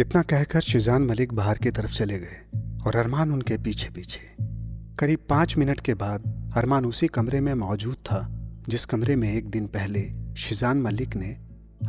इतना 0.00 0.22
कहकर 0.22 0.60
शिजान 0.60 1.02
मलिक 1.02 1.34
बाहर 1.34 1.58
की 1.58 1.70
तरफ़ 1.70 1.92
चले 1.92 2.18
गए 2.18 2.58
और 2.86 2.96
अरमान 2.96 3.32
उनके 3.32 3.58
पीछे 3.58 3.90
पीछे। 3.90 4.44
करीब 4.98 5.18
पाँच 5.28 5.56
मिनट 5.56 5.80
के 5.80 5.94
बाद 5.94 6.50
अरमान 6.56 6.84
उसी 6.84 7.06
कमरे 7.06 7.40
में 7.40 7.54
मौजूद 7.54 7.94
था, 7.94 8.28
जिस 8.68 8.84
कमरे 8.84 9.16
में 9.16 9.34
एक 9.34 9.50
दिन 9.50 9.66
पहले 9.66 10.12
शिजान 10.34 10.82
मलिक 10.82 11.16
ने 11.16 11.38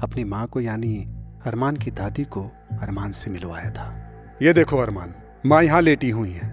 अपनी 0.03 0.23
माँ 0.23 0.47
को 0.47 0.61
यानी 0.61 0.97
अरमान 1.45 1.75
की 1.75 1.91
दादी 1.91 2.23
को 2.23 2.43
अरमान 2.81 3.11
से 3.11 3.31
मिलवाया 3.31 3.69
था। 3.69 4.11
ये 4.41 4.53
देखो 4.53 4.77
अरमान, 4.77 5.13
माँ 5.45 5.63
यहाँ 5.63 5.81
लेटी 5.81 6.09
हुई 6.09 6.31
है। 6.31 6.49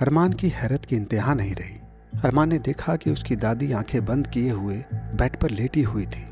अरमान 0.00 0.32
की 0.32 0.48
हैरत 0.48 0.84
की 0.84 0.96
इंतहा 0.96 1.34
नहीं 1.34 1.54
रही। 1.54 1.76
अरमान 2.24 2.48
ने 2.48 2.58
देखा 2.58 2.96
कि 2.96 3.10
उसकी 3.10 3.36
दादी 3.36 3.72
आँखें 3.72 4.04
बंद 4.04 4.26
किए 4.26 4.50
हुए 4.50 4.84
बेड 4.94 5.36
पर 5.36 5.50
लेटी 5.50 5.82
हुई 5.82 6.06
थी। 6.06 6.24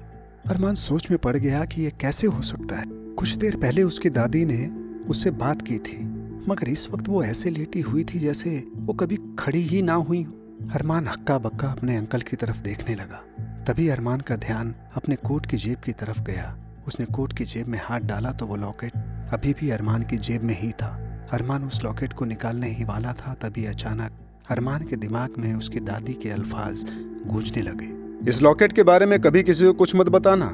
अरमान 0.47 0.75
सोच 0.75 1.11
में 1.11 1.19
पड़ 1.19 1.37
गया 1.37 1.65
कि 1.65 1.83
यह 1.83 1.91
कैसे 2.01 2.27
हो 2.27 2.43
सकता 2.43 2.77
है। 2.77 3.00
कुछ 3.21 3.35
देर 3.35 3.57
पहले 3.57 3.83
उसकी 3.83 4.11
दादी 4.11 4.45
ने 4.45 4.67
उससे 5.09 5.31
बात 5.31 5.63
की 5.63 5.79
थी, 5.79 6.05
मगर 6.49 6.69
इस 6.69 6.87
वक्त 6.91 7.09
वो 7.09 7.23
ऐसे 7.25 7.51
लेटी 7.51 7.81
हुई 7.81 8.05
थी 8.05 8.19
जैसे 8.19 8.51
वो 8.77 8.93
कभी 8.95 9.19
खड़ी 9.39 9.61
ही 9.61 9.83
ना 9.83 9.95
हुई 9.95 10.23
हो। 10.23 10.69
अरमान 10.75 11.09
हक्का 11.09 11.39
बक्का 11.39 11.69
अपने 11.69 11.97
अंकल 11.97 12.21
की 12.21 12.37
तरफ़ 12.37 12.63
देखने 12.63 12.95
लगा। 12.95 13.23
तभी 13.65 13.89
अरमान 13.89 14.21
का 14.21 14.37
ध्यान 14.37 14.75
अपने 14.95 15.17
कोट 15.17 15.47
की 15.47 15.57
जेब 15.57 15.77
की 15.77 15.93
तरफ़ 15.93 16.23
गया। 16.23 16.57
उसने 16.87 17.07
कोट 17.07 17.33
की 17.33 17.45
जेब 17.45 17.67
में 17.67 17.79
हाथ 17.83 18.01
डाला 18.01 18.31
तो 18.33 18.47
वो 18.47 18.57
लॉकेट 18.57 18.93
अभी 19.33 19.53
भी 19.53 19.71
अरमान 19.71 20.03
की 20.03 20.17
जेब 20.19 20.43
में 20.43 20.57
ही 20.61 20.71
था। 20.73 20.89
अरमान 21.33 21.65
उस 21.65 21.83
लॉकेट 21.85 22.13
को 22.13 22.25
निकालने 22.25 22.69
ही 22.69 22.85
वाला 22.85 23.13
था, 23.13 23.35
तभी 23.35 23.65
अचानक 23.65 24.13
अरमान 24.51 24.83
के 24.83 24.97
दिमाग 24.97 25.35
में 25.39 25.55
उसकी 25.55 25.81
दादी 25.81 26.13
के 26.13 26.31
अल्फाज 26.31 26.85
गूंजने 27.27 27.63
लगे। 27.63 28.31
इस 28.31 28.43
लॉकेट 28.43 28.73
के 28.73 28.83
बारे 28.83 29.07
में 29.07 29.21
कभी 29.21 29.43
किसी 29.43 29.65
को 29.65 29.73
कुछ 29.73 29.95
मत 29.97 30.09
बताना। 30.09 30.51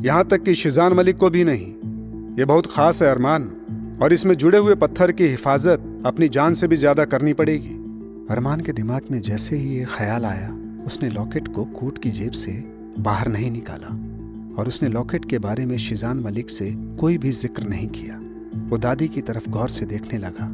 यहाँ 0.00 0.24
तक 0.24 0.42
कि 0.42 0.54
शिजान 0.54 0.92
मलिक 0.92 1.16
को 1.16 1.30
भी 1.30 1.44
नहीं। 1.44 1.74
ये 2.38 2.44
बहुत 2.44 2.66
खास 2.66 3.00
है 3.02 3.10
अरमान, 3.10 3.44
और 4.02 4.12
इसमें 4.12 4.34
जुड़े 4.34 4.58
हुए 4.58 4.74
पत्थर 4.74 5.12
की 5.12 5.26
हिफाजत 5.26 6.02
अपनी 6.06 6.28
जान 6.28 6.54
से 6.54 6.66
भी 6.68 6.76
ज़्यादा 6.76 7.04
करनी 7.04 7.32
पड़ेगी। 7.32 7.72
अरमान 8.30 8.60
के 8.60 8.72
दिमाग 8.72 9.06
में 9.10 9.20
जैसे 9.20 9.56
ही 9.56 9.78
ये 9.78 9.84
ख्याल 9.84 10.24
आया, 10.24 10.48
उसने 10.86 11.08
लॉकेट 11.10 11.48
को 11.48 11.64
कोट 11.70 11.98
की 11.98 12.10
जेब 12.10 12.32
से 12.32 12.52
बाहर 12.98 13.28
नहीं 13.28 13.50
निकाला, 13.50 13.88
और 14.56 14.68
उसने 14.68 14.88
लॉकेट 14.88 15.24
के 15.24 15.38
बारे 15.38 15.64
में 15.66 15.76
शिजान 15.76 16.18
मलिक 16.18 16.50
से 16.50 16.70
कोई 17.00 17.18
भी 17.18 17.30
ज़िक्र 17.30 17.62
नहीं 17.62 17.88
किया। 17.88 18.18
वो 18.68 18.78
दादी 18.78 19.08
की 19.08 19.20
तरफ़ 19.20 19.48
गौर 19.50 19.68
से 19.68 19.86
देखने 19.86 20.18
लगा। 20.18 20.48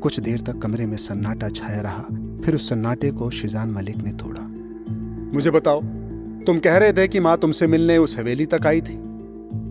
कुछ 0.00 0.18
देर 0.20 0.40
तक 0.40 0.58
कमरे 0.58 0.86
में 0.86 0.96
सन्नाटा 0.96 1.48
छाया 1.50 1.80
रहा, 1.80 2.02
फिर 2.44 2.54
उस 2.54 2.68
सन्नाटे 2.68 3.10
को 3.10 3.30
शिजान 3.30 3.70
मलिक 3.70 3.96
ने 3.96 4.12
तोड़ा। 4.14 4.42
मुझे 5.34 5.50
बताओ, 5.50 5.80
तुम 6.46 6.58
कह 6.58 6.76
रहे 6.76 6.92
थे 6.92 7.06
कि 7.08 7.20
माँ 7.20 7.36
तुमसे 7.38 7.66
मिलने 7.66 7.98
उस 7.98 8.18
हवेली 8.18 8.46
तक 8.46 8.66
आई 8.66 8.80
थी? 8.80 8.98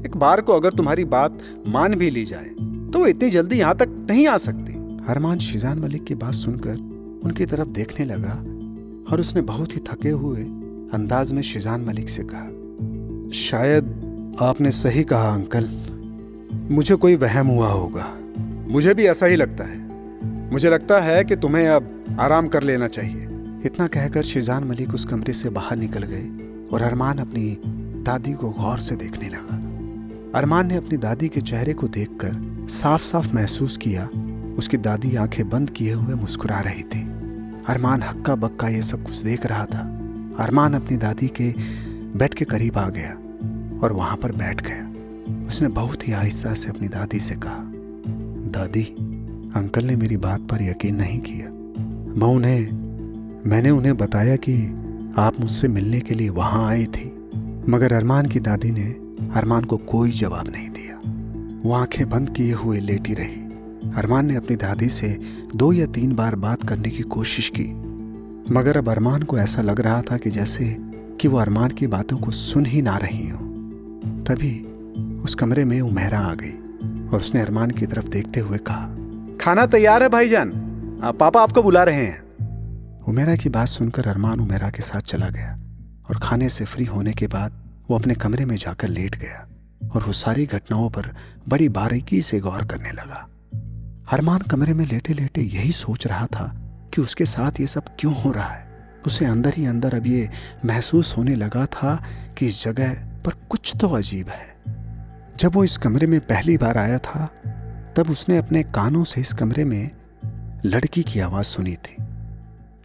एक 0.05 0.17
बार 0.17 0.41
को 0.41 0.53
अगर 0.53 0.73
तुम्हारी 0.73 1.03
बात 1.05 1.37
मान 1.67 1.95
भी 1.95 2.09
ली 2.09 2.25
जाए 2.25 2.49
तो 2.91 2.99
वो 2.99 3.07
इतनी 3.07 3.29
जल्दी 3.29 3.57
यहाँ 3.57 3.75
तक 3.77 3.87
नहीं 4.09 4.27
आ 4.27 4.37
सकती। 4.37 4.73
हरमान 5.07 5.39
शिजान 5.39 5.79
मलिक 5.79 6.03
की 6.03 6.15
बात 6.15 6.33
सुनकर 6.33 6.75
उनकी 7.23 7.45
तरफ़ 7.45 7.69
देखने 7.69 8.05
लगा 8.05 8.35
और 9.11 9.19
उसने 9.19 9.41
बहुत 9.41 9.75
ही 9.75 9.81
थके 9.89 10.09
हुए 10.09 10.41
अंदाज 10.93 11.31
में 11.31 11.41
शिजान 11.41 11.81
मलिक 11.81 12.09
से 12.09 12.23
कहा, 12.23 12.47
शायद 13.39 14.37
आपने 14.41 14.71
सही 14.71 15.03
कहा, 15.03 15.33
अंकल। 15.33 15.69
मुझे 16.75 16.95
कोई 16.95 17.15
वहम 17.15 17.47
हुआ 17.47 17.71
होगा। 17.71 18.05
मुझे 18.69 18.93
भी 18.93 19.05
ऐसा 19.05 19.25
ही 19.25 19.35
लगता 19.35 19.63
है। 19.63 20.51
मुझे 20.51 20.69
लगता 20.69 20.99
है 20.99 21.23
कि 21.23 21.35
तुम्हें 21.35 21.67
अब 21.67 22.17
आराम 22.19 22.47
कर 22.47 22.63
लेना 22.63 22.87
चाहिए। 22.87 23.27
इतना 23.65 23.87
कहकर 23.87 24.23
शिजान 24.23 24.63
मलिक 24.63 24.93
उस 24.93 25.05
कमरे 25.05 25.33
से 25.33 25.49
बाहर 25.49 25.77
निकल 25.77 26.03
गए 26.03 26.27
और 26.73 26.81
अरमान 26.81 27.17
अपनी 27.17 27.57
दादी 28.03 28.33
को 28.33 28.49
गौर 28.49 28.79
से 28.79 28.95
देखने 28.95 29.29
लगा। 29.29 29.57
अरमान 30.35 30.67
ने 30.67 30.75
अपनी 30.75 30.97
दादी 30.97 31.27
के 31.27 31.41
चेहरे 31.41 31.73
को 31.73 31.87
देखकर 31.87 32.65
साफ़ 32.69 33.03
साफ़ 33.03 33.35
महसूस 33.35 33.77
किया। 33.77 34.09
उसकी 34.57 34.77
दादी 34.77 35.15
आँखें 35.15 35.49
बंद 35.49 35.69
किए 35.69 35.93
हुए 35.93 36.15
मुस्कुरा 36.15 36.59
रही 36.59 36.83
थी। 36.83 37.07
अरमान 37.67 38.03
हक्का 38.03 38.35
बक्का 38.35 38.67
ये 38.67 38.83
सब 38.83 39.03
कुछ 39.03 39.15
देख 39.15 39.45
रहा 39.45 39.65
था। 39.65 39.79
अरमान 40.39 40.73
अपनी 40.73 40.97
दादी 40.97 41.27
के 41.27 41.53
बेड 42.17 42.33
के 42.33 42.45
करीब 42.45 42.77
आ 42.77 42.89
गया 42.89 43.11
और 43.83 43.91
वहाँ 43.91 44.17
पर 44.17 44.31
बैठ 44.31 44.67
गया। 44.67 44.89
उसने 45.47 45.67
बहुत 45.67 46.07
ही 46.07 46.13
आहिस्ता 46.13 46.53
से 46.53 46.69
अपनी 46.69 46.87
दादी 46.87 47.19
से 47.19 47.35
कहा, 47.35 47.63
दादी, 48.51 48.83
अंकल 49.55 49.83
ने 49.83 49.95
मेरी 49.95 50.17
बात 50.17 50.41
पर 50.41 50.61
यकीन 50.61 50.95
नहीं 50.95 51.19
किया। 51.19 51.47
मैं 52.15 52.27
उन्हें, 52.27 52.71
मैंने 53.49 53.69
उन्हें 53.69 53.97
बताया 53.97 54.35
कि 54.35 54.55
आप 55.17 55.39
मुझसे 55.39 55.67
मिलने 55.67 55.99
के 55.99 56.15
लिए 56.15 56.29
वहाँ 56.29 56.67
आई 56.67 56.85
थी। 56.85 57.31
मगर 57.69 57.93
अरमान 57.93 58.25
की 58.25 58.39
दादी 58.39 58.71
ने 58.71 59.08
अरमान 59.33 59.63
को 59.63 59.77
कोई 59.77 60.11
जवाब 60.11 60.47
नहीं 60.47 60.69
दिया। 60.69 61.01
वो 61.65 61.73
आँखें 61.73 62.09
बंद 62.09 62.29
किए 62.29 62.53
हुए 62.53 62.79
लेटी 62.79 63.13
रही। 63.13 63.49
अरमान 63.95 64.25
ने 64.25 64.35
अपनी 64.35 64.55
दादी 64.55 64.87
से 64.87 65.19
दो 65.55 65.73
या 65.73 65.85
तीन 65.85 66.15
बार 66.15 66.35
बात 66.35 66.63
करने 66.63 66.89
की 66.89 67.03
कोशिश 67.03 67.51
की। 67.55 67.73
मगर 68.53 68.77
अब 68.77 68.89
अरमान 68.89 69.23
को 69.23 69.37
ऐसा 69.37 69.61
लग 69.61 69.81
रहा 69.81 70.01
था 70.01 70.17
कि 70.17 70.29
जैसे 70.29 70.77
कि 71.21 71.27
वो 71.27 71.37
अरमान 71.37 71.69
की 71.69 71.87
बातों 71.87 72.17
को 72.17 72.31
सुन 72.31 72.65
ही 72.65 72.81
ना 72.81 72.97
रही 72.97 73.29
हो। 73.29 73.37
तभी 74.05 74.65
उस 75.21 75.35
कमरे 75.35 75.65
में 75.65 75.81
उमेरा 75.81 76.19
आ 76.19 76.33
गई 76.33 76.51
और 77.07 77.17
उसने 77.17 77.41
अरमान 77.41 77.71
की 77.71 77.85
तरफ़ 77.85 78.07
देखते 78.07 78.39
हुए 78.39 78.57
कहा, 78.57 78.89
खाना 79.41 79.65
तैयार 79.65 80.03
है 80.03 80.09
भाईजान? 80.09 80.51
पापा 81.19 81.41
आपको 81.41 81.63
बुला 81.63 81.83
रहे 81.83 82.05
हैं. 82.05 82.29
उमेरा 83.03 83.35
की 83.35 83.49
बात 83.49 83.67
सुनकर 83.67 84.07
अरमान 84.07 84.39
उमेरा 84.39 84.69
के 84.69 84.81
साथ 84.81 84.99
चला 84.99 85.29
गया 85.29 85.59
और 86.09 86.19
खाने 86.23 86.49
से 86.49 86.65
फ्री 86.65 86.85
होने 86.85 87.13
के 87.13 87.27
बाद 87.27 87.58
वो 87.89 87.99
अपने 87.99 88.15
कमरे 88.15 88.45
में 88.45 88.55
जाकर 88.55 88.87
लेट 88.87 89.15
गया 89.15 89.49
और 89.95 90.03
वो 90.03 90.11
सारी 90.11 90.45
घटनाओं 90.45 90.89
पर 90.89 91.15
बड़ी 91.47 91.69
बारीकी 91.69 92.21
से 92.21 92.39
गौर 92.39 92.65
करने 92.65 92.91
लगा। 92.91 93.27
हरमान 94.09 94.41
कमरे 94.41 94.73
में 94.73 94.85
लेटे 94.85 95.13
लेटे 95.13 95.41
यही 95.41 95.71
सोच 95.71 96.07
रहा 96.07 96.25
था 96.25 96.55
कि 96.93 97.01
उसके 97.01 97.25
साथ 97.25 97.51
ये 97.59 97.67
सब 97.67 97.83
क्यों 97.99 98.15
हो 98.15 98.31
रहा 98.31 98.49
है। 98.49 98.69
उसे 99.05 99.25
अंदर 99.25 99.53
ही 99.57 99.65
अंदर 99.65 99.95
अब 99.95 100.07
ये 100.07 100.29
महसूस 100.65 101.17
होने 101.17 101.35
लगा 101.35 101.65
था 101.65 102.03
कि 102.37 102.47
इस 102.47 102.63
जगह 102.63 102.93
पर 102.93 103.31
कुछ 103.49 103.73
तो 103.81 103.87
अजीब 103.87 104.29
है। 104.29 104.57
जब 105.37 105.51
वो 105.55 105.63
इस 105.63 105.77
कमरे 105.77 106.07
में 106.07 106.19
पहली 106.19 106.57
बार 106.57 106.77
आया 106.77 106.97
था, 106.97 107.25
तब 107.97 108.09
उसने 108.09 108.37
अपने 108.37 108.63
कानों 108.63 109.03
से 109.03 109.21
इस 109.21 109.33
कमरे 109.33 109.63
में 109.63 109.91
लड़की 110.65 111.03
की 111.03 111.19
आवाज़ 111.19 111.45
सुनी 111.45 111.75
थी। 111.75 112.03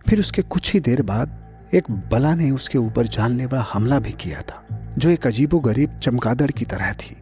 फिर 0.08 0.20
उसके 0.20 0.42
कुछ 0.42 0.72
ही 0.72 0.80
देर 0.80 1.02
बाद 1.02 1.44
एक 1.74 1.90
बला 1.90 2.34
ने 2.34 2.50
उसके 2.50 2.78
ऊपर 2.78 3.06
जानलेवा 3.06 3.66
हमला 3.72 3.98
भी 3.98 4.12
किया 4.12 4.42
था। 4.42 4.63
जो 4.96 5.10
एक 5.10 5.26
अजीबो 5.26 5.58
गरीब 5.60 5.98
चमकादड़ 6.02 6.50
की 6.50 6.64
तरह 6.64 6.92
थी, 6.92 7.16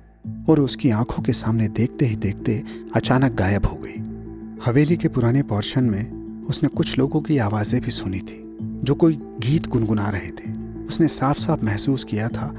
और 0.49 0.61
उसकी 0.61 0.91
आँखों 0.91 1.23
के 1.23 1.33
सामने 1.33 1.69
देखते 1.71 2.07
ही 2.07 2.17
देखते 2.17 2.63
अचानक 2.97 3.33
गायब 3.33 3.67
हो 3.67 3.77
गई। 3.77 4.61
हवेली 4.67 4.97
के 4.97 5.09
पुराने 5.09 5.43
पोर्शन 5.43 5.85
में 5.85 6.47
उसने 6.47 6.69
कुछ 6.69 6.99
लोगों 6.99 7.21
की 7.21 7.39
आवाज़ें 7.39 7.81
भी 7.81 7.91
सुनी 7.91 8.21
थी, 8.21 8.41
जो 8.85 8.95
कोई 8.95 9.19
गीत 9.41 9.69
गुनगुना 9.69 10.09
रहे 10.11 10.31
थे। 10.31 10.53
उसने 10.85 11.09
साफ़ 11.09 11.39
साफ़ 11.39 11.65
महसूस 11.65 12.05
किया 12.05 12.29
था 12.29 12.53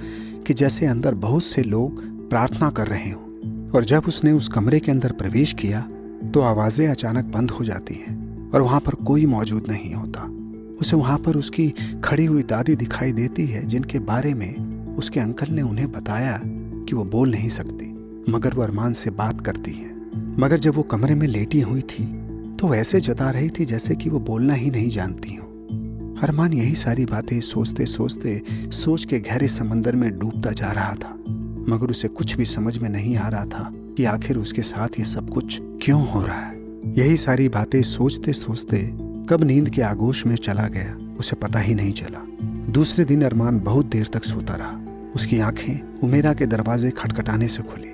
कि 0.48 0.54
जैसे 0.54 0.86
अंदर 0.86 1.14
बहुत 1.22 1.44
से 1.44 1.64
लोग 1.64 2.02
प्रार्थना 2.30 2.70
कर 2.72 2.88
रहे 2.88 3.12
हों, 3.12 3.70
और 3.70 3.86
जब 3.86 4.08
उसने 4.08 4.32
उस 4.32 4.48
कमरे 4.48 4.80
के 4.80 4.92
अंदर 4.92 5.12
प्रवेश 5.14 5.54
किया 5.54 5.88
तो 6.34 6.42
आवाज़ें 6.42 6.88
अचानक 6.88 7.34
बंद 7.34 7.52
हो 7.52 7.66
जाती 7.66 7.96
हैं, 7.98 8.52
और 8.52 8.62
वहाँ 8.62 8.80
पर 8.80 9.04
कोई 9.06 9.26
मौजूद 9.28 9.68
नहीं 9.70 9.94
होता। 9.94 10.30
उसे 10.82 10.96
वहाँ 10.96 11.18
पर 11.18 11.38
उसकी 11.38 11.74
खड़ी 12.04 12.26
हुई 12.26 12.44
दादी 12.44 12.76
दिखाई 12.76 13.12
देती 13.14 13.46
है, 13.48 13.66
जिनके 13.66 14.00
बारे 14.02 14.34
में 14.34 14.73
उसके 14.98 15.20
अंकल 15.20 15.54
ने 15.54 15.62
उन्हें 15.62 15.92
बताया 15.92 16.40
कि 16.46 16.96
वो 16.96 17.04
बोल 17.06 17.32
नहीं 17.32 17.50
सकती, 17.50 17.92
मगर 18.32 18.54
वो 18.54 18.62
अरमान 18.62 18.94
से 18.94 19.10
बात 19.12 19.42
करती 19.42 19.72
है। 19.72 19.92
मगर 20.40 20.60
जब 20.60 20.76
वो 20.76 20.84
कमरे 20.84 21.16
में 21.16 21.28
लेटी 21.28 21.62
हुई 21.62 21.82
थी 21.82 22.06
तो 22.58 22.74
ऐसे 22.76 23.00
जता 23.02 23.30
रही 23.32 23.50
थी 23.50 23.66
जैसे 23.66 23.96
कि 23.96 24.10
वो 24.10 24.20
बोलना 24.20 24.54
ही 24.54 24.70
नहीं 24.72 24.90
जानती 24.90 25.36
हो। 25.36 25.48
अरमान 26.24 26.54
यही 26.54 26.76
सारी 26.76 27.06
बातें 27.06 27.40
सोचते 27.42 27.86
सोचते 27.86 28.42
सोच 28.74 29.06
के 29.06 29.20
गहरे 29.20 29.48
समंदर 29.48 29.96
में 29.96 30.10
डूबता 30.20 30.52
जा 30.52 30.72
रहा 30.72 30.94
था, 30.94 31.14
मगर 31.70 31.90
उसे 31.90 32.08
कुछ 32.08 32.36
भी 32.36 32.46
समझ 32.46 32.78
में 32.78 32.90
नहीं 32.90 33.16
आ 33.18 33.28
रहा 33.28 33.46
था 33.46 33.70
कि 33.98 34.06
आखिर 34.06 34.38
उसके 34.38 34.62
साथ 34.62 35.00
ये 35.00 35.06
सब 35.06 35.30
कुछ 35.30 35.60
क्यों 35.82 36.08
हो 36.08 36.22
रहा 36.26 36.40
है। 36.40 36.62
यही 36.98 37.18
सारी 37.18 37.50
बातें 37.50 37.82
सोचते 37.82 38.34
सोचते 38.34 38.78
कब 39.30 39.44
नींद 39.44 39.70
के 39.70 39.82
आगोश 39.82 40.26
में 40.26 40.36
चला 40.36 40.68
गया, 40.68 40.96
उसे 41.20 41.36
पता 41.36 41.60
ही 41.60 41.76
नहीं 41.76 41.92
चला। 41.94 42.26
दूसरे 42.72 43.06
दिन 43.06 43.24
अरमान 43.24 43.60
बहुत 43.60 43.86
देर 43.86 44.10
तक 44.14 44.24
सोता 44.24 44.56
रहा। 44.56 44.83
उसकी 45.16 45.40
आँखें 45.40 46.00
उमेरा 46.00 46.34
के 46.34 46.46
दरवाजे 46.46 46.90
खटखटाने 46.90 47.48
से 47.48 47.64
खुली। 47.64 47.90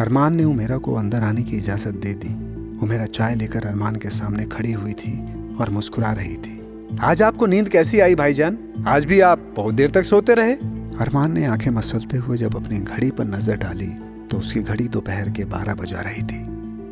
अरमान 0.00 0.34
ने 0.34 0.44
उमेरा 0.44 0.76
को 0.78 0.94
अंदर 0.94 1.22
आने 1.22 1.42
की 1.42 1.56
इजाज़त 1.56 1.94
दे 1.96 2.14
दी। 2.14 2.34
उमेरा 2.78 3.06
चाय 3.06 3.34
लेकर 3.34 3.66
अरमान 3.66 3.96
के 3.96 4.10
सामने 4.10 4.44
खड़ी 4.46 4.72
हुई 4.72 4.92
थी 4.92 5.12
और 5.60 5.70
मुस्कुरा 5.70 6.12
रही 6.12 6.36
थी। 6.36 6.60
आज 7.00 7.22
आपको 7.22 7.46
नींद 7.46 7.68
कैसी 7.68 8.00
आई, 8.00 8.14
भाईजान? 8.14 8.58
आज 8.86 9.04
भी 9.04 9.20
आप 9.20 9.52
बहुत 9.56 9.74
देर 9.74 9.90
तक 9.90 10.04
सोते 10.04 10.34
रहे? 10.34 10.52
अरमान 10.96 11.32
ने 11.32 11.44
आँखें 11.44 11.70
मसलते 11.70 12.16
हुए 12.16 12.36
जब 12.36 12.56
अपनी 12.56 12.78
घड़ी 12.78 13.10
पर 13.10 13.24
नज़र 13.26 13.56
डाली 13.56 13.92
तो 14.30 14.38
उसकी 14.38 14.60
घड़ी 14.60 14.88
दोपहर 14.88 15.30
के 15.30 15.44
बारह 15.44 15.74
बजा 15.74 16.00
रही 16.00 16.22
थी। 16.22 16.42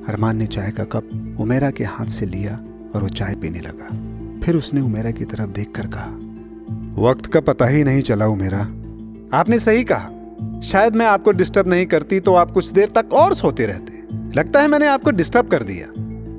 अरमान 0.08 0.36
ने 0.36 0.46
चाय 0.46 0.70
का 0.70 0.84
कप 0.84 1.36
उमेरा 1.40 1.70
के 1.70 1.84
हाथ 1.84 2.06
से 2.06 2.26
लिया 2.26 2.58
और 2.94 3.02
वो 3.02 3.08
चाय 3.08 3.34
पीने 3.34 3.60
लगा। 3.60 3.88
फिर 4.40 4.56
उसने 4.56 4.80
उमेरा 4.80 5.10
की 5.10 5.24
तरफ़ 5.24 5.50
देखकर 5.50 5.86
कहा, 5.86 6.10
वक्त 7.02 7.26
का 7.26 7.40
पता 7.40 7.66
ही 7.66 7.84
नहीं 7.84 8.02
चला 8.02 8.26
उमेरा। 8.26 8.66
आपने 9.32 9.58
सही 9.58 9.84
कहा। 9.84 10.60
शायद 10.60 10.94
मैं 10.94 11.06
आपको 11.06 11.32
डिस्टर्ब 11.32 11.68
नहीं 11.68 11.86
करती 11.86 12.20
तो 12.20 12.34
आप 12.34 12.50
कुछ 12.50 12.72
देर 12.72 12.92
तक 12.94 13.12
और 13.12 13.34
सोते 13.34 13.66
रहते। 13.66 13.92
लगता 14.36 14.60
है 14.60 14.68
मैंने 14.68 14.86
आपको 14.86 15.10
डिस्टर्ब 15.10 15.48
कर 15.48 15.62
दिया। 15.62 15.86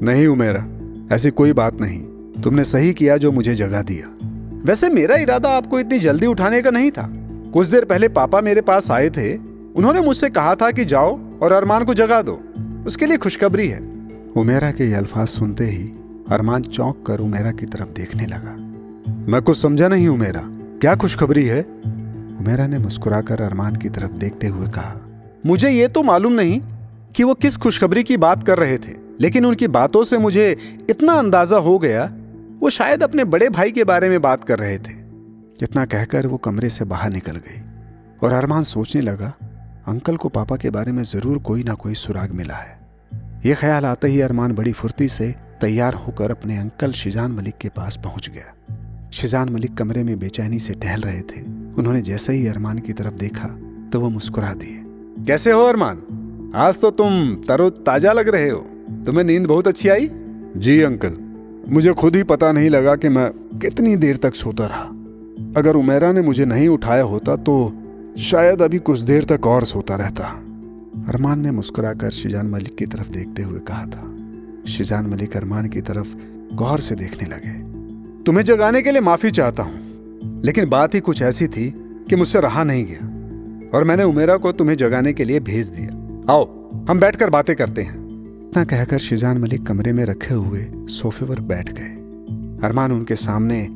नहीं 0.05 0.27
उमेरा, 0.27 0.67
ऐसी 1.15 1.29
कोई 1.29 1.53
बात 1.53 1.81
नहीं। 1.81 2.01
तुमने 2.41 2.63
सही 2.63 2.93
किया 2.93 3.17
जो 3.17 3.31
मुझे 3.31 3.55
जगा 3.55 3.81
दिया। 3.81 4.27
वैसे 4.65 4.89
मेरा 4.89 5.15
इरादा 5.15 5.49
आपको 5.49 5.79
इतनी 5.79 5.99
जल्दी 5.99 6.25
उठाने 6.25 6.61
का 6.61 6.69
नहीं 6.69 6.91
था। 6.91 7.09
कुछ 7.53 7.67
देर 7.67 7.85
पहले 7.85 8.07
पापा 8.07 8.41
मेरे 8.41 8.61
पास 8.61 8.91
आए 8.91 9.09
थे। 9.09 9.37
उन्होंने 9.75 10.01
मुझसे 10.01 10.29
कहा 10.29 10.55
था 10.55 10.71
कि 10.71 10.85
जाओ 10.85 11.19
और 11.41 11.51
अरमान 11.51 11.85
को 11.85 11.93
जगा 11.93 12.21
दो। 12.21 12.39
उसके 12.87 13.05
लिए 13.05 13.17
खुशखबरी 13.17 13.67
है। 13.67 13.79
उमेरा 14.37 14.71
के 14.71 14.83
ये 14.83 14.93
अल्फाज 14.93 15.27
सुनते 15.27 15.65
ही 15.65 15.87
अरमान 16.29 16.61
चौंक 16.61 17.03
कर 17.07 17.19
उमेरा 17.19 17.51
की 17.51 17.65
तरफ़ 17.65 17.87
देखने 17.87 18.25
लगा। 18.25 18.55
मैं 19.31 19.41
कुछ 19.41 19.57
समझा 19.57 19.87
नहीं 19.87 20.07
उमेरा। 20.07 20.41
क्या 20.81 20.95
खुशखबरी 20.95 21.45
है? 21.45 21.65
उमेरा 22.43 22.65
ने 22.67 22.77
मुस्कुराकर 22.77 23.41
अरमान 23.41 23.75
की 23.75 23.89
तरफ़ 23.89 24.11
देखते 24.13 24.47
हुए 24.47 24.67
कहा, 24.69 24.95
मुझे 25.45 25.69
ये 25.69 25.87
तो 25.87 26.01
मालूम 26.03 26.33
नहीं 26.33 26.59
कि 27.15 27.23
वो 27.23 27.33
किस 27.35 27.55
खुशखबरी 27.57 28.03
की 28.03 28.17
बात 28.17 28.43
कर 28.43 28.59
रहे 28.59 28.77
थे, 28.77 28.95
लेकिन 29.21 29.45
उनकी 29.45 29.67
बातों 29.69 30.03
से 30.03 30.17
मुझे 30.17 30.49
इतना 30.89 31.13
अंदाज़ा 31.13 31.57
हो 31.57 31.77
गया, 31.79 32.03
वो 32.59 32.69
शायद 32.69 33.03
अपने 33.03 33.23
बड़े 33.25 33.49
भाई 33.49 33.71
के 33.71 33.83
बारे 33.83 34.09
में 34.09 34.21
बात 34.21 34.43
कर 34.43 34.59
रहे 34.59 34.77
थे। 34.77 34.97
इतना 35.61 35.85
कहकर 35.85 36.27
वो 36.27 36.37
कमरे 36.39 36.69
से 36.69 36.85
बाहर 36.85 37.11
निकल 37.11 37.37
गई 37.37 37.61
और 38.23 38.33
अरमान 38.33 38.63
सोचने 38.65 39.01
लगा, 39.01 39.33
अंकल 39.87 40.17
को 40.17 40.29
पापा 40.31 40.55
के 40.55 40.69
बारे 40.69 40.91
में 40.91 41.03
ज़रूर 41.05 41.37
कोई 41.41 41.63
ना 41.63 41.73
कोई 41.75 41.93
सुराग 41.95 42.31
मिला 42.33 42.55
है। 42.55 42.77
ये 43.45 43.55
ख्याल 43.55 43.85
आते 43.85 44.07
ही 44.07 44.21
अरमान 44.21 44.55
बड़ी 44.55 44.71
फुर्ती 44.73 45.07
से 45.09 45.33
तैयार 45.61 45.93
होकर 45.95 46.31
अपने 46.31 46.57
अंकल 46.57 46.91
शिजान 46.93 47.31
मलिक 47.31 47.57
के 47.57 47.69
पास 47.71 47.99
पहुँच 48.03 48.29
गया। 48.29 49.09
शिजान 49.13 49.49
मलिक 49.49 49.77
कमरे 49.77 50.03
में 50.03 50.17
बेचैनी 50.19 50.59
से 50.59 50.73
टहल 50.73 51.01
रहे 51.01 51.21
थे। 51.21 51.62
उन्होंने 51.77 52.01
जैसे 52.01 52.33
ही 52.33 52.47
अरमान 52.47 52.79
की 52.79 52.93
तरफ़ 52.93 53.13
देखा 53.13 53.47
तो 53.93 53.99
वो 53.99 54.09
मुस्कुरा 54.09 54.53
दिए। 54.53 54.81
कैसे 55.25 55.51
हो 55.51 55.61
अरमान? 55.61 56.01
आज 56.55 56.79
तो 56.79 56.91
तुम 56.91 57.35
तरो 57.47 57.69
ताज़ा 57.69 58.11
लग 58.13 58.29
रहे 58.29 58.49
हो। 58.49 58.59
तुम्हें 59.05 59.23
नींद 59.23 59.45
बहुत 59.45 59.67
अच्छी 59.67 59.89
आई? 59.89 60.09
जी 60.57 60.79
अंकल। 60.81 61.17
मुझे 61.69 61.93
खुद 61.93 62.15
ही 62.15 62.23
पता 62.23 62.51
नहीं 62.51 62.69
लगा 62.69 62.95
कि 62.95 63.09
मैं 63.09 63.29
कितनी 63.59 63.95
देर 63.95 64.17
तक 64.17 64.35
सोता 64.35 64.65
रहा। 64.65 64.83
अगर 65.57 65.75
उमेरा 65.75 66.11
ने 66.11 66.21
मुझे 66.21 66.45
नहीं 66.45 66.67
उठाया 66.67 67.03
होता 67.03 67.35
तो 67.35 67.55
शायद 68.19 68.61
अभी 68.61 68.79
कुछ 68.79 68.99
देर 68.99 69.23
तक 69.23 69.47
और 69.47 69.63
सोता 69.63 69.95
रहता। 69.95 70.25
अरमान 71.09 71.39
ने 71.39 71.51
मुस्कुराकर 71.51 72.09
शिजान 72.09 72.47
मलिक 72.47 72.75
की 72.75 72.85
तरफ़ 72.85 73.09
देखते 73.09 73.43
हुए 73.43 73.59
कहा 73.59 73.85
था। 73.85 74.09
शिजान 74.71 75.05
मलिक 75.05 75.37
अरमान 75.37 75.67
की 75.67 75.81
तरफ़ 75.81 76.15
गौर 76.55 76.79
से 76.79 76.95
देखने 76.95 77.29
लगे। 77.29 77.53
तुम्हें 78.23 78.43
जगाने 78.45 78.81
के 78.81 78.91
लिए 78.91 79.01
माफ़ी 79.01 79.31
चाहता 79.31 79.63
हूँ। 79.63 79.82
लेकिन 80.45 80.69
बात 80.69 80.95
ही 80.95 80.99
कुछ 80.99 81.21
ऐसी 81.21 81.47
थी 81.47 81.73
कि 82.09 82.15
मुझसे 82.15 82.41
रहा 82.41 82.63
नहीं 82.63 82.85
गया 82.85 83.07
और 83.77 83.83
मैंने 83.83 84.03
उमेरा 84.03 84.37
को 84.37 84.51
तुम्हें 84.51 84.75
जगाने 84.75 85.13
के 85.13 85.23
लिए 85.23 85.39
भेज 85.39 85.67
दिया। 85.67 86.33
आओ, 86.33 86.69
हम 86.89 86.99
बैठकर 86.99 87.29
बातें 87.29 87.55
करते 87.55 87.81
हैं। 87.81 88.03
इतना 88.49 88.63
कहकर 88.63 88.97
शिजान 88.97 89.37
मलिक 89.37 89.63
कमरे 89.63 89.93
में 89.93 90.05
रखे 90.05 90.33
हुए 90.33 90.67
सोफे 90.75 91.25
पर 91.25 91.39
बैठ 91.39 91.73
गए। 91.73 91.89
अरमान 92.67 92.91
उनके 92.91 93.15
सामने 93.15 93.67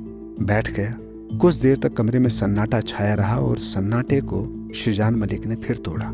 बैठ 0.41 0.71
गया। 0.71 0.95
कुछ 1.37 1.55
देर 1.55 1.77
तक 1.77 1.93
कमरे 1.93 2.19
में 2.19 2.29
सन्नाटा 2.29 2.79
छाया 2.79 3.13
रहा 3.13 3.39
और 3.39 3.57
सन्नाटे 3.57 4.21
को 4.21 4.69
शिजान 4.75 5.15
मलिक 5.15 5.47
ने 5.47 5.55
फिर 5.55 5.77
तोड़ा। 5.77 6.11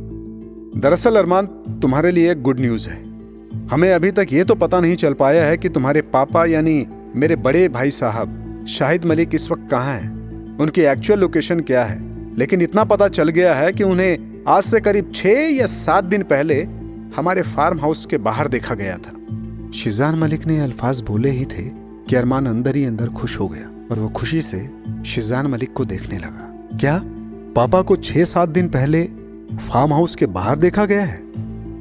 दरअसल 0.79 1.15
अरमान, 1.15 1.45
तुम्हारे 1.81 2.11
लिए 2.11 2.31
एक 2.31 2.41
गुड 2.41 2.59
न्यूज़ 2.59 2.89
है। 2.89 3.03
हमें 3.67 3.93
अभी 3.93 4.11
तक 4.11 4.27
ये 4.31 4.43
तो 4.43 4.55
पता 4.55 4.79
नहीं 4.79 4.95
चल 4.95 5.13
पाया 5.13 5.45
है 5.45 5.57
कि 5.57 5.69
तुम्हारे 5.69 6.01
पापा 6.01 6.45
यानी 6.45 6.87
मेरे 7.15 7.35
बड़े 7.35 7.69
भाई 7.69 7.91
साहब, 7.91 8.65
शाहिद 8.67 9.05
मलिक 9.05 9.35
इस 9.35 9.51
वक्त 9.51 9.67
कहाँ 9.71 9.99
हैं। 9.99 10.22
उनकी 10.59 10.81
एक्चुअल 10.81 11.19
लोकेशन 11.19 11.59
क्या 11.59 11.85
है? 11.85 12.13
लेकिन 12.37 12.61
इतना 12.61 12.83
पता 12.83 13.07
चल 13.07 13.29
गया 13.29 13.55
है 13.55 13.71
कि 13.71 13.83
उन्हें 13.83 14.43
आज 14.47 14.63
से 14.63 14.79
करीब 14.79 15.11
छह 15.15 15.29
या 15.29 15.65
सात 15.65 16.03
दिन 16.03 16.23
पहले 16.23 16.63
हमारे 17.15 17.41
फार्म 17.41 17.79
हाउस 17.79 18.05
के 18.05 18.17
बाहर 18.17 18.47
देखा 18.47 18.75
गया 18.75 18.97
था। 18.97 19.11
शिजान 19.71 20.15
मलिक 20.15 20.47
ने 20.47 20.59
अल्फाज 20.59 21.01
बोले 21.01 21.29
ही 21.29 21.45
थे 21.45 21.63
कि 22.09 22.15
अरमान 22.15 22.45
अंदर 22.45 22.75
ही 22.75 22.85
अंदर 22.85 23.07
खुश 23.07 23.39
हो 23.39 23.47
गया 23.47 23.87
और 23.91 23.99
वो 23.99 24.09
खुशी 24.09 24.41
से 24.41 24.69
शिजान 25.05 25.47
मलिक 25.47 25.73
को 25.73 25.85
देखने 25.85 26.17
लगा। 26.17 26.77
क्या? 26.77 27.01
पापा 27.55 27.81
को 27.81 27.95
छह 27.95 28.23
सात 28.23 28.49
दिन 28.49 28.67
पहले 28.67 29.03
फार्म 29.69 29.93
हाउस 29.93 30.15
के 30.15 30.25
बाहर 30.25 30.59
देखा 30.59 30.85
गया 30.85 31.05
है? 31.05 31.23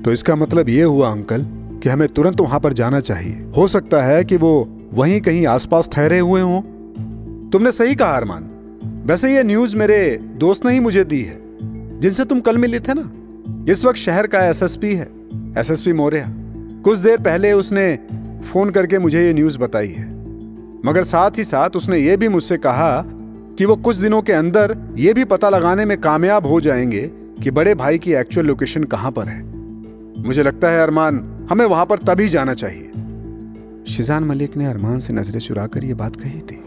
तो 0.03 0.13
इसका 0.13 0.37
मतलब 0.37 0.69
ये 0.69 0.83
हुआ, 0.83 1.13
अंकल, 1.13 1.47
कि 1.83 1.89
हमें 1.89 2.09
तुरंत 2.09 2.41
वहाँ 2.41 2.61
पर 2.61 2.73
जाना 2.73 3.01
चाहिए। 3.01 3.47
हो 3.57 3.69
सकता 3.69 4.03
है 4.03 4.25
कि 4.25 4.37
वो 4.37 4.81
वहीं 4.95 5.21
कहीं 5.21 5.47
आसपास 5.47 5.89
ठहरे 5.93 6.19
हुए 6.19 6.41
हों। 6.41 6.61
तुमने 7.51 7.73
सही 7.73 7.95
कहा, 7.95 8.09
अरमान। 8.09 8.49
वैसे 9.03 9.37
ये 9.37 9.43
न्यूज़ 9.43 9.77
मेरे 9.77 10.21
दोस्त 10.23 10.67
ने 10.67 10.73
ही 10.73 10.81
मुझे 10.81 11.05
दी 11.05 11.23
है, 11.23 11.39
जिनसे 12.01 12.25
तुम 12.25 12.41
कल 12.41 12.59
मिले 12.59 12.81
थे 12.81 12.93
ना? 12.95 13.13
इस 13.73 13.85
वक्त 13.85 13.99
शहर 13.99 14.27
का 14.27 14.41
एसएसपी 14.41 14.95
है, 14.95 15.09
एसएसपी 15.59 15.93
मौर्य। 15.93 16.27
कुछ 16.85 16.99
देर 16.99 17.19
पहले 17.19 17.53
उसने 17.53 17.99
फ़ोन 18.53 18.71
करके 18.71 18.99
मुझे 18.99 19.27
ये 19.27 19.35
न्यूज़ 19.35 19.59
बताई 19.59 19.89
है। 19.89 20.13
मगर 20.87 21.03
साथ 21.03 21.31
ही 21.39 21.45
साथ 21.45 21.71
उसने 21.71 21.99
ये 21.99 22.17
भी 22.17 22.29
मुझसे 22.29 22.57
कहा 22.57 23.05
कि 23.59 23.65
वो 23.65 23.77
कुछ 23.77 23.97
दिनों 23.97 24.23
के 24.23 24.33
अंदर 24.33 24.79
ये 24.97 25.15
भी 25.15 25.25
पता 25.25 25.49
लगाने 25.49 25.85
में 25.85 26.01
कामयाब 26.01 26.47
हो 26.47 26.61
जाएँगे 26.61 27.11
कि 27.43 27.51
बड़े 27.51 27.75
भाई 27.75 27.99
की 27.99 28.13
एक्चुअल 28.13 28.47
लोकेशन 28.47 28.85
कहाँ 28.85 29.11
पर 29.11 29.25
है। 29.25 29.43
मुझे 30.27 30.43
लगता 30.43 30.69
है, 30.71 30.83
अरमान, 30.83 31.47
हमें 31.51 31.67
वहाँ 31.67 31.87
पर 31.87 31.99
तभी 31.99 32.29
जाना 32.29 32.55
चाहिए। 32.55 32.91
शिजान 33.97 34.25
मलिक 34.25 34.57
ने 34.57 34.67
अरमान 34.67 34.99
से 34.99 35.13
नज़रें 35.13 35.41
चुरा 35.41 35.67
कर 35.67 35.85
यह 35.85 35.95
बात 35.95 36.17
कही 36.17 36.41
थी। 36.41 36.65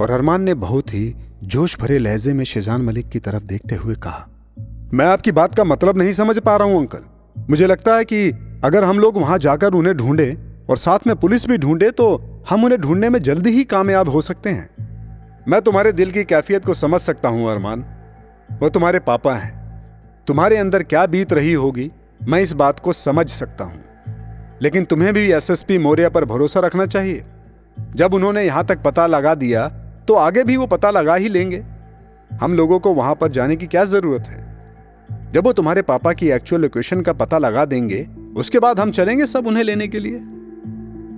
और 0.00 0.10
अरमान 0.10 0.42
ने 0.42 0.54
बहुत 0.54 0.94
ही 0.94 1.14
जोश 1.44 1.76
भरे 1.80 1.98
लहजे 1.98 2.32
में 2.32 2.44
शेजान 2.44 2.82
मलिक 2.82 3.08
की 3.08 3.18
तरफ़ 3.18 3.42
देखते 3.42 3.74
हुए 3.74 3.94
कहा, 3.94 4.26
मैं 4.94 5.06
आपकी 5.06 5.32
बात 5.32 5.54
का 5.54 5.64
मतलब 5.64 5.98
नहीं 5.98 6.12
समझ 6.12 6.38
पा 6.38 6.56
रहा 6.56 6.68
हूँ, 6.68 6.78
अंकल। 6.78 6.98
मुझे 7.50 7.66
लगता 7.66 7.96
है 7.96 8.04
कि 8.04 8.30
अगर 8.64 8.84
हम 8.84 8.98
लोग 8.98 9.18
वहाँ 9.18 9.38
जाकर 9.38 9.72
उन्हें 9.72 9.96
ढूंढे 9.96 10.36
और 10.70 10.78
साथ 10.78 11.06
में 11.06 11.14
पुलिस 11.16 11.46
भी 11.46 11.58
ढूंढे 11.58 11.90
तो 11.90 12.08
हम 12.50 12.64
उन्हें 12.64 12.80
ढूँढने 12.80 13.08
में 13.08 13.22
जल्दी 13.22 13.50
ही 13.50 13.64
कामयाब 13.64 14.08
हो 14.08 14.20
सकते 14.20 14.50
हैं। 14.50 15.44
मैं 15.48 15.60
तुम्हारे 15.62 15.92
दिल 15.92 16.10
की 16.10 16.24
कैफियत 16.24 16.64
को 16.64 16.74
समझ 16.74 17.00
सकता 17.00 17.28
हूँ, 17.28 17.50
अरमान। 17.50 17.84
वो 18.62 18.68
तुम्हारे 18.68 18.98
पापा 18.98 19.34
हैं। 19.34 19.54
तुम्हारे 20.26 20.56
अंदर 20.56 20.82
क्या 20.82 21.06
बीत 21.06 21.32
रही 21.32 21.52
होगी, 21.52 21.90
मैं 22.28 22.40
इस 22.40 22.52
बात 22.52 22.80
को 22.80 22.92
समझ 22.92 23.28
सकता 23.28 23.64
हूँ। 23.64 23.82
लेकिन 24.62 24.84
तुम्हें 24.84 25.14
भी 25.14 25.30
एसएसपी 25.32 25.78
मौर्य 25.78 26.08
पर 26.08 26.24
भरोसा 26.24 26.60
रखना 26.60 26.86
चाहिए। 26.86 27.24
जब 27.94 28.14
उन्होंने 28.14 28.44
यहाँ 28.44 28.64
तक 28.66 28.82
पता 28.82 29.06
लगा 29.06 29.34
दिया 29.34 29.70
तो 30.08 30.14
आगे 30.14 30.44
भी 30.44 30.56
वो 30.56 30.66
पता 30.66 30.90
लगा 30.90 31.14
ही 31.14 31.28
लेंगे। 31.28 31.64
हम 32.40 32.54
लोगों 32.54 32.78
को 32.78 32.92
वहाँ 32.94 33.14
पर 33.14 33.30
जाने 33.30 33.56
की 33.56 33.66
क्या 33.66 33.84
ज़रूरत 33.84 34.26
है? 34.26 34.44
जब 35.32 35.44
वो 35.44 35.52
तुम्हारे 35.52 35.82
पापा 35.82 36.12
की 36.12 36.28
एक्चुअल 36.28 36.62
लोकेशन 36.62 37.00
का 37.00 37.12
पता 37.12 37.38
लगा 37.38 37.64
देंगे, 37.64 38.06
उसके 38.36 38.58
बाद 38.58 38.80
हम 38.80 38.90
चलेंगे 38.90 39.26
सब 39.26 39.46
उन्हें 39.46 39.64
लेने 39.64 39.88
के 39.88 39.98
लिए। 39.98 40.18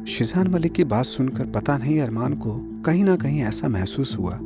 शिजान 0.09 0.49
मलिक 0.49 0.73
की 0.73 0.85
बात 0.85 1.04
सुनकर 1.04 1.47
पता 1.47 1.76
नहीं 1.78 2.00
अरमान 2.00 2.35
को 2.35 2.54
कहीं 2.85 3.04
ना 3.04 3.16
कहीं 3.16 3.42
ऐसा 3.42 3.68
महसूस 3.68 4.16
हुआ, 4.18 4.38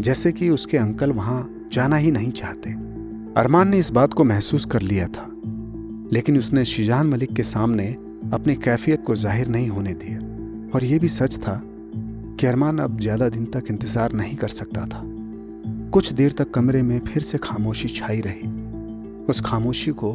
जैसे 0.00 0.32
कि 0.32 0.48
उसके 0.50 0.78
अंकल 0.78 1.12
वहाँ 1.12 1.68
जाना 1.72 1.96
ही 1.96 2.10
नहीं 2.10 2.30
चाहते। 2.30 2.70
अरमान 3.36 3.68
ने 3.68 3.78
इस 3.78 3.90
बात 3.90 4.12
को 4.12 4.24
महसूस 4.24 4.64
कर 4.64 4.82
लिया 4.82 5.06
था, 5.06 5.26
लेकिन 6.12 6.38
उसने 6.38 6.64
शिजान 6.64 7.06
मलिक 7.06 7.32
के 7.34 7.42
सामने 7.42 7.86
अपनी 8.32 8.54
कैफियत 8.54 9.04
को 9.06 9.14
ज़ाहिर 9.16 9.48
नहीं 9.48 9.68
होने 9.68 9.94
दिया। 9.94 10.18
और 10.74 10.84
यह 10.84 10.98
भी 10.98 11.08
सच 11.08 11.36
था 11.36 11.60
कि 12.42 12.46
अरमान 12.46 12.78
अब 12.78 13.00
ज़्यादा 13.00 13.28
दिन 13.28 13.44
तक 13.44 13.64
इंतज़ार 13.70 14.12
नहीं 14.12 14.36
कर 14.36 14.48
सकता 14.48 14.86
था। 14.86 15.02
कुछ 15.90 16.12
देर 16.12 16.32
तक 16.32 16.50
कमरे 16.50 16.82
में 16.82 16.98
फिर 16.98 17.22
से 17.22 17.38
खामोशी 17.38 17.88
छाई 17.88 18.20
रही। 18.20 18.48
उस 19.24 19.40
खामोशी 19.40 19.90
को 19.90 20.12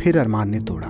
फिर 0.00 0.18
अरमान 0.18 0.50
ने 0.50 0.60
तोड़ा। 0.60 0.88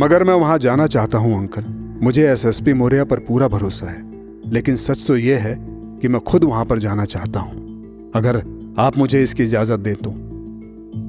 मगर 0.00 0.24
मैं 0.24 0.34
वहाँ 0.34 0.58
जाना 0.58 0.86
चाहता 0.86 1.18
हूँ, 1.18 1.38
अंकल। 1.38 1.64
मुझे 2.02 2.26
एसएसपी 2.28 2.72
मौर्य 2.72 3.04
पर 3.04 3.18
पूरा 3.18 3.48
भरोसा 3.48 3.86
है। 3.86 4.50
लेकिन 4.50 4.76
सच 4.76 5.06
तो 5.06 5.16
यह 5.16 5.38
है 5.38 5.54
कि 6.00 6.08
मैं 6.08 6.20
खुद 6.20 6.44
वहाँ 6.44 6.64
पर 6.64 6.78
जाना 6.78 7.04
चाहता 7.04 7.40
हूँ। 7.40 8.12
अगर 8.14 8.42
आप 8.78 8.98
मुझे 8.98 9.22
इसकी 9.22 9.42
इजाज़त 9.42 9.80
दें 9.80 9.94
तो। 9.94 10.10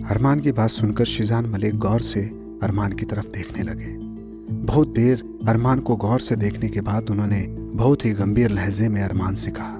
अरमान 0.09 0.39
की 0.39 0.51
बात 0.51 0.69
सुनकर 0.69 1.05
शिजान 1.05 1.45
मलिक 1.45 1.77
गौर 1.77 2.01
से 2.01 2.21
अरमान 2.63 2.91
की 2.91 3.05
तरफ़ 3.05 3.27
देखने 3.27 3.63
लगे। 3.63 3.95
बहुत 4.65 4.87
देर 4.87 5.23
अरमान 5.47 5.79
को 5.79 5.95
गौर 5.95 6.19
से 6.19 6.35
देखने 6.35 6.69
के 6.69 6.81
बाद 6.81 7.09
उन्होंने 7.09 7.68
बहुत 7.69 8.05
ही 8.05 8.11
गंभीर 8.11 8.49
लहजे 8.49 8.87
में 8.89 9.01
अरमान 9.01 9.35
से 9.35 9.51
कहा, 9.51 9.75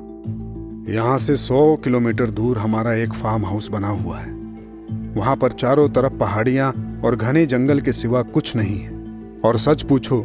यहाँ 0.93 1.17
से 1.17 1.35
सौ 1.35 1.75
किलोमीटर 1.75 2.29
दूर 2.29 2.57
हमारा 2.57 2.93
एक 2.93 3.13
फार्म 3.13 3.45
हाउस 3.45 3.69
बना 3.69 3.87
हुआ 3.87 4.19
है। 4.19 4.31
वहाँ 5.15 5.35
पर 5.35 5.51
चारों 5.51 5.89
तरफ़ 5.89 6.13
पहाड़ियाँ 6.13 7.01
और 7.05 7.15
घने 7.15 7.45
जंगल 7.45 7.79
के 7.79 7.91
सिवा 7.91 8.21
कुछ 8.21 8.55
नहीं 8.55 8.79
है। 8.79 8.91
और 9.45 9.57
सच 9.57 9.81
पूछो 9.81 10.21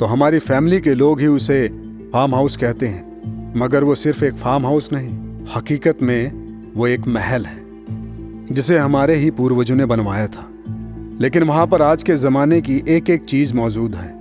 तो 0.00 0.06
हमारी 0.06 0.38
फैमिली 0.38 0.80
के 0.80 0.94
लोग 0.94 1.20
ही 1.20 1.26
उसे 1.26 1.68
फार्म 2.12 2.34
हाउस 2.34 2.56
कहते 2.56 2.86
हैं, 2.86 3.52
मगर 3.56 3.84
वो 3.84 3.94
सिर्फ़ 3.94 4.24
एक 4.24 4.34
फार्म 4.34 4.66
हाउस 4.66 4.88
नहीं, 4.92 5.10
हकीकत 5.56 6.02
में 6.02 6.72
वो 6.74 6.86
एक 6.86 7.06
महल 7.08 7.46
है, 7.46 7.60
जिसे 8.50 8.78
हमारे 8.78 9.14
ही 9.14 9.30
पूर्वजों 9.30 9.76
ने 9.76 9.84
बनवाया 9.84 10.26
था। 10.26 10.48
लेकिन 11.20 11.42
वहाँ 11.42 11.66
पर 11.66 11.82
आज 11.82 12.02
के 12.02 12.16
जमाने 12.16 12.60
की 12.60 12.82
एक 12.88 13.10
एक 13.10 13.24
चीज़ 13.24 13.54
मौजूद 13.54 13.94
है। 13.94 14.15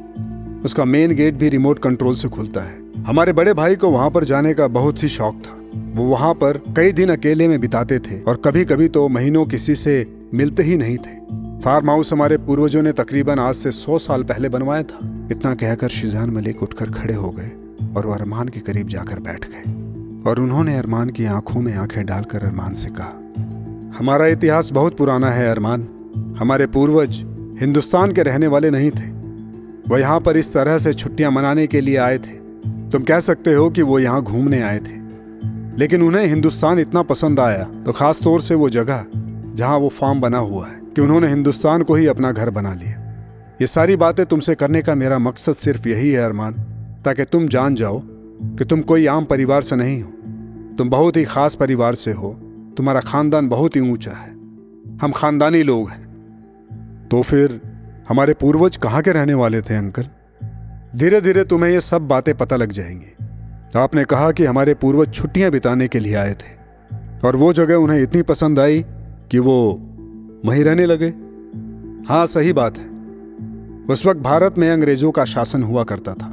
उसका 0.66 0.86
मेन 0.86 1.14
गेट 1.16 1.34
भी 1.34 1.50
रिमोट 1.50 1.80
कंट्रोल 1.80 2.14
से 2.16 2.28
खुलता 2.28 2.62
है। 2.62 3.04
हमारे 3.04 3.34
बड़े 3.34 3.54
भाई 3.54 3.76
को 3.76 3.90
वहाँ 3.90 4.10
पर 4.10 4.24
जाने 4.24 4.54
का 4.54 4.68
बहुत 4.70 5.04
ही 5.04 5.08
शौक 5.08 5.42
था। 5.46 5.60
वो 5.96 6.04
वहाँ 6.04 6.34
पर 6.34 6.58
कई 6.78 6.92
दिन 6.92 7.10
अकेले 7.10 7.48
में 7.48 7.60
बिताते 7.60 8.00
थे 8.00 8.22
और 8.22 8.42
कभी 8.46 8.64
कभी 8.66 8.88
तो 8.88 9.08
महीनों 9.08 9.46
किसी 9.46 9.76
से 9.76 10.06
मिलते 10.34 10.64
ही 10.64 10.78
नहीं 10.78 10.98
थे। 10.98 11.14
फार्म 11.62 11.90
हाउस 11.90 12.12
हमारे 12.14 12.38
पूर्वजों 12.38 12.82
ने 12.84 12.92
तकरीबन 12.92 13.40
आज 13.40 13.56
से 13.56 13.72
सौ 13.72 13.98
साल 13.98 14.24
पहले 14.24 14.50
बनवाया 14.50 14.84
था। 14.84 15.00
इतना 15.32 15.54
कहकर 15.56 15.90
शिजान 15.90 16.30
मलिक 16.30 16.64
उठकर 16.64 16.92
खड़े 16.92 17.14
हो 17.14 17.30
गए 17.30 17.52
और 17.96 18.06
वो 18.06 18.14
अरमान 18.14 18.48
के 18.48 18.60
करीब 18.60 18.88
जाकर 18.88 19.20
बैठ 19.20 19.46
गए 19.46 19.72
और 20.30 20.40
उन्होंने 20.40 20.78
अरमान 20.78 21.10
की 21.10 21.26
आँखों 21.26 21.62
में 21.62 21.74
आँखें 21.74 22.06
डालकर 22.06 22.44
अरमान 22.44 22.74
से 22.74 22.90
कहा, 22.90 23.98
हमारा 23.98 24.28
इतिहास 24.28 24.70
बहुत 24.72 24.98
पुराना 24.98 25.32
है 25.32 25.50
अरमान। 25.52 25.88
हमारे 26.40 26.66
पूर्वज 26.68 27.24
हिंदुस्तान 27.62 28.12
के 28.12 28.24
रहने 28.24 28.48
वाले 28.48 28.70
नहीं 28.70 28.90
थे। 28.92 29.14
वो 29.88 29.98
यहाँ 29.98 30.20
पर 30.20 30.38
इस 30.38 30.54
तरह 30.54 30.78
से 30.78 30.94
छुट्टियाँ 30.94 31.32
मनाने 31.32 31.68
के 31.68 31.82
लिए 31.82 31.98
आए 31.98 32.18
थे। 32.18 32.46
तुम 32.90 33.04
कह 33.04 33.20
सकते 33.20 33.54
हो 33.54 33.70
कि 33.70 33.82
वो 33.82 34.00
यहाँ 34.00 34.24
घूमने 34.24 34.62
आए 34.62 34.80
थे। 34.80 35.06
लेकिन 35.78 36.02
उन्हें 36.02 36.26
हिंदुस्तान 36.26 36.80
इतना 36.80 37.02
पसंद 37.02 37.40
आया 37.40 37.64
तो 37.64 37.92
खास 37.92 38.20
तौर 38.24 38.42
से 38.42 38.56
वो 38.56 38.70
जगह, 38.70 39.06
जहाँ 39.56 39.78
वो 39.78 39.90
फार्म 39.90 40.22
बना 40.22 40.38
हुआ 40.38 40.68
है, 40.68 40.82
कि 40.96 41.02
उन्होंने 41.02 41.28
हिंदुस्तान 41.28 41.82
को 41.82 41.94
ही 41.94 42.08
अपना 42.08 42.32
घर 42.32 42.50
बना 42.50 42.74
लिया। 42.74 43.02
ये 43.62 43.68
सारी 43.68 43.96
बातें 43.96 44.26
तुमसे 44.26 44.56
करने 44.56 44.82
का 44.82 44.96
मेरा 44.96 45.20
मकसद 45.20 45.54
सिर्फ़ 45.54 45.88
यही 45.88 46.12
है, 46.12 46.26
अरमान, 46.26 46.54
ताकि 47.06 47.24
तुम 47.24 47.48
जान 47.48 47.76
जाओ 47.76 48.02
कि 48.44 48.66
तुम 48.66 48.82
कोई 48.82 49.06
आम 49.06 49.26
परिवार 49.26 49.62
से 49.62 49.76
नहीं 49.76 50.04
हो। 50.04 50.12
तुम 50.78 50.90
बहुत 50.90 51.18
ही 51.18 51.24
खास 51.24 51.56
परिवार 51.56 51.96
से 51.96 52.12
हो। 52.12 52.34
तुम्हारा 52.78 53.00
खानदान 53.00 53.50
बहुत 53.50 53.76
ही 53.76 53.82
ऊँचा 53.82 54.12
है। 54.12 54.30
हम 55.02 55.12
खानदानी 55.16 55.64
लोग 55.64 55.90
हैं। 55.90 56.06
तो 57.12 57.22
फिर 57.22 57.62
हमारे 58.10 58.34
पूर्वज 58.34 58.78
कहाँ 58.78 59.02
के 59.02 59.12
रहने 59.12 59.34
वाले 59.34 59.62
थे, 59.62 59.76
अंकल? 59.76 60.04
धीरे 60.96 61.22
धीरे 61.22 61.44
तुम्हें 61.44 61.72
ये 61.72 61.82
सब 61.82 62.08
बातें 62.08 62.38
पता 62.38 62.56
लग 62.56 62.72
जाएँगी। 62.72 63.26
आपने 63.80 64.06
कहा 64.06 64.32
कि 64.32 64.46
हमारे 64.46 64.74
पूर्वज 64.74 65.14
छुट्टियाँ 65.14 65.52
बिताने 65.52 65.88
के 65.88 66.00
लिए 66.00 66.16
आए 66.16 66.34
थे, 66.34 66.54
और 67.28 67.36
वो 67.36 67.54
जगह 67.54 67.76
उन्हें 67.76 68.02
इतनी 68.04 68.22
पसंद 68.22 68.60
आई 68.60 68.86
कि 69.32 69.40
वो 69.40 69.82
वहीं 70.46 70.64
रहने 70.64 70.86
लगे। 70.86 71.08
हाँ 72.10 72.26
सही 72.26 72.54
बात 72.54 72.78
है। 72.78 72.90
उस 73.86 74.06
वक्त 74.06 74.20
भारत 74.20 74.56
में 74.58 74.72
अंग्रेज़ों 74.72 75.12
का 75.12 75.26
शासन 75.26 75.64
हुआ 75.64 75.84
करता 75.84 76.14
था। 76.14 76.30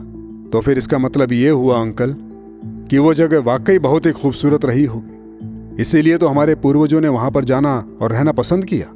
तो 0.53 0.61
फिर 0.61 0.79
इसका 0.79 0.99
मतलब 0.99 1.33
ये 1.33 1.51
हुआ, 1.51 1.81
अंकल, 1.81 2.17
कि 2.91 2.99
वो 2.99 3.15
जगह 3.15 3.39
वाकई 3.39 3.79
बहुत 3.79 4.07
ही 4.07 4.13
खूबसूरत 4.13 4.65
रही 4.65 4.85
होगी। 4.85 5.83
इसीलिए 5.83 6.19
तो 6.19 6.29
हमारे 6.29 6.55
पूर्वजों 6.55 7.01
ने 7.01 7.09
वहाँ 7.09 7.31
पर 7.31 7.45
जाना 7.45 7.87
और 8.01 8.13
रहना 8.13 8.33
पसंद 8.33 8.65
किया। 8.65 8.87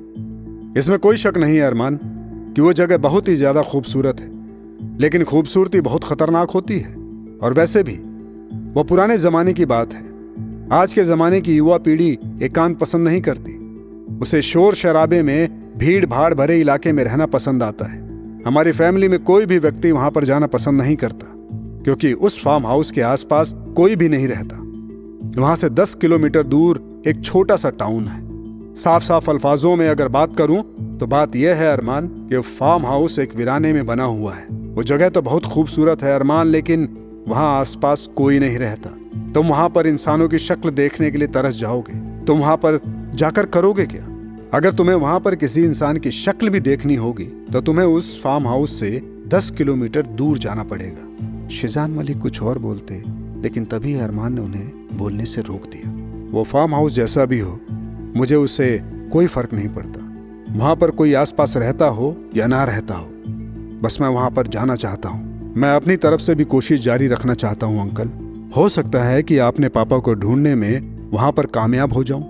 इसमें 0.80 0.98
कोई 0.98 1.16
शक 1.16 1.34
नहीं 1.36 1.56
है 1.56 1.62
अरमान। 1.62 2.00
कि 2.56 2.62
वो 2.62 2.72
जगह 2.72 2.96
बहुत 2.98 3.28
ही 3.28 3.34
ज़्यादा 3.36 3.62
खूबसूरत 3.62 4.20
है, 4.20 4.28
लेकिन 5.00 5.24
खूबसूरती 5.24 5.80
बहुत 5.80 6.04
खतरनाक 6.04 6.50
होती 6.50 6.78
है। 6.78 6.94
और 7.38 7.54
वैसे 7.54 7.82
भी, 7.82 7.94
वो 8.72 8.82
पुराने 8.84 9.18
जमाने 9.18 9.52
की 9.52 9.64
बात 9.64 9.92
है। 9.94 10.04
आज 10.72 10.94
के 10.94 11.04
जमाने 11.04 11.40
की 11.40 11.56
युवा 11.56 11.78
पीढ़ी 11.78 12.18
एकांत 12.42 12.78
पसंद 12.78 13.08
नहीं 13.08 13.20
करती। 13.20 13.52
उसे 14.22 14.42
शोर 14.42 14.74
शराबे 14.74 15.22
में 15.22 15.76
भीड़ 15.78 16.06
भाड़ 16.06 16.32
भरे 16.34 16.60
इलाके 16.60 16.92
में 16.92 17.04
रहना 17.04 17.26
पसंद 17.26 17.62
आता 17.62 17.92
है। 17.92 18.04
हमारी 18.46 18.72
फैमिली 18.72 19.08
में 19.08 19.18
कोई 19.24 19.46
भी 19.46 19.58
व्यक्ति 19.58 19.92
वहाँ 19.92 20.10
पर 20.10 20.24
जाना 20.24 20.46
पसंद 20.46 20.80
नहीं 20.80 20.96
करता, 20.96 21.26
क्योंकि 21.84 22.12
उस 22.12 22.42
फार्म 22.44 22.66
हाउस 22.66 22.90
के 22.90 23.00
आसपास 23.00 23.54
कोई 23.76 23.96
भी 23.96 24.08
नहीं 24.08 24.28
रहता। 24.28 24.56
वहाँ 25.40 25.56
से 25.56 25.70
दस 25.70 25.94
किलोमीटर 25.94 26.42
दूर 26.44 27.02
एक 27.06 27.24
छोटा 27.24 27.56
सा 27.56 27.70
टाउन 27.70 28.04
है। 28.04 28.25
साफ़ 28.76 29.04
साफ़ 29.04 29.30
अल्फाजों 29.30 29.74
में 29.76 29.88
अगर 29.88 30.08
बात 30.08 30.36
करूँ 30.36 30.62
तो 30.98 31.06
बात 31.06 31.36
यह 31.36 31.54
है, 31.54 31.72
अरमान, 31.72 32.06
कि 32.06 32.40
फार्म 32.40 32.86
हाउस 32.86 33.18
एक 33.18 33.34
वीराने 33.36 33.72
में 33.72 33.86
बना 33.86 34.04
हुआ 34.04 34.34
है। 34.34 34.46
वो 34.46 34.82
जगह 34.82 35.08
तो 35.08 35.22
बहुत 35.22 35.44
खूबसूरत 35.44 36.02
है, 36.02 36.14
अरमान, 36.14 36.46
लेकिन 36.46 36.88
वहाँ 37.28 37.58
आसपास 37.60 38.06
कोई 38.16 38.38
नहीं 38.38 38.58
रहता। 38.58 38.90
तुम 39.32 39.46
वहाँ 39.46 39.68
पर 39.68 39.86
इंसानों 39.86 40.28
की 40.28 40.38
शक्ल 40.38 40.70
देखने 40.70 41.10
के 41.10 41.18
लिए 41.18 41.28
तरस 41.28 41.54
जाओगे। 41.54 41.98
तुम 42.26 42.38
वहाँ 42.38 42.56
पर 42.56 42.80
जाकर 43.14 43.46
करोगे 43.46 43.86
क्या? 43.86 44.04
अगर 44.54 44.72
तुम्हें 44.72 44.94
वहाँ 44.96 45.20
पर 45.20 45.34
किसी 45.34 45.64
इंसान 45.64 45.96
की 45.96 46.10
शक्ल 46.10 46.48
भी 46.48 46.60
देखनी 46.60 46.94
होगी 46.94 47.24
तो 47.52 47.60
तुम्हें 47.60 47.86
उस 47.86 48.20
फार्म 48.22 48.46
हाउस 48.46 48.78
से 48.80 48.90
दस 49.28 49.50
किलोमीटर 49.50 50.02
दूर 50.02 50.38
जाना 50.38 50.62
पड़ेगा। 50.64 51.48
शिजान 51.48 51.90
मलिक 51.90 52.18
कुछ 52.18 52.42
और 52.42 52.58
बोलते, 52.58 53.02
लेकिन 53.42 53.64
तभी 53.64 53.94
अरमान 53.94 54.34
ने 54.34 54.40
उन्हें 54.40 54.70
बोलने 54.92 55.24
से 55.24 55.40
रोक 55.40 55.66
दिया। 55.66 55.90
वो 56.30 56.44
फार्म 56.44 56.74
हाउस 56.74 56.92
जैसा 56.92 57.24
भी 57.24 57.40
हो 57.40 57.58
मुझे 58.16 58.34
उससे 58.34 58.80
कोई 59.12 59.26
फ़र्क 59.26 59.52
नहीं 59.54 59.68
पड़ता। 59.68 60.02
वहाँ 60.54 60.76
पर 60.76 60.90
कोई 60.90 61.12
आसपास 61.14 61.56
रहता 61.56 61.86
हो 61.86 62.16
या 62.36 62.46
ना 62.46 62.64
रहता 62.64 62.94
हो, 62.94 63.08
बस 63.82 63.98
मैं 64.00 64.08
वहाँ 64.08 64.30
पर 64.30 64.46
जाना 64.46 64.74
चाहता 64.74 65.08
हूँ। 65.08 65.54
मैं 65.56 65.72
अपनी 65.72 65.96
तरफ़ 65.96 66.20
से 66.20 66.34
भी 66.34 66.44
कोशिश 66.44 66.80
जारी 66.80 67.06
रखना 67.08 67.34
चाहता 67.34 67.66
हूँ, 67.66 67.80
अंकल। 67.80 68.10
हो 68.56 68.68
सकता 68.68 69.02
है 69.04 69.22
कि 69.22 69.38
आपने 69.38 69.68
पापा 69.68 69.98
को 69.98 70.14
ढूँढने 70.14 70.54
में 70.54 71.10
वहाँ 71.10 71.32
पर 71.32 71.46
कामयाब 71.46 71.92
हो 71.92 72.04
जाऊँ। 72.04 72.22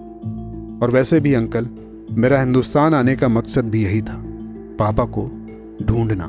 और 0.81 0.91
वैसे 0.91 1.21
भी, 1.21 1.35
अंकल, 1.35 1.69
मेरा 2.11 2.41
हिंदुस्तान 2.41 2.95
आने 2.95 3.17
का 3.17 3.29
मकसद 3.29 3.65
भी 3.65 3.85
यही 3.85 4.03
था, 4.03 4.23
पापा 4.79 5.05
को 5.05 5.31
ढूंढना। 5.83 6.25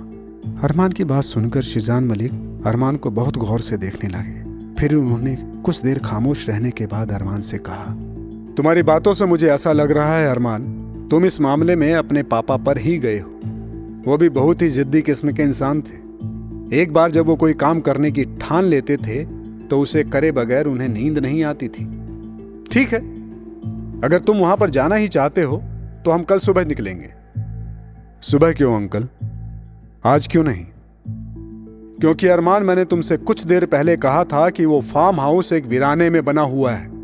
अरमान 0.64 0.92
की 0.92 1.04
बात 1.04 1.24
सुनकर 1.24 1.62
शिजान 1.62 2.04
मलिक 2.04 2.64
अरमान 2.66 2.96
को 2.96 3.12
बहुत 3.12 3.38
गौर 3.38 3.62
से 3.62 3.78
देखने 3.78 4.10
लगे। 4.10 4.76
फिर 4.76 4.96
उन्होंने 4.96 5.36
कुछ 5.66 5.82
देर 5.82 6.00
खामोश 6.00 6.48
रहने 6.50 6.72
के 6.72 6.86
बाद 6.86 7.12
अरमान 7.12 7.42
से 7.42 7.58
कहा 7.58 7.96
तुम्हारी 8.58 8.82
बातों 8.84 9.14
से 9.14 9.26
मुझे 9.26 9.50
ऐसा 9.50 9.72
लग 9.72 9.92
रहा 9.92 10.14
है, 10.14 10.28
अरमान। 10.28 11.08
तुम 11.12 11.26
इस 11.26 11.40
मामले 11.42 11.76
में 11.76 11.94
अपने 11.96 12.24
पापा 12.24 12.56
पर 12.58 12.78
ही 12.78 12.98
गए 12.98 13.18
हो। 13.20 13.30
वो 14.06 14.18
भी 14.18 14.30
बहुत 14.30 14.62
ही 14.62 14.70
जिद्दी 14.70 15.02
किस्म 15.02 15.32
के 15.32 15.44
इंसान 15.44 15.82
थे। 15.82 16.80
एक 16.82 16.94
बार 16.94 17.12
जब 17.12 17.26
वो 17.26 17.36
कोई 17.36 17.54
काम 17.54 17.80
करने 17.80 18.12
की 18.12 18.24
ठान 18.24 18.64
लेते 18.64 18.98
थे 18.98 19.24
तो 19.68 19.80
उसे 19.80 20.04
करे 20.04 20.32
बगैर 20.32 20.66
उन्हें 20.66 20.90
नींद 20.90 21.20
नहीं 21.20 21.44
आती 21.44 21.68
थी। 21.68 21.86
ठीक 22.72 22.94
है, 22.94 23.00
अगर 24.02 24.20
तुम 24.20 24.38
वहाँ 24.38 24.58
पर 24.58 24.70
जाना 24.70 24.96
ही 24.96 25.08
चाहते 25.08 25.42
हो 25.42 25.62
तो 26.06 26.12
हम 26.12 26.24
कल 26.24 26.40
सुबह 26.40 26.66
निकलेंगे। 26.66 27.14
सुबह 28.22 28.54
क्यों, 28.54 28.76
अंकल? 28.76 29.08
आज 30.06 30.28
क्यों 30.28 30.44
नहीं? 30.44 30.66
क्योंकि 32.00 32.28
अरमान, 32.28 32.64
मैंने 32.64 32.86
तुमसे 32.86 33.18
कुछ 33.18 33.46
देर 33.46 33.66
पहले 33.66 33.98
कहा 33.98 34.24
था 34.24 34.50
कि 34.50 34.66
वो 34.66 34.82
फार्म 34.82 35.20
हाउस 35.20 35.54
एक 35.54 35.66
वीराने 35.66 36.10
में 36.10 36.24
बना 36.26 36.42
हुआ 36.42 36.72
है। 36.72 36.97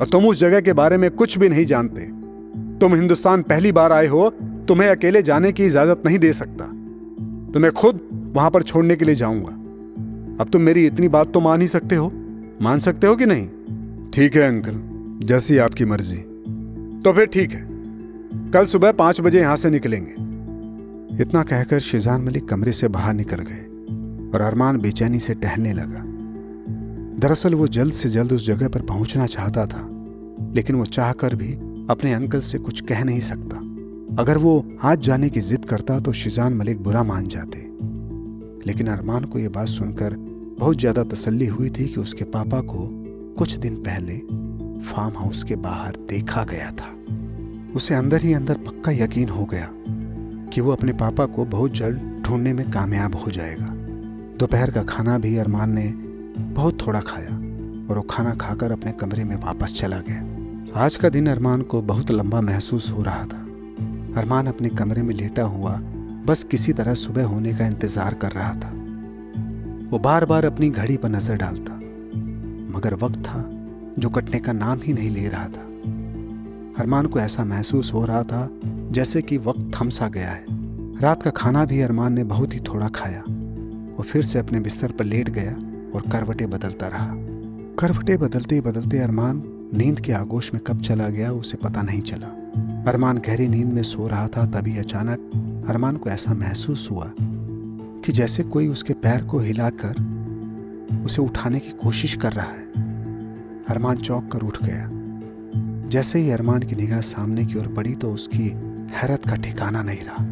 और 0.00 0.08
तुम 0.12 0.26
उस 0.26 0.40
जगह 0.40 0.60
के 0.60 0.72
बारे 0.72 0.96
में 0.96 1.10
कुछ 1.10 1.38
भी 1.38 1.48
नहीं 1.48 1.64
जानते। 1.64 2.00
तुम 2.78 2.94
हिंदुस्तान 2.94 3.42
पहली 3.42 3.72
बार 3.72 3.92
आए 3.92 4.06
हो, 4.06 4.30
तुम्हें 4.68 4.88
अकेले 4.88 5.22
जाने 5.22 5.52
की 5.52 5.66
इजाज़त 5.66 6.02
नहीं 6.06 6.18
दे 6.18 6.32
सकता। 6.32 6.64
तुम्हें 7.52 7.72
खुद 7.72 8.00
वहाँ 8.34 8.50
पर 8.50 8.62
छोड़ने 8.62 8.96
के 8.96 9.04
लिए 9.04 9.14
जाऊँगा। 9.14 9.48
अब 10.42 10.48
तुम 10.52 10.62
मेरी 10.62 10.86
इतनी 10.86 11.08
बात 11.08 11.32
तो 11.32 11.40
मान 11.40 11.60
ही 11.60 11.68
सकते 11.68 11.96
हो। 11.96 12.12
मान 12.62 12.78
सकते 12.78 13.06
हो 13.06 13.16
कि 13.16 13.26
नहीं? 13.26 13.48
ठीक 14.10 14.36
है, 14.36 14.48
अंकल। 14.48 14.80
जैसी 15.26 15.58
आपकी 15.58 15.84
मर्ज़ी। 15.84 16.16
तो 17.04 17.12
फिर 17.12 17.26
ठीक 17.26 17.50
है। 17.50 17.68
कल 18.50 18.66
सुबह 18.66 18.92
पाँच 18.92 19.20
बजे 19.20 19.40
यहाँ 19.40 19.56
से 19.56 19.70
निकलेंगे। 19.70 20.28
इतना 21.22 21.42
कहकर 21.42 21.78
शिजान 21.78 22.20
मलिक 22.22 22.48
कमरे 22.48 22.72
से 22.72 22.88
बाहर 22.88 23.14
निकल 23.14 23.36
गए 23.36 23.64
और 24.34 24.40
अरमान 24.40 24.78
बेचैनी 24.78 25.18
से 25.18 25.34
टहलने 25.34 25.72
लगा। 25.72 26.17
दरअसल 27.18 27.54
वो 27.54 27.66
जल्द 27.66 27.92
से 27.92 28.08
जल्द 28.08 28.32
उस 28.32 28.46
जगह 28.46 28.68
पर 28.68 28.82
पहुँचना 28.82 29.26
चाहता 29.26 29.66
था, 29.66 29.80
लेकिन 30.54 30.76
वो 30.76 30.84
चाहकर 30.84 31.34
भी 31.34 31.52
अपने 31.90 32.12
अंकल 32.12 32.40
से 32.40 32.58
कुछ 32.58 32.80
कह 32.80 33.04
नहीं 33.04 33.20
सकता। 33.20 33.56
अगर 34.22 34.38
वो 34.38 34.52
आज 34.82 35.00
जाने 35.00 35.28
की 35.30 35.40
जिद 35.40 35.64
करता 35.64 35.98
तो 36.00 36.12
शिजान 36.12 36.54
मलिक 36.54 36.82
बुरा 36.82 37.02
मान 37.02 37.26
जाते। 37.26 37.58
लेकिन 38.66 38.86
अरमान 38.86 39.24
को 39.24 39.38
यह 39.38 39.48
बात 39.48 39.68
सुनकर 39.68 40.14
बहुत 40.60 40.78
ज़्यादा 40.78 41.04
तसल्ली 41.04 41.46
हुई 41.46 41.70
थी 41.70 41.88
कि 41.88 42.00
उसके 42.00 42.24
पापा 42.24 42.60
को 42.60 42.88
कुछ 43.38 43.56
दिन 43.56 43.76
पहले 43.76 44.16
फार्म 44.82 45.18
हाउस 45.18 45.44
के 45.44 45.56
बाहर 45.56 45.96
देखा 46.08 46.44
गया 46.44 46.70
था। 46.70 46.94
उसे 47.76 47.94
अंदर 47.94 48.22
ही 48.22 48.32
अंदर 48.32 48.56
पक्का 48.56 48.92
यकीन 48.92 49.28
हो 49.28 49.44
गया 49.44 49.68
कि 50.52 50.60
वो 50.60 50.72
अपने 50.72 50.92
पापा 50.92 51.26
को 51.26 51.44
बहुत 51.44 51.72
जल्द 51.72 52.22
ढूँढने 52.26 52.52
में 52.52 52.70
कामयाब 52.70 53.14
हो 53.14 53.30
जाएगा। 53.30 53.74
दोपहर 54.38 54.70
का 54.70 54.82
खाना 54.82 55.18
भी 55.18 55.36
अरमान 55.36 55.70
ने 55.70 55.92
बहुत 56.38 56.86
थोड़ा 56.86 57.00
खाया 57.00 57.34
और 57.90 57.96
वो 57.96 58.02
खाना 58.02 58.34
खाकर 58.34 58.72
अपने 58.72 58.92
कमरे 58.92 59.24
में 59.24 59.36
वापस 59.36 59.72
चला 59.72 60.00
गया। 60.08 60.82
आज 60.84 60.96
का 60.96 61.08
दिन 61.08 61.26
अरमान 61.26 61.62
को 61.62 61.82
बहुत 61.82 62.10
लंबा 62.10 62.40
महसूस 62.40 62.90
हो 62.90 63.02
रहा 63.02 63.24
था। 63.24 63.38
अरमान 64.16 64.46
अपने 64.46 64.68
कमरे 64.68 65.02
में 65.02 65.14
लेटा 65.14 65.42
हुआ, 65.42 65.78
बस 66.26 66.44
किसी 66.44 66.72
तरह 66.72 66.94
सुबह 66.94 67.24
होने 67.24 67.54
का 67.54 67.66
इंतज़ार 67.66 68.14
कर 68.14 68.32
रहा 68.32 68.54
था। 68.54 68.70
वो 69.90 69.98
बार 69.98 70.24
बार 70.24 70.44
अपनी 70.44 70.70
घड़ी 70.70 70.96
पर 70.96 71.08
नज़र 71.08 71.36
डालता, 71.36 71.74
मगर 72.78 72.94
वक्त 72.94 73.18
था 73.18 73.44
जो 73.98 74.08
कटने 74.08 74.38
का 74.38 74.52
नाम 74.52 74.80
ही 74.82 74.92
नहीं 74.92 75.10
ले 75.10 75.28
रहा 75.28 75.48
था। 75.48 75.62
अरमान 76.82 77.06
को 77.06 77.20
ऐसा 77.20 77.44
महसूस 77.44 77.92
हो 77.92 78.04
रहा 78.04 78.22
था 78.22 78.48
जैसे 78.92 79.22
कि 79.22 79.38
वक्त 79.38 79.70
थम 79.80 79.88
सा 79.88 80.08
गया 80.08 80.30
है। 80.30 80.44
रात 81.02 81.22
का 81.22 81.30
खाना 81.30 81.64
भी 81.64 81.80
अरमान 81.80 82.12
ने 82.12 82.24
बहुत 82.24 82.54
ही 82.54 82.60
थोड़ा 82.60 82.88
खाया। 82.88 83.22
वो 83.96 84.02
फिर 84.02 84.22
से 84.22 84.38
अपने 84.38 84.60
बिस्तर 84.60 84.92
पर 84.92 85.04
लेट 85.04 85.30
गया 85.30 85.56
और 85.94 86.02
करवटे 86.12 86.46
बदलता 86.46 86.88
रहा। 86.88 87.14
करवटे 87.78 88.16
बदलते 88.16 88.60
बदलते 88.60 88.98
अरमान 88.98 89.42
नींद 89.74 90.00
के 90.00 90.12
आगोश 90.12 90.54
में 90.54 90.62
कब 90.62 90.80
चला 90.80 91.08
गया 91.08 91.32
उसे 91.32 91.56
पता 91.56 91.82
नहीं 91.82 92.00
चला। 92.00 92.26
अरमान 92.90 93.18
गहरी 93.18 93.48
नींद 93.48 93.72
में 93.72 93.82
सो 93.82 94.08
रहा 94.08 94.28
था, 94.28 94.46
तभी 94.46 94.78
अचानक 94.78 95.18
अरमान 95.68 95.96
को 95.96 96.10
ऐसा 96.10 96.34
महसूस 96.34 96.88
हुआ 96.90 97.12
कि 97.18 98.12
जैसे 98.12 98.42
कोई 98.42 98.68
उसके 98.68 98.92
पैर 98.92 99.24
को 99.24 99.38
हिलाकर 99.38 100.18
उसे 101.04 101.22
उठाने 101.22 101.58
की 101.58 101.70
कोशिश 101.70 102.16
कर 102.16 102.32
रहा 102.32 102.46
है। 102.46 102.68
अरमान 103.68 103.96
चौक 103.96 104.32
कर 104.32 104.38
उठ 104.38 104.58
गया। 104.64 104.90
जैसे 105.88 106.18
ही 106.18 106.30
अरमान 106.30 106.62
की 106.62 106.76
निगाह 106.76 107.00
सामने 107.00 107.44
की 107.44 107.58
ओर 107.58 107.66
पड़ी 107.66 107.94
तो 107.94 108.12
उसकी 108.12 108.48
हैरत 108.90 109.28
का 109.28 109.34
ठिकाना 109.34 109.82
नहीं 109.82 110.00
रहा। 110.00 110.24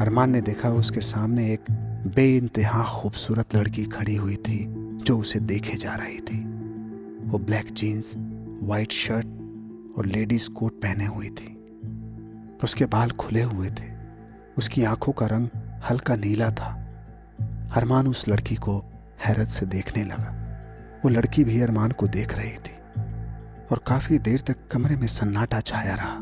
अरमान 0.00 0.30
ने 0.30 0.40
देखा 0.40 0.70
उसके 0.70 1.00
सामने 1.00 1.52
एक 1.52 1.79
बे 2.16 2.36
इंतहा 2.36 2.84
खूबसूरत 2.84 3.56
लड़की 3.56 3.84
खड़ी 3.84 4.16
हुई 4.16 4.36
थी, 4.36 4.66
जो 5.04 5.18
उसे 5.18 5.40
देखे 5.40 5.76
जा 5.76 5.94
रही 5.94 6.20
थी। 6.20 6.44
वो 7.28 7.38
ब्लैक 7.38 7.66
जीन्स 7.72 8.14
वाइट 8.62 8.92
शर्ट 8.92 9.26
और 9.98 10.06
लेडीज़ 10.06 10.50
कोट 10.50 10.72
पहने 10.72 11.06
हुई 11.06 11.30
थी। 11.30 11.56
उसके 12.64 12.84
बाल 12.84 13.10
खुले 13.10 13.42
हुए 13.42 13.70
थे। 13.70 13.92
उसकी 14.58 14.82
आँखों 14.82 15.12
का 15.12 15.26
रंग 15.26 15.48
हल्का 15.90 16.16
नीला 16.16 16.50
था। 16.50 16.86
अरमान 17.76 18.06
उस 18.06 18.28
लड़की 18.28 18.54
को 18.54 18.84
हैरत 19.24 19.48
से 19.48 19.66
देखने 19.66 20.04
लगा। 20.04 20.36
वो 21.04 21.08
लड़की 21.08 21.44
भी 21.44 21.60
अरमान 21.60 21.90
को 21.90 22.08
देख 22.08 22.38
रही 22.38 22.52
थी 22.52 23.02
और 23.72 23.84
काफ़ी 23.86 24.18
देर 24.18 24.40
तक 24.40 24.56
कमरे 24.70 24.96
में 24.96 25.06
सन्नाटा 25.06 25.60
छाया 25.60 25.94
रहा। 25.94 26.16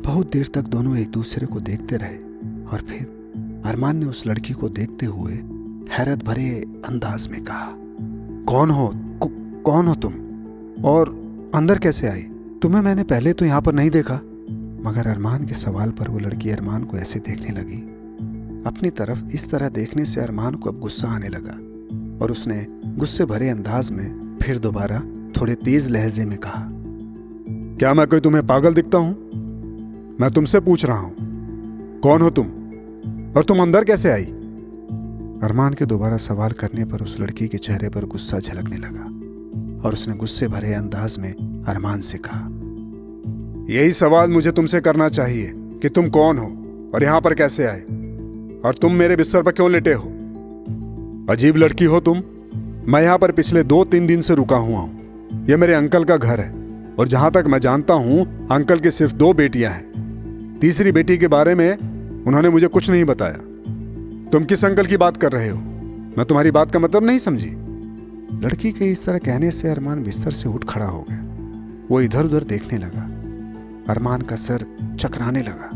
बहुत 0.00 0.32
देर 0.32 0.50
तक 0.54 0.62
दोनों 0.62 0.96
एक 0.96 1.10
दूसरे 1.10 1.46
को 1.46 1.60
देखते 1.60 1.96
रहे 1.96 2.18
और 2.66 2.86
फिर 2.88 3.17
अरमान 3.64 3.96
ने 3.96 4.06
उस 4.06 4.26
लड़की 4.26 4.52
को 4.52 4.68
देखते 4.68 5.06
हुए 5.06 5.32
हैरत 5.90 6.24
भरे 6.24 6.48
अंदाज 6.84 7.26
में 7.28 7.40
कहा, 7.44 7.72
कौन 8.44 8.70
हो? 8.70 8.90
कौन 9.64 9.86
हो 9.86 9.94
तुम? 9.94 10.12
और 10.84 11.08
अंदर 11.54 11.78
कैसे 11.78 12.08
आई? 12.08 12.22
तुम्हें 12.62 12.82
मैंने 12.82 13.02
पहले 13.02 13.32
तो 13.32 13.44
यहाँ 13.44 13.60
पर 13.62 13.74
नहीं 13.74 13.90
देखा. 13.90 14.14
मगर 14.84 15.06
अरमान 15.06 15.44
के 15.44 15.54
सवाल 15.54 15.90
पर 15.90 16.08
वो 16.08 16.18
लड़की 16.18 16.50
अरमान 16.50 16.84
को 16.84 16.96
ऐसे 16.96 17.18
देखने 17.18 17.60
लगी। 17.60 17.80
अपनी 18.66 18.90
तरफ़ 18.90 19.24
इस 19.34 19.50
तरह 19.50 19.68
देखने 19.68 20.04
से 20.04 20.20
अरमान 20.20 20.54
को 20.54 20.70
अब 20.70 20.80
गुस्सा 20.80 21.08
आने 21.08 21.28
लगा 21.28 21.52
और 22.24 22.30
उसने 22.30 22.66
गुस्से 22.98 23.24
भरे 23.24 23.48
अंदाज 23.48 23.90
में 23.90 24.36
फिर 24.42 24.58
दोबारा 24.58 25.00
थोड़े 25.40 25.54
तेज 25.54 25.90
लहजे 25.90 26.24
में 26.24 26.38
कहा, 26.38 26.68
क्या 27.78 27.94
मैं 27.94 28.06
कोई 28.06 28.20
तुम्हें 28.20 28.46
पागल 28.46 28.74
दिखता 28.74 28.98
हूँ? 28.98 29.14
मैं 30.20 30.30
तुमसे 30.30 30.60
पूछ 30.60 30.84
रहा 30.84 30.98
हूँ। 30.98 32.00
कौन 32.00 32.22
हो 32.22 32.30
तुम? 32.30 32.46
और 33.36 33.44
तुम 33.44 33.60
अंदर 33.62 33.84
कैसे 33.84 34.10
आई? 34.10 34.24
अरमान 35.42 35.74
के 35.74 35.86
दोबारा 35.86 36.16
सवाल 36.16 36.52
करने 36.52 36.84
पर 36.84 37.02
उस 37.02 37.16
लड़की 37.20 37.46
के 37.48 37.58
चेहरे 37.58 37.88
पर 37.88 38.04
गुस्सा 38.04 38.38
झलकने 38.38 38.76
लगा 38.76 39.04
और 39.86 39.92
उसने 39.92 40.14
गुस्से 40.14 40.48
भरे 40.48 40.72
अंदाज 40.74 41.16
में 41.18 41.32
अरमान 41.64 42.00
से 42.00 42.18
कहा, 42.18 42.48
यही 43.74 43.92
सवाल 43.92 44.30
मुझे 44.30 44.52
तुमसे 44.52 44.80
करना 44.80 45.08
चाहिए 45.08 45.52
कि 45.54 45.88
तुम 45.88 46.08
कौन 46.08 46.38
हो 46.38 46.46
और 46.94 47.02
यहाँ 47.02 47.20
पर 47.20 47.34
कैसे 47.34 47.64
आए? 47.64 47.80
और 48.60 48.74
तुम 48.82 48.92
मेरे 48.92 49.16
बिस्तर 49.16 49.42
पर 49.42 49.52
क्यों 49.52 49.70
लेटे 49.70 49.92
हो? 49.92 50.08
अजीब 51.30 51.56
लड़की 51.56 51.84
हो 51.84 52.00
तुम। 52.00 52.22
मैं 52.92 53.02
यहाँ 53.02 53.18
पर 53.18 53.32
पिछले 53.32 53.62
दो 53.62 53.84
तीन 53.84 54.06
दिन 54.06 54.20
से 54.20 54.34
रुका 54.34 54.56
हुआ 54.56 54.78
हूँ। 54.78 55.46
यह 55.48 55.56
मेरे 55.56 55.74
अंकल 55.74 56.04
का 56.04 56.16
घर 56.16 56.40
है 56.40 56.50
और 56.98 57.08
जहाँ 57.08 57.30
तक 57.30 57.44
मैं 57.46 57.58
जानता 57.58 57.94
हूँ, 57.94 58.48
अंकल 58.48 58.80
की 58.80 58.90
सिर्फ़ 58.90 59.14
दो 59.14 59.32
बेटियाँ 59.32 59.72
हैं। 59.72 60.58
तीसरी 60.60 60.92
बेटी 60.92 61.18
के 61.18 61.28
बारे 61.28 61.54
में 61.54 61.97
उन्होंने 62.28 62.48
मुझे 62.48 62.66
कुछ 62.66 62.90
नहीं 62.90 63.04
बताया। 63.04 64.30
तुम 64.32 64.44
किस 64.44 64.64
अंकल 64.64 64.86
की 64.86 64.96
बात 64.96 65.16
कर 65.16 65.32
रहे 65.32 65.48
हो? 65.48 65.58
मैं 66.18 66.24
तुम्हारी 66.24 66.50
बात 66.50 66.70
का 66.70 66.78
मतलब 66.78 67.04
नहीं 67.04 67.18
समझी। 67.18 67.50
लड़की 68.38 68.72
के 68.72 68.84
इस 68.84 69.04
तरह 69.04 69.18
कहने 69.18 69.50
से 69.50 69.68
अरमान 69.68 70.02
बिस्तर 70.02 70.30
से 70.30 70.48
उठ 70.48 70.64
खड़ा 70.64 70.86
हो 70.86 71.04
गया। 71.10 71.86
वो 71.90 72.00
इधर 72.00 72.24
उधर 72.24 72.44
देखने 72.44 72.78
लगा। 72.78 73.04
अरमान 73.88 74.22
का 74.22 74.36
सर 74.36 74.64
चकराने 75.00 75.42
लगा 75.42 75.70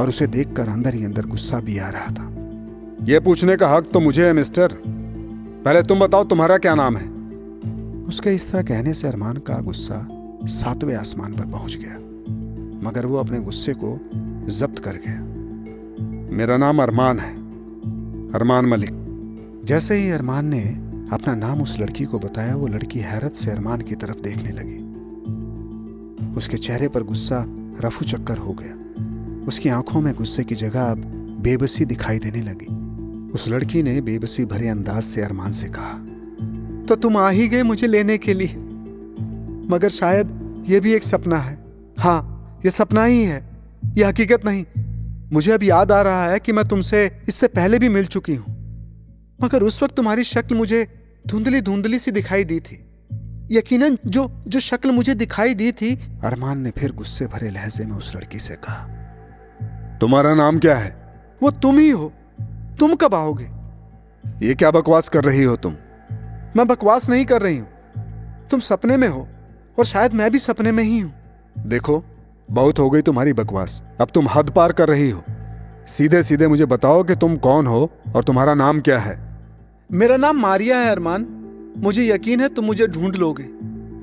और 0.00 0.08
उसे 0.08 0.26
देखकर 0.26 0.68
अंदर 0.68 0.94
ही 0.94 1.04
अंदर 1.04 1.26
गुस्सा 1.26 1.60
भी 1.60 1.78
आ 1.78 1.88
रहा 1.88 2.10
था। 2.10 2.30
यह 3.02 3.20
पूछने 3.20 3.56
का 3.56 3.68
हक 3.68 3.90
तो 3.92 4.00
मुझे 4.00 4.26
है, 4.26 4.32
मिस्टर। 4.32 4.78
पहले 5.64 5.82
तुम 5.82 6.00
बताओ 6.00 6.24
तुम्हारा 6.24 6.58
क्या 6.58 6.74
नाम 6.74 6.96
है? 6.96 7.08
उसके 8.04 8.34
इस 8.34 8.50
तरह 8.50 8.62
कहने 8.62 8.94
से 8.94 9.08
अरमान 9.08 9.36
का 9.36 9.60
गुस्सा 9.60 10.06
सातवें 10.50 10.94
आसमान 10.96 11.32
पर 11.32 11.46
पहुँच 11.46 11.78
गया, 11.82 11.94
मगर 12.88 13.06
वो 13.06 13.16
अपने 13.16 13.40
गुस्से 13.40 13.74
को 13.74 13.96
जब्त 14.50 14.78
कर 14.78 14.96
गया। 15.06 15.33
मेरा 16.34 16.56
नाम 16.56 16.82
अरमान 16.82 17.18
है। 17.18 17.34
अरमान 18.32 18.66
मलिक। 18.66 18.90
जैसे 19.64 19.94
ही 19.94 20.10
अरमान 20.10 20.46
ने 20.46 20.60
अपना 21.12 21.34
नाम 21.34 21.62
उस 21.62 21.80
लड़की 21.80 22.04
को 22.04 22.18
बताया, 22.18 22.56
वो 22.56 22.66
लड़की 22.66 22.98
हैरत 22.98 23.32
से 23.32 23.50
अरमान 23.50 23.80
की 23.80 23.94
तरफ़ 23.94 24.20
देखने 24.22 24.50
लगी। 24.50 24.78
उसके 26.36 26.56
चेहरे 26.56 26.88
पर 26.88 27.02
गुस्सा, 27.02 27.44
रफू 27.84 28.04
चक्कर 28.04 28.38
हो 28.38 28.56
गया। 28.60 28.72
उसकी 29.46 29.68
आँखों 29.68 30.00
में 30.00 30.14
गुस्से 30.14 30.44
की 30.44 30.54
जगह 30.54 30.90
अब 30.90 30.98
बेबसी 31.40 31.84
दिखाई 31.84 32.18
देने 32.18 32.40
लगी। 32.40 32.66
उस 33.30 33.48
लड़की 33.48 33.82
ने 33.82 34.00
बेबसी 34.00 34.44
भरे 34.44 34.68
अंदाज 34.68 35.02
से 35.02 35.22
अरमान 35.22 35.52
से 35.52 35.66
कहा 35.68 36.06
तो 36.86 36.96
तुम 36.96 37.16
आ 37.16 37.28
ही 37.28 37.48
गए 37.48 37.62
मुझे 37.62 37.86
लेने 37.86 38.18
के 38.18 38.34
लिए। 38.34 38.56
मगर 39.70 39.88
शायद 39.88 40.26
यह 40.68 40.80
भी 40.80 40.92
एक 40.92 41.04
सपना 41.04 41.38
है। 41.38 41.58
हाँ 41.98 42.52
यह 42.64 42.70
सपना 42.70 43.04
ही 43.04 43.22
है। 43.22 43.50
यह 43.96 44.08
हकीकत 44.08 44.44
नहीं। 44.44 44.64
मुझे 45.32 45.52
अब 45.52 45.62
याद 45.62 45.92
आ 45.92 46.02
रहा 46.02 46.30
है 46.30 46.40
कि 46.40 46.52
मैं 46.52 46.68
तुमसे 46.68 47.04
इससे 47.28 47.48
पहले 47.48 47.78
भी 47.78 47.88
मिल 47.88 48.06
चुकी 48.06 48.34
हूँ। 48.34 48.52
मगर 49.42 49.62
उस 49.62 49.82
वक्त 49.82 49.94
तुम्हारी 49.94 50.24
शक्ल 50.24 50.54
मुझे 50.54 50.86
धुंधली 51.26 51.60
धुंधली 51.60 51.98
सी 51.98 52.10
दिखाई 52.10 52.44
दी 52.44 52.60
थी। 52.60 52.80
यकीनन 53.50 53.98
जो 54.06 54.44
जो 54.48 54.60
शक्ल 54.60 54.90
मुझे 54.90 55.14
दिखाई 55.14 55.54
दी 55.54 55.72
थी। 55.72 55.94
अरमान 56.24 56.58
ने 56.58 56.70
फिर 56.70 56.92
गुस्से 56.92 57.26
भरे 57.26 57.50
लहजे 57.50 57.84
में 57.84 57.96
उस 57.96 58.14
लड़की 58.16 58.38
से 58.38 58.54
कहा 58.54 59.98
तुम्हारा 60.00 60.34
नाम 60.34 60.58
क्या 60.58 60.76
है? 60.76 60.96
वो 61.42 61.50
तुम 61.50 61.78
ही 61.78 61.90
हो। 61.90 62.12
तुम 62.78 62.94
कब 62.94 63.14
आओगे? 63.14 63.48
ये 64.46 64.54
क्या 64.54 64.70
बकवास 64.70 65.08
कर 65.08 65.24
रही 65.24 65.42
हो 65.42 65.56
तुम? 65.56 65.74
मैं 66.56 66.66
बकवास 66.66 67.08
नहीं 67.08 67.24
कर 67.24 67.42
रही 67.42 67.58
हूँ। 67.58 67.68
तुम 68.50 68.60
सपने 68.60 68.96
में 68.96 69.08
हो 69.08 69.28
और 69.78 69.84
शायद 69.84 70.12
मैं 70.12 70.30
भी 70.30 70.38
सपने 70.38 70.72
में 70.72 70.84
ही 70.84 70.98
हूँ। 70.98 71.12
देखो 71.66 72.04
बहुत 72.48 72.78
हो 72.78 72.90
गई 72.90 73.02
तुम्हारी 73.02 73.32
बकवास। 73.32 73.82
अब 74.00 74.08
तुम 74.14 74.28
हद 74.28 74.50
पार 74.50 74.72
कर 74.72 74.88
रही 74.88 75.10
हो। 75.10 75.22
सीधे 75.88 76.22
सीधे 76.22 76.48
मुझे 76.48 76.66
बताओ 76.66 77.02
कि 77.04 77.14
तुम 77.16 77.36
कौन 77.36 77.66
हो 77.66 77.90
और 78.16 78.24
तुम्हारा 78.24 78.54
नाम 78.54 78.80
क्या 78.80 78.98
है? 78.98 79.18
मेरा 79.92 80.16
नाम 80.16 80.36
मारिया 80.36 80.78
है 80.78 80.90
अरमान। 80.90 81.26
मुझे 81.78 82.06
यकीन 82.06 82.40
है 82.40 82.48
तुम 82.48 82.64
मुझे 82.64 82.86
ढूंढ 82.86 83.16
लोगे। 83.16 83.44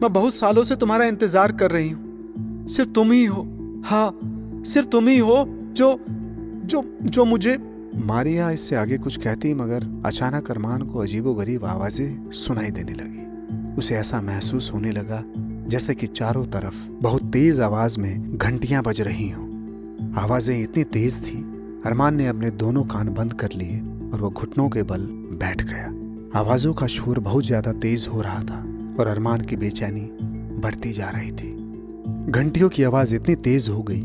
मैं 0.02 0.14
बहुत 0.14 0.36
सालों 0.36 0.64
से 0.64 0.76
तुम्हारा 0.76 1.06
इंतज़ार 1.06 1.52
कर 1.52 1.72
रही 1.72 1.90
हूँ। 1.90 2.68
सिर्फ़ 2.68 2.92
तुम 2.92 3.12
ही 3.12 3.26
हो। 3.26 3.42
हाँ 3.86 4.20
सिर्फ़ 4.66 4.88
तुम 4.88 5.08
ही 5.08 5.18
हो 5.18 5.46
जो 5.48 5.98
जो 6.66 6.84
जो 7.02 7.26
मुझे 7.26 7.58
मारिया 7.96 8.50
इससे 8.52 8.76
आगे 8.76 8.98
कुछ 8.98 9.18
कहती 9.18 9.54
मगर 9.54 10.02
अचानक 10.06 10.52
अरमान 10.52 10.82
को 10.82 11.00
अजीबोगरीब 11.00 11.66
आवाज़ें 11.66 12.32
सुनाई 12.32 12.72
देने 12.72 12.94
लगी। 12.94 13.76
उसे 13.76 13.96
ऐसा 13.96 14.22
महसूस 14.22 14.72
होने 14.74 14.92
लगा 14.92 15.24
जैसे 15.68 15.96
कि 15.96 16.08
चारों 16.08 16.46
तरफ़ 16.46 16.76
बहुत 16.90 17.24
तेज 17.24 17.60
आवाज़ 17.62 18.00
में 18.00 18.38
घंटियाँ 18.38 18.84
बज 18.84 19.02
रही 19.02 19.30
हों। 19.30 19.46
आवाज़ें 20.14 20.62
इतनी 20.62 20.84
तेज 20.84 21.18
थी, 21.24 21.38
अरमान 21.86 22.16
ने 22.16 22.28
अपने 22.28 22.52
दोनों 22.52 22.84
कान 22.84 23.10
बंद 23.10 23.34
कर 23.34 23.50
लिए 23.56 23.80
और 24.14 24.22
वो 24.22 24.30
घुटनों 24.30 24.70
के 24.70 24.84
बल 24.84 25.02
बैठ 25.40 25.62
गया। 25.62 25.88
आवाजों 26.40 26.74
का 26.74 26.88
शोर 26.88 27.20
बहुत 27.20 27.46
ज़्यादा 27.46 27.72
तेज 27.74 28.08
हो 28.14 28.22
रहा 28.22 28.44
था 28.44 28.58
और 29.00 29.08
अरमान 29.08 29.42
की 29.42 29.56
बेचैनी 29.56 30.10
बढ़ती 30.62 30.92
जा 30.92 31.10
रही 31.10 31.32
थी। 31.32 31.52
घंटियों 32.32 32.70
की 32.70 32.84
आवाज़ 32.84 33.16
इतनी 33.16 33.36
तेज 33.36 33.70
हो 33.70 33.84
गई 33.84 34.02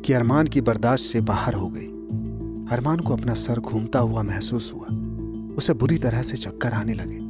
कि 0.00 0.12
अरमान 0.12 0.46
की 0.46 0.60
बर्दाश्त 0.60 1.04
से 1.04 1.20
बाहर 1.20 1.54
हो 1.54 1.68
गई। 1.68 1.86
अरमान 2.76 2.98
को 2.98 3.12
अपना 3.12 3.34
सर 3.34 3.60
घूमता 3.60 3.98
हुआ 3.98 4.22
महसूस 4.22 4.72
हुआ। 4.74 4.86
उसे 5.56 5.72
बुरी 5.72 5.98
तरह 5.98 6.22
से 6.22 6.36
चक्कर 6.36 6.72
आने 6.72 6.94
लगे। 6.94 7.21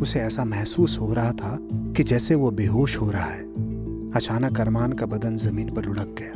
उसे 0.00 0.20
ऐसा 0.20 0.44
महसूस 0.44 0.98
हो 1.00 1.12
रहा 1.14 1.32
था 1.32 1.58
कि 1.96 2.02
जैसे 2.02 2.34
वो 2.34 2.50
बेहोश 2.50 3.00
हो 3.00 3.10
रहा 3.10 3.24
है। 3.24 3.42
अचानक 4.12 4.60
अरमान 4.60 4.92
का 4.92 5.06
बदन 5.06 5.36
ज़मीन 5.36 5.74
पर 5.74 5.84
लुढ़क 5.84 6.14
गया। 6.18 6.30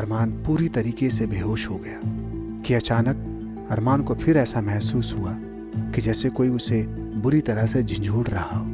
अरमान 0.00 0.30
पूरी 0.30 0.68
तरीके 0.68 1.10
से 1.10 1.26
बेहोश 1.26 1.68
हो 1.70 1.76
गया 1.76 2.00
कि 2.66 2.74
अचानक 2.74 3.26
अरमान 3.70 4.02
को 4.02 4.14
फिर 4.14 4.36
ऐसा 4.36 4.60
महसूस 4.60 5.14
हुआ 5.18 5.36
कि 5.92 6.00
जैसे 6.00 6.28
कोई 6.28 6.48
उसे 6.48 6.82
बुरी 7.16 7.40
तरह 7.40 7.66
से 7.66 7.82
झंझोड़ 7.82 8.26
रहा 8.26 8.58
हो। 8.58 8.64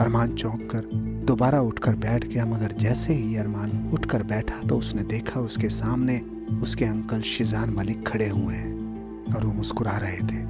अरमान 0.00 0.34
चौंक 0.34 0.68
कर 0.70 0.90
दोबारा 1.26 1.60
उठकर 1.60 1.94
बैठ 1.94 2.26
गया, 2.26 2.44
मगर 2.46 2.72
जैसे 2.72 3.14
ही 3.14 3.36
अरमान 3.36 3.90
उठकर 3.92 4.22
बैठा 4.22 4.60
तो 4.68 4.78
उसने 4.78 5.02
देखा 5.02 5.40
उसके 5.40 5.68
सामने 5.68 6.20
उसके 6.62 6.84
अंकल 6.84 7.20
शिजान 7.20 7.70
मलिक 7.70 8.06
खड़े 8.08 8.28
हुए 8.28 8.54
हैं 8.54 9.34
और 9.34 9.46
वो 9.46 9.52
मुस्कुरा 9.52 9.96
रहे 9.98 10.18
थे। 10.18 10.42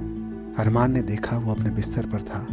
अरमान 0.57 0.91
ने 0.91 1.01
देखा 1.01 1.37
वो 1.37 1.51
अपने 1.51 1.69
बिस्तर 1.69 2.05
पर 2.05 2.21
था। 2.21 2.47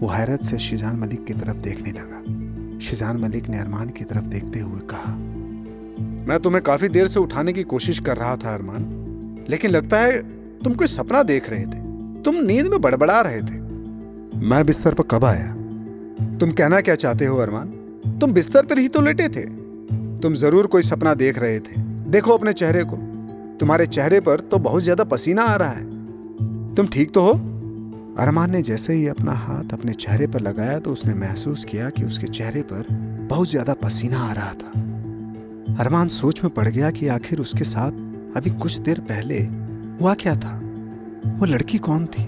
वो 0.00 0.08
हैरत 0.08 0.42
से 0.42 0.58
शिजान 0.58 0.96
मलिक 0.96 1.24
की 1.24 1.34
तरफ़ 1.34 1.56
देखने 1.58 1.92
लगा। 1.92 2.78
शिजान 2.80 3.16
मलिक 3.16 3.48
ने 3.48 3.58
अरमान 3.58 3.88
की 3.88 4.04
तरफ़ 4.04 4.26
देखते 4.26 4.60
हुए 4.60 4.80
कहा, 4.90 5.12
मैं 6.26 6.38
तुम्हें 6.40 6.62
काफ़ी 6.62 6.88
देर 6.88 7.08
से 7.08 7.20
उठाने 7.20 7.52
की 7.52 7.62
कोशिश 7.62 7.98
कर 7.98 8.16
रहा 8.16 8.36
था, 8.36 8.54
अरमान, 8.54 9.44
लेकिन 9.48 9.70
लगता 9.70 9.98
है 9.98 10.22
तुम 10.60 10.74
कोई 10.74 10.86
सपना 10.86 11.22
देख 11.22 11.50
रहे 11.50 11.64
थे। 11.64 12.22
तुम 12.22 12.36
नींद 12.36 12.66
में 12.66 12.80
बड़बड़ा 12.80 13.20
रहे 13.20 13.40
थे। 13.40 13.60
मैं 14.46 14.64
बिस्तर 14.66 14.94
पर 14.94 15.04
कब 15.10 15.24
आया? 15.24 15.52
तुम 16.38 16.50
कहना 16.50 16.80
क्या 16.80 16.94
चाहते 16.94 17.26
हो, 17.26 17.36
अरमान? 17.36 17.68
तुम 18.20 18.32
बिस्तर 18.32 18.66
पर 18.66 18.78
ही 18.78 18.88
तो 18.88 19.00
लेटे 19.00 19.28
थे। 19.28 19.44
तुम 20.20 20.34
ज़रूर 20.34 20.66
कोई 20.66 20.82
सपना 20.82 21.14
देख 21.14 21.38
रहे 21.38 21.58
थे। 21.60 21.80
देखो 22.10 22.32
अपने 22.32 22.52
चेहरे 22.52 22.84
को। 22.84 22.96
तुम्हारे 23.60 23.86
चेहरे 23.86 24.20
पर 24.20 24.40
तो 24.40 24.58
बहुत 24.58 24.82
ज़्यादा 24.82 25.04
पसीना 25.04 25.42
आ 25.42 25.56
रहा 25.56 25.70
है। 25.70 26.74
तुम 26.74 26.86
ठीक 26.86 27.12
तो 27.12 27.20
हो? 27.20 27.32
अरमान 28.18 28.50
ने 28.50 28.62
जैसे 28.62 28.92
ही 28.92 29.06
अपना 29.06 29.32
हाथ 29.32 29.72
अपने 29.72 29.92
चेहरे 29.92 30.26
पर 30.26 30.40
लगाया 30.40 30.78
तो 30.78 30.92
उसने 30.92 31.14
महसूस 31.14 31.64
किया 31.64 31.88
कि 31.90 32.04
उसके 32.04 32.26
चेहरे 32.26 32.62
पर 32.62 32.86
बहुत 33.30 33.50
ज़्यादा 33.50 33.74
पसीना 33.74 34.18
आ 34.18 34.32
रहा 34.32 34.52
था। 34.52 34.70
अरमान 35.80 36.08
सोच 36.08 36.44
में 36.44 36.52
पड़ 36.54 36.68
गया 36.68 36.90
कि 36.90 37.08
आखिर 37.08 37.40
उसके 37.40 37.64
साथ 37.64 38.36
अभी 38.36 38.50
कुछ 38.50 38.76
देर 38.78 39.00
पहले 39.00 39.38
हुआ 40.00 40.14
क्या 40.14 40.34
था? 40.36 40.60
वो 41.38 41.46
लड़की 41.46 41.78
कौन 41.78 42.06
थी? 42.06 42.24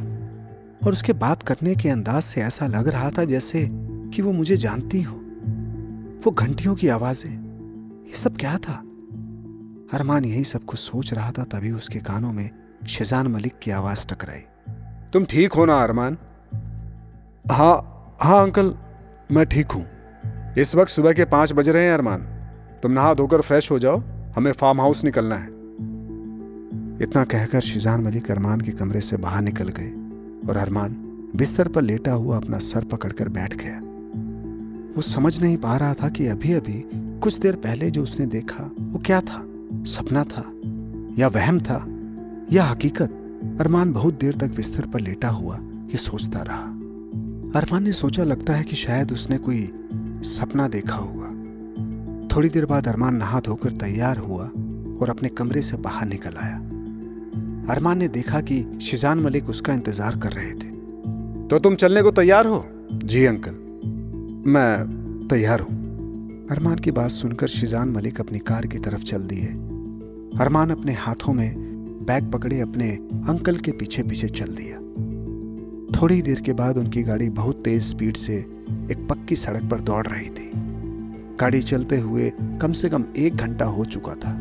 और 0.87 0.93
उसके 0.93 1.13
बात 1.13 1.43
करने 1.43 1.75
के 1.75 1.89
अंदाज 1.89 2.23
से 2.23 2.41
ऐसा 2.41 2.67
लग 2.67 2.89
रहा 2.89 3.11
था 3.11 3.25
जैसे 3.25 3.69
कि 4.15 4.23
वो 4.23 4.33
मुझे 4.33 4.57
जानती 4.57 5.03
हो। 5.03 5.17
वो 6.27 6.31
घंटियों 6.31 6.75
की 6.75 6.89
आवाज़ें, 6.89 7.31
ये 8.05 8.17
सब 8.17 8.37
क्या 8.37 8.57
था? 8.59 8.83
अरमान 9.93 10.25
यही 10.25 10.45
सब 10.45 10.65
कुछ 10.65 10.79
सोच 10.79 11.13
रहा 11.13 11.31
था 11.31 11.45
तभी 11.45 11.71
उसके 11.71 11.99
कानों 12.01 12.33
में 12.33 12.51
शिजान 12.89 13.27
मलिक 13.27 13.59
की 13.63 13.71
आवाज़ 13.71 14.07
टकराई। 14.07 14.45
तुम 15.17 15.25
ठीक 15.25 15.53
हो 15.53 15.65
ना, 15.65 15.83
अरमान? 15.83 16.19
हाँ 17.51 17.75
हाँ 18.21 18.43
अंकल, 18.43 18.75
मैं 19.33 19.47
ठीक 19.47 19.73
हूँ। 19.73 19.87
इस 20.59 20.75
वक्त 20.75 20.91
सुबह 20.91 21.13
के 21.13 21.25
पाँच 21.25 21.53
बज 21.53 21.69
रहे 21.69 21.85
हैं, 21.85 21.95
अरमान। 21.95 22.21
तुम 22.83 22.93
नहा 22.93 23.15
धोकर 23.15 23.41
फ्रेश 23.41 23.71
हो 23.71 23.79
जाओ, 23.79 24.03
हमें 24.37 24.53
फार्म 24.53 24.81
हाउस 24.81 25.05
निकलना 25.05 25.37
है। 25.37 25.47
इतना 27.03 27.25
कहकर 27.25 27.61
शिजान 27.61 28.01
मलिक 28.01 28.31
अरमान 28.31 28.61
के 28.61 28.73
कमरे 28.73 29.01
से 29.01 29.17
बाहर 29.17 29.43
निकल 29.43 29.69
गए 29.69 29.91
और 30.49 30.57
अरमान 30.57 30.93
बिस्तर 31.37 31.69
पर 31.69 31.83
लेटा 31.83 32.13
हुआ 32.13 32.37
अपना 32.37 32.59
सर 32.59 32.85
पकड़कर 32.85 33.29
बैठ 33.29 33.55
गया। 33.57 33.81
वो 34.97 35.03
समझ 35.03 35.41
नहीं 35.41 35.57
पा 35.57 35.77
रहा 35.77 35.95
था 35.95 36.09
कि 36.09 36.27
अभी 36.27 36.53
अभी 36.53 36.91
कुछ 36.95 37.39
देर 37.39 37.57
पहले 37.57 37.91
जो 37.91 38.03
उसने 38.03 38.27
देखा, 38.27 38.71
वो 38.81 38.99
क्या 38.99 39.21
था? 39.21 39.43
सपना 39.73 40.25
था? 40.25 40.45
या 41.19 41.29
वहम 41.29 41.61
था? 41.61 41.87
या 42.53 42.65
हकीकत? 42.65 43.23
अरमान 43.61 43.93
बहुत 43.93 44.15
देर 44.15 44.35
तक 44.35 44.47
बिस्तर 44.47 44.87
पर 44.87 45.01
लेटा 45.01 45.29
हुआ 45.29 45.57
ये 45.63 45.97
सोचता 45.97 46.43
रहा। 46.43 47.59
अरमान 47.59 47.83
ने 47.83 47.93
सोचा, 47.93 48.25
लगता 48.25 48.53
है 48.53 48.65
कि 48.65 48.77
शायद 48.77 49.13
उसने 49.13 49.39
कोई 49.39 49.71
सपना 50.23 50.69
देखा 50.69 50.97
होगा। 50.97 51.27
थोड़ी 52.37 52.49
देर 52.49 52.67
बाद 52.67 52.89
अरमान 52.89 53.17
नहा 53.17 53.41
धोकर 53.41 53.71
तैयार 53.71 54.19
हुआ 54.19 54.45
और 55.01 55.11
अपने 55.11 55.29
कमरे 55.29 55.63
से 55.63 55.77
बाहर 55.77 56.07
निकल 56.09 56.37
आया। 56.37 56.57
अरमान 57.75 57.99
ने 57.99 58.09
देखा 58.09 58.41
कि 58.41 58.79
शिजान 58.83 59.19
मलिक 59.19 59.49
उसका 59.49 59.75
इंतज़ार 59.75 60.17
कर 60.17 60.33
रहे 60.33 60.53
थे। 60.53 61.49
तो 61.49 61.59
तुम 61.59 61.75
चलने 61.75 62.03
को 62.03 62.11
तैयार 62.11 62.47
हो? 62.47 62.65
जी 62.93 63.25
अंकल, 63.25 63.55
मैं 64.51 65.29
तैयार 65.31 65.61
हूँ। 65.61 66.49
अरमान 66.51 66.77
की 66.77 66.91
बात 66.91 67.11
सुनकर 67.11 67.47
शिजान 67.47 67.89
मलिक 67.89 68.21
अपनी 68.21 68.39
कार 68.39 68.67
की 68.67 68.79
तरफ़ 68.79 69.03
चल 69.03 69.19
दिए। 69.19 69.47
अरमान 70.41 70.71
अपने 70.71 70.93
हाथों 70.93 71.33
में 71.33 71.66
बैग 72.07 72.31
पकड़े 72.33 72.61
अपने 72.61 72.91
अंकल 73.29 73.57
के 73.57 73.73
पीछे 73.73 74.03
पीछे 74.03 74.29
चल 74.29 74.55
दिया। 74.55 74.79
थोड़ी 75.93 76.21
देर 76.23 76.41
के 76.41 76.53
बाद 76.53 76.79
उनकी 76.79 77.03
गाड़ी 77.03 77.29
बहुत 77.31 77.63
तेज 77.65 77.83
स्पीड 77.83 78.17
से 78.17 78.35
एक 78.35 79.07
पक्की 79.11 79.37
सड़क 79.37 79.69
पर 79.71 79.81
दौड़ 79.81 80.07
रही 80.07 80.29
थी। 80.29 80.51
गाड़ी 81.41 81.63
चलते 81.63 81.99
हुए 81.99 82.33
कम 82.61 82.73
से 82.73 82.89
कम 82.89 83.05
एक 83.17 83.37
घंटा 83.37 83.65
हो 83.65 83.85
चुका 83.85 84.15
था। 84.15 84.35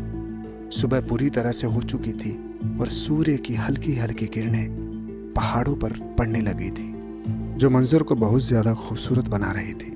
सुबह 0.71 1.01
पूरी 1.01 1.29
तरह 1.29 1.51
से 1.51 1.67
हो 1.67 1.81
चुकी 1.81 2.13
थी 2.13 2.31
और 2.79 2.87
सूर्य 2.87 3.37
की 3.37 3.55
हल्की 3.55 3.95
हल्की 3.95 4.27
किरणें 4.27 5.33
पहाड़ों 5.35 5.75
पर 5.75 5.93
पड़ने 6.17 6.41
लगी 6.41 6.69
थी, 6.69 6.91
जो 7.57 7.69
मंजर 7.69 8.03
को 8.03 8.15
बहुत 8.15 8.41
ज़्यादा 8.41 8.73
खूबसूरत 8.73 9.27
बना 9.27 9.51
रही 9.51 9.73
थी। 9.73 9.91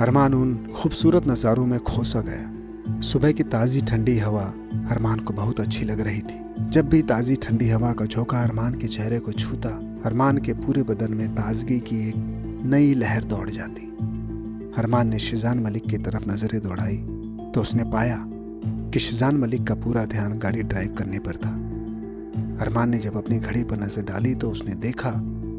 अरमान 0.00 0.34
उन 0.34 0.54
खूबसूरत 0.76 1.26
नज़ारों 1.26 1.66
में 1.66 1.78
खोसा 1.80 2.20
गया। 2.20 2.52
सुबह 2.86 3.32
की 3.32 3.42
ताज़ी 3.42 3.80
ठंडी 3.80 4.18
हवा 4.18 4.42
अरमान 4.90 5.20
को 5.20 5.32
बहुत 5.34 5.60
अच्छी 5.60 5.84
लग 5.84 6.00
रही 6.00 6.20
थी। 6.20 6.70
जब 6.70 6.88
भी 6.88 7.02
ताज़ी 7.02 7.34
ठंडी 7.36 7.68
हवा 7.68 7.92
का 7.92 8.04
झोंका 8.04 8.42
अरमान 8.42 8.74
के 8.74 8.88
चेहरे 8.88 9.18
को 9.18 9.32
छूता, 9.32 9.68
अरमान 10.04 10.38
के 10.38 10.52
पूरे 10.54 10.82
बदन 10.82 11.14
में 11.14 11.28
ताजगी 11.34 11.78
की 11.80 12.08
एक 12.08 12.62
नई 12.66 12.94
लहर 12.94 13.24
दौड़ 13.24 13.48
जाती। 13.50 13.86
अरमान 14.78 15.08
ने 15.08 15.18
शिजान 15.18 15.58
मलिक 15.58 15.86
की 15.86 15.98
तरफ़ 15.98 16.28
नज़रें 16.30 16.60
दौड़ाई 16.62 16.96
तो 17.54 17.60
उसने 17.60 17.84
पाया 17.84 18.18
कि 18.92 18.98
शिजान 18.98 19.36
मलिक 19.36 19.66
का 19.66 19.74
पूरा 19.74 20.04
ध्यान 20.04 20.38
गाड़ी 20.38 20.62
ड्राइव 20.62 20.94
करने 20.94 21.18
पर 21.18 21.36
था। 21.36 21.50
अरमान 22.60 22.90
ने 22.90 22.98
जब 22.98 23.16
अपनी 23.16 23.38
घड़ी 23.38 23.64
पर 23.64 23.76
नज़र 23.76 24.02
डाली 24.02 24.34
तो 24.34 24.50
उसने 24.50 24.74
देखा 24.74 25.10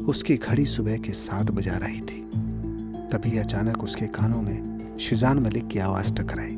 उसकी 0.08 0.36
घड़ी 0.36 0.66
सुबह 0.66 0.96
के 0.96 1.12
सात 1.12 1.50
बजा 1.50 1.76
रही 1.76 2.00
थी। 2.00 2.20
तभी 3.12 3.38
अचानक 3.38 3.84
उसके 3.84 4.06
कानों 4.06 4.42
में 4.42 4.96
शिजान 5.00 5.38
मलिक 5.38 5.68
की 5.68 5.78
आवाज़ 5.78 6.14
टकराई। 6.14 6.56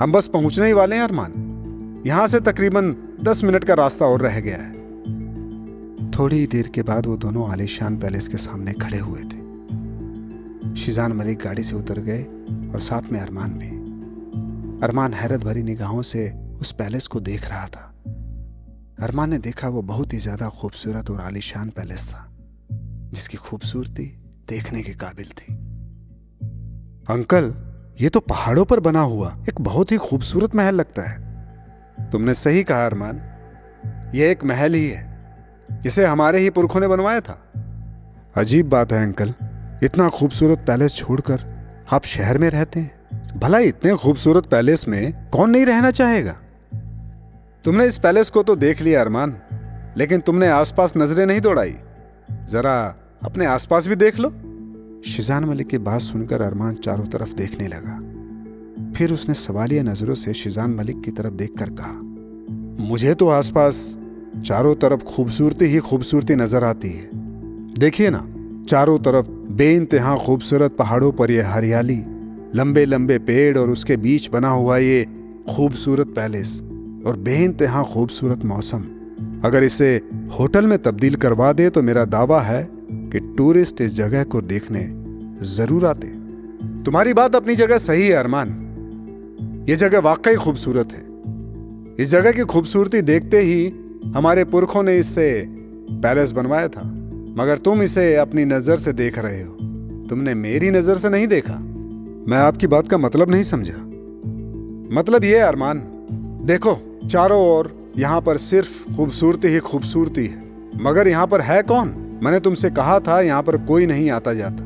हम 0.00 0.12
बस 0.12 0.26
पहुँचने 0.26 0.66
ही 0.66 0.72
वाले 0.72 0.96
हैं, 0.96 1.02
अरमान। 1.02 2.02
यहाँ 2.06 2.26
से 2.28 2.40
तकरीबन 2.40 2.92
दस 3.22 3.42
मिनट 3.44 3.64
का 3.64 3.74
रास्ता 3.74 4.06
और 4.06 4.20
रह 4.20 4.40
गया 4.40 4.56
है। 4.56 4.72
थोड़ी 6.10 6.46
देर 6.46 6.68
के 6.68 6.82
बाद 6.82 7.06
वो 7.06 7.16
दोनों 7.16 7.50
आलिशान 7.50 7.98
पैलेस 7.98 8.28
के 8.28 8.36
सामने 8.36 8.72
खड़े 8.72 8.98
हुए 8.98 9.20
थे। 9.20 10.74
शिजान 10.76 11.12
मलिक 11.12 11.38
गाड़ी 11.38 11.62
से 11.62 11.76
उतर 11.76 12.00
गए 12.00 12.22
और 12.72 12.80
साथ 12.80 13.12
में 13.12 13.20
अरमान 13.20 13.50
भी। 13.50 13.68
अरमान 14.86 15.14
हैरत 15.14 15.44
भरी 15.44 15.62
निगाहों 15.62 16.02
से 16.02 16.30
उस 16.60 16.72
पैलेस 16.72 17.06
को 17.06 17.20
देख 17.20 17.48
रहा 17.48 17.66
था। 17.66 17.86
अरमान 19.02 19.30
ने 19.30 19.38
देखा 19.38 19.68
वो 19.68 19.82
बहुत 19.82 20.12
ही 20.12 20.18
ज़्यादा 20.18 20.48
खूबसूरत 20.48 21.10
और 21.10 21.20
आलिशान 21.20 21.70
पैलेस 21.70 22.08
था, 22.08 22.26
जिसकी 23.14 23.36
खूबसूरती 23.36 24.04
देखने 24.48 24.82
के 24.82 24.92
काबिल 24.92 25.26
थी। 25.26 25.52
अंकल 27.08 27.54
ये 28.00 28.08
तो 28.08 28.20
पहाड़ों 28.20 28.64
पर 28.64 28.80
बना 28.80 29.00
हुआ 29.00 29.36
एक 29.48 29.60
बहुत 29.60 29.92
ही 29.92 29.96
खूबसूरत 29.96 30.54
महल 30.54 30.74
लगता 30.74 31.10
है। 31.10 31.20
तुमने 32.10 32.34
सही 32.34 32.64
कहा, 32.64 32.86
अरमान। 32.86 33.20
यह 34.14 34.30
एक 34.30 34.44
महल 34.44 34.74
ही 34.74 34.88
है 34.88 35.18
इसे 35.86 36.06
हमारे 36.06 36.38
ही 36.38 36.50
पुरखों 36.50 36.80
ने 36.80 36.88
बनवाया 36.88 37.20
था। 37.20 37.52
अजीब 38.36 38.68
बात 38.68 38.92
है, 38.92 39.04
अंकल। 39.04 39.34
इतना 39.82 40.08
खूबसूरत 40.08 40.58
पैलेस 40.58 40.94
छोड़कर 40.94 41.40
आप 41.92 42.04
शहर 42.04 42.38
में 42.38 42.50
रहते 42.50 42.80
हैं। 42.80 42.92
भला 43.38 43.58
इतने 43.58 43.94
खूबसूरत 43.94 44.46
पैलेस 44.46 44.88
में 44.88 45.30
कौन 45.30 45.50
नहीं 45.50 45.66
रहना 45.66 45.90
चाहेगा? 45.90 46.36
तुमने 47.64 47.86
इस 47.86 47.98
पैलेस 47.98 48.30
को 48.30 48.42
तो 48.42 48.56
देख 48.56 48.80
लिया, 48.80 49.00
अरमान, 49.00 49.36
लेकिन 49.96 50.20
तुमने 50.20 50.48
आसपास 50.48 50.92
नज़रें 50.96 51.26
नहीं 51.26 51.40
दौड़ाई। 51.40 51.76
जरा 52.30 52.94
अपने 53.24 53.46
आसपास 53.46 53.86
भी 53.86 53.96
देख 53.96 54.18
लो। 54.18 54.49
शिजान 55.06 55.44
मलिक 55.44 55.66
की 55.66 55.78
बात 55.78 56.00
सुनकर 56.00 56.42
अरमान 56.42 56.74
चारों 56.76 57.04
तरफ़ 57.06 57.32
देखने 57.34 57.66
लगा। 57.68 57.98
फिर 58.92 59.12
उसने 59.12 59.34
सवालिया 59.34 59.82
नज़रों 59.82 60.14
से 60.14 60.32
शिजान 60.34 60.70
मलिक 60.70 61.00
की 61.00 61.10
तरफ़ 61.10 61.34
देखकर 61.34 61.70
कहा, 61.70 61.92
मुझे 62.84 63.14
तो 63.14 63.28
आसपास 63.28 63.76
चारों 64.46 64.74
तरफ़ 64.74 65.04
खूबसूरती 65.04 65.64
ही 65.64 65.78
खूबसूरती 65.80 66.34
नज़र 66.34 66.64
आती 66.64 66.88
है। 66.88 67.08
देखिए 67.78 68.10
ना, 68.10 68.26
चारों 68.68 68.98
तरफ़ 68.98 69.30
बे 69.52 69.74
इंतहा 69.74 70.16
खूबसूरत 70.16 70.76
पहाड़ों 70.78 71.10
पर 71.12 71.30
यह 71.30 71.48
हरियाली 71.48 71.96
लंबे 72.54 72.84
लंबे 72.84 73.18
पेड़ 73.20 73.58
और 73.58 73.70
उसके 73.70 73.96
बीच 73.98 74.28
बना 74.30 74.48
हुआ 74.48 74.76
ये 74.78 75.04
खूबसूरत 75.50 76.12
पैलेस 76.16 76.60
और 77.06 77.16
बे 77.18 77.36
इंतहा 77.44 77.82
खूबसूरत 77.84 78.44
मौसम। 78.44 78.84
अगर 79.44 79.64
इसे 79.64 79.90
होटल 80.38 80.66
में 80.66 80.78
तब्दील 80.78 81.14
करवा 81.14 81.52
दे 81.52 81.68
तो 81.70 81.82
मेरा 81.82 82.04
दावा 82.06 82.40
है 82.42 82.62
कि 83.12 83.18
टूरिस्ट 83.36 83.80
इस 83.80 83.94
जगह 83.94 84.24
को 84.24 84.40
देखने 84.40 84.86
ज़रूर 85.46 85.86
आते। 85.86 86.06
तुम्हारी 86.84 87.12
बात 87.12 87.34
अपनी 87.34 87.54
जगह 87.54 87.78
सही 87.78 88.06
है, 88.08 88.12
अरमान। 88.12 88.48
यह 89.68 89.76
जगह 89.76 90.00
वाकई 90.00 90.34
खूबसूरत 90.34 90.92
है। 90.92 91.08
इस 91.96 92.10
जगह 92.10 92.32
की 92.32 92.44
खूबसूरती 92.44 93.00
देखते 93.02 93.40
ही 93.40 93.72
हमारे 94.14 94.44
पुरखों 94.44 94.82
ने 94.82 94.98
इससे 94.98 95.44
पैलेस 96.02 96.32
बनवाया 96.32 96.68
था, 96.68 96.82
मगर 97.36 97.58
तुम 97.58 97.82
इसे 97.82 98.14
अपनी 98.16 98.44
नज़र 98.44 98.76
से 98.76 98.92
देख 98.92 99.18
रहे 99.18 99.42
हो। 99.42 99.52
तुमने 100.08 100.34
मेरी 100.34 100.70
नज़र 100.70 100.96
से 100.96 101.08
नहीं 101.08 101.26
देखा। 101.26 101.54
मैं 102.28 102.38
आपकी 102.38 102.66
बात 102.66 102.88
का 102.88 102.98
मतलब 102.98 103.30
नहीं 103.30 103.42
समझा। 103.42 103.78
मतलब 104.94 105.24
यह 105.24 105.46
अरमान, 105.46 105.82
देखो, 106.44 106.76
चारों 107.08 107.40
ओर 107.40 107.92
यहाँ 107.98 108.20
पर 108.20 108.36
सिर्फ़ 108.36 108.96
खूबसूरती 108.96 109.48
ही 109.48 109.58
खूबसूरती 109.58 110.26
है, 110.26 110.42
मगर 110.82 111.08
यहाँ 111.08 111.26
पर 111.26 111.40
है 111.40 111.62
कौन? 111.62 111.88
मैंने 112.22 112.40
तुमसे 112.40 112.70
कहा 112.70 113.00
था, 113.00 113.20
यहाँ 113.20 113.42
पर 113.42 113.56
कोई 113.56 113.86
नहीं 113.86 114.10
आता 114.10 114.34
जाता। 114.34 114.64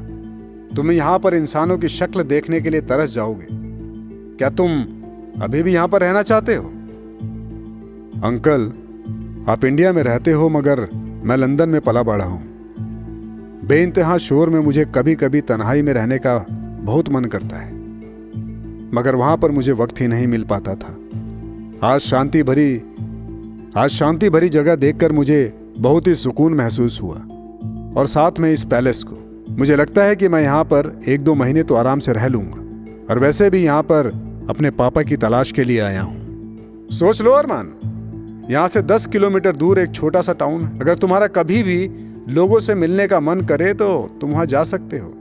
तुम 0.76 0.90
यहाँ 0.90 1.18
पर 1.18 1.34
इंसानों 1.34 1.78
की 1.78 1.88
शक्ल 1.88 2.22
देखने 2.22 2.60
के 2.60 2.70
लिए 2.70 2.80
तरस 2.80 3.14
जाओगे। 3.14 3.46
क्या 4.38 4.50
तुम 4.50 4.82
अभी 5.42 5.62
भी 5.62 5.72
यहाँ 5.74 5.88
पर 5.88 6.00
रहना 6.00 6.22
चाहते 6.22 6.54
हो? 6.54 6.64
अंकल, 8.24 8.72
आप 9.48 9.64
इंडिया 9.64 9.92
में 9.92 10.02
रहते 10.02 10.32
हो, 10.32 10.48
मगर 10.48 10.88
मैं 11.24 11.36
लंदन 11.36 11.68
में 11.68 11.80
पला 11.80 12.02
बढ़ा 12.02 12.24
हूँ। 12.24 12.42
बे 13.66 13.82
इंतहा 13.82 14.18
शोर 14.18 14.50
में 14.50 14.60
मुझे 14.60 14.84
कभी 14.84 15.14
कभी 15.14 15.40
तन्हाई 15.40 15.82
में 15.82 15.92
रहने 15.92 16.18
का 16.18 16.46
बहुत 16.80 17.08
मन 17.08 17.24
करता 17.24 17.56
है। 17.56 17.72
मगर 18.94 19.14
वहाँ 19.14 19.36
पर 19.36 19.50
मुझे 19.50 19.72
वक्त 19.72 20.00
ही 20.00 20.06
नहीं 20.06 20.26
मिल 20.26 20.44
पाता 20.44 20.74
था। 20.74 20.96
आज 21.82 22.00
शांति 22.00 22.42
भरी, 22.42 22.76
आज 23.76 23.90
शांति 23.90 24.30
भरी 24.30 24.48
जगह 24.48 24.76
देखकर 24.76 25.12
मुझे 25.12 25.52
बहुत 25.78 26.06
ही 26.06 26.14
सुकून 26.14 26.54
महसूस 26.54 27.02
हुआ। 27.02 27.26
और 27.96 28.06
साथ 28.06 28.38
में 28.38 28.52
इस 28.52 28.64
पैलेस 28.64 29.02
को। 29.02 29.16
मुझे 29.58 29.76
लगता 29.76 30.04
है 30.04 30.16
कि 30.16 30.28
मैं 30.28 30.42
यहाँ 30.42 30.64
पर 30.64 30.92
एक 31.08 31.20
दो 31.20 31.34
महीने 31.34 31.62
तो 31.62 31.74
आराम 31.74 31.98
से 31.98 32.12
रह 32.12 32.26
लूँगा। 32.26 32.60
और 33.10 33.18
वैसे 33.18 33.50
भी 33.50 33.62
यहाँ 33.64 33.82
पर 33.82 34.06
अपने 34.50 34.70
पापा 34.70 35.02
की 35.02 35.16
तलाश 35.16 35.52
के 35.52 35.64
लिए 35.64 35.80
आया 35.80 36.02
हूँ। 36.02 36.88
सोच 36.90 37.20
लो 37.22 37.30
अरमान, 37.30 37.72
यहाँ 38.50 38.68
से 38.68 38.82
दस 38.82 39.06
किलोमीटर 39.06 39.56
दूर 39.56 39.78
एक 39.78 39.92
छोटा 39.92 40.20
सा 40.22 40.32
टाउन 40.32 40.64
अगर 40.80 40.94
तुम्हारा 40.94 41.26
कभी 41.26 41.62
भी 41.62 41.86
लोगों 42.28 42.58
से 42.60 42.74
मिलने 42.74 43.06
का 43.08 43.20
मन 43.20 43.40
करे 43.40 43.72
तो 43.74 44.18
तुम 44.20 44.30
वहाँ 44.30 44.46
जा 44.46 44.64
सकते 44.64 44.98
हो। 44.98 45.12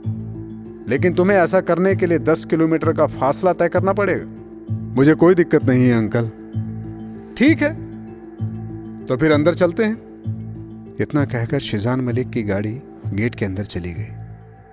लेकिन 0.88 1.14
तुम्हें 1.14 1.36
ऐसा 1.38 1.60
करने 1.60 1.94
के 1.96 2.06
लिए 2.06 2.18
दस 2.18 2.44
किलोमीटर 2.44 2.92
का 2.92 3.06
फासला 3.06 3.52
तय 3.52 3.68
करना 3.68 3.92
पड़ेगा। 3.92 4.94
मुझे 4.96 5.14
कोई 5.14 5.34
दिक्कत 5.34 5.64
नहीं 5.64 5.84
है, 5.84 5.98
अंकल। 5.98 6.30
ठीक 7.36 7.62
है। 7.62 7.72
तो 9.06 9.16
फिर 9.16 9.32
अंदर 9.32 9.54
चलते 9.54 9.84
हैं। 9.84 9.96
इतना 11.00 11.24
कहकर 11.24 11.58
शिजान 11.58 12.00
मलिक 12.00 12.30
की 12.30 12.42
गाड़ी 12.42 12.82
गेट 13.06 13.34
के 13.34 13.44
अंदर 13.44 13.64
चली 13.64 13.92
गई। 13.92 14.08